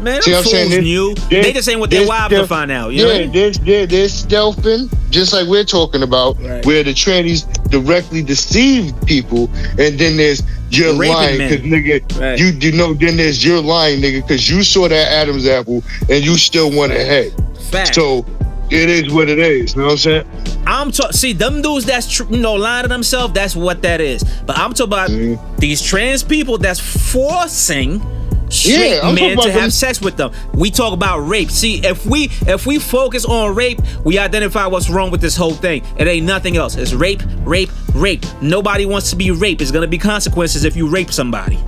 Man, 0.02 0.20
See 0.22 0.30
them 0.32 0.38
what 0.38 0.46
I'm 0.46 0.50
saying? 0.50 0.64
fools 0.66 0.74
They- 0.76 0.80
knew. 0.82 1.14
they- 1.30 1.40
They 1.42 1.52
just 1.52 1.68
ain't 1.68 1.80
what 1.80 1.88
they're 1.90 2.06
wives 2.06 2.34
to 2.34 2.46
find 2.46 2.70
out. 2.70 2.92
You 2.92 3.02
know 3.02 3.06
what 3.08 3.14
yeah, 3.16 3.22
mean? 3.22 3.32
they're, 3.32 3.50
they're, 3.52 3.86
they're 3.86 4.06
stealthing, 4.08 4.90
just 5.10 5.32
like 5.32 5.46
we're 5.48 5.64
talking 5.64 6.02
about, 6.02 6.36
Right. 6.42 6.64
where 6.66 6.82
the 6.84 6.92
trannies 6.92 7.46
directly 7.68 8.22
deceive 8.22 8.92
people, 9.06 9.50
and 9.78 9.98
then 9.98 10.16
there's 10.16 10.42
you're 10.70 10.94
Raping 10.96 11.14
lying 11.14 11.38
because 11.38 11.60
nigga, 11.66 12.20
Right. 12.20 12.38
you 12.38 12.46
you 12.60 12.72
know, 12.76 12.94
then 12.94 13.16
there's 13.16 13.44
you're 13.44 13.60
lying, 13.62 14.00
nigga, 14.00 14.22
because 14.26 14.48
you 14.50 14.62
saw 14.62 14.88
that 14.88 15.12
Adam's 15.12 15.46
apple 15.46 15.82
and 16.10 16.24
you 16.24 16.36
still 16.36 16.70
went 16.70 16.92
ahead. 16.92 17.32
Fact. 17.70 17.94
So 17.94 18.24
it 18.70 18.90
is 18.90 19.12
what 19.12 19.28
it 19.30 19.38
is. 19.38 19.74
You 19.74 19.80
know 19.80 19.86
what 19.86 19.92
I'm 19.92 19.98
saying? 19.98 20.24
I'm 20.66 20.90
talking. 20.92 21.12
See, 21.12 21.32
them 21.32 21.62
dudes 21.62 21.86
that's 21.86 22.10
tr- 22.10 22.24
you 22.30 22.38
know 22.38 22.54
lying 22.54 22.82
to 22.82 22.88
themselves. 22.88 23.32
That's 23.32 23.56
what 23.56 23.80
that 23.82 24.00
is. 24.02 24.22
But 24.46 24.58
I'm 24.58 24.72
talking 24.74 24.92
about 24.92 25.10
Mhm. 25.10 25.38
these 25.58 25.80
trans 25.80 26.22
people 26.22 26.58
that's 26.58 26.78
forcing 26.80 28.02
straight 28.50 28.90
Yeah, 28.96 29.00
I'm 29.02 29.14
men 29.14 29.36
to 29.38 29.50
have 29.50 29.60
them- 29.62 29.70
sex 29.70 30.00
with 30.00 30.16
them. 30.16 30.30
We 30.54 30.70
talk 30.70 30.92
about 30.92 31.20
rape. 31.20 31.50
See, 31.50 31.80
if 31.84 32.04
we 32.06 32.30
if 32.46 32.66
we 32.66 32.78
focus 32.78 33.24
on 33.24 33.54
rape, 33.54 33.80
we 34.04 34.18
identify 34.18 34.66
what's 34.66 34.88
wrong 34.90 35.10
with 35.10 35.20
this 35.20 35.36
whole 35.36 35.54
thing. 35.54 35.82
It 35.96 36.06
ain't 36.08 36.26
nothing 36.26 36.56
else. 36.56 36.76
It's 36.76 36.92
rape, 36.92 37.22
rape, 37.44 37.70
rape. 37.94 38.24
Nobody 38.40 38.86
wants 38.86 39.10
to 39.10 39.16
be 39.16 39.30
raped. 39.30 39.62
It's 39.62 39.70
gonna 39.70 39.86
be 39.86 39.98
consequences 39.98 40.64
if 40.64 40.76
you 40.76 40.88
rape 40.88 41.12
somebody. 41.12 41.58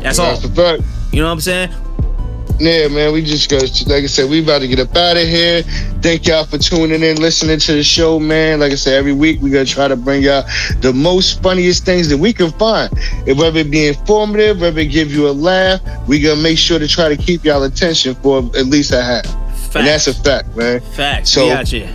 That's 0.00 0.18
all. 0.18 0.36
That's 0.36 0.54
fact. 0.54 0.82
You 1.12 1.20
know 1.20 1.26
what 1.26 1.32
I'm 1.32 1.40
saying? 1.40 1.70
Yeah, 2.58 2.88
man, 2.88 3.12
we 3.12 3.22
just 3.22 3.50
got 3.50 3.62
like 3.86 4.04
I 4.04 4.06
said, 4.06 4.30
we 4.30 4.42
about 4.42 4.60
to 4.60 4.68
get 4.68 4.80
up 4.80 4.94
out 4.96 5.16
of 5.16 5.24
here. 5.28 5.62
Thank 6.00 6.26
y'all 6.26 6.44
for 6.44 6.56
tuning 6.56 7.02
in, 7.02 7.20
listening 7.20 7.58
to 7.58 7.72
the 7.72 7.82
show, 7.82 8.18
man. 8.18 8.60
Like 8.60 8.72
I 8.72 8.76
said, 8.76 8.94
every 8.94 9.12
week 9.12 9.42
we 9.42 9.50
gonna 9.50 9.66
try 9.66 9.88
to 9.88 9.96
bring 9.96 10.22
y'all 10.22 10.44
the 10.80 10.92
most 10.94 11.42
funniest 11.42 11.84
things 11.84 12.08
that 12.08 12.16
we 12.16 12.32
can 12.32 12.50
find. 12.52 12.90
If 13.26 13.36
whether 13.36 13.60
it 13.60 13.70
be 13.70 13.86
informative, 13.88 14.60
whether 14.62 14.80
it 14.80 14.86
give 14.86 15.12
you 15.12 15.28
a 15.28 15.32
laugh, 15.32 15.80
we 16.08 16.20
gonna 16.20 16.40
make 16.40 16.56
sure 16.56 16.78
to 16.78 16.88
try 16.88 17.08
to 17.08 17.16
keep 17.16 17.44
y'all 17.44 17.62
attention 17.64 18.14
for 18.16 18.38
at 18.56 18.66
least 18.66 18.92
a 18.92 19.02
half. 19.02 19.26
Facts. 19.26 19.76
And 19.76 19.86
that's 19.86 20.06
a 20.06 20.14
fact, 20.14 20.56
man. 20.56 20.80
Facts. 20.80 21.32
So- 21.32 21.46
we 21.46 21.52
out 21.52 21.68
here. 21.68 21.94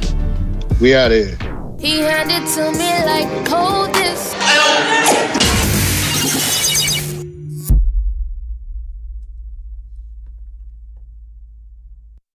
We 0.79 0.95
out 0.95 1.11
here. 1.11 1.37
He 1.79 1.99
handed 1.99 2.47
to 2.53 2.71
me 2.73 3.05
like 3.05 3.47
hold 3.47 3.93
this. 3.95 5.50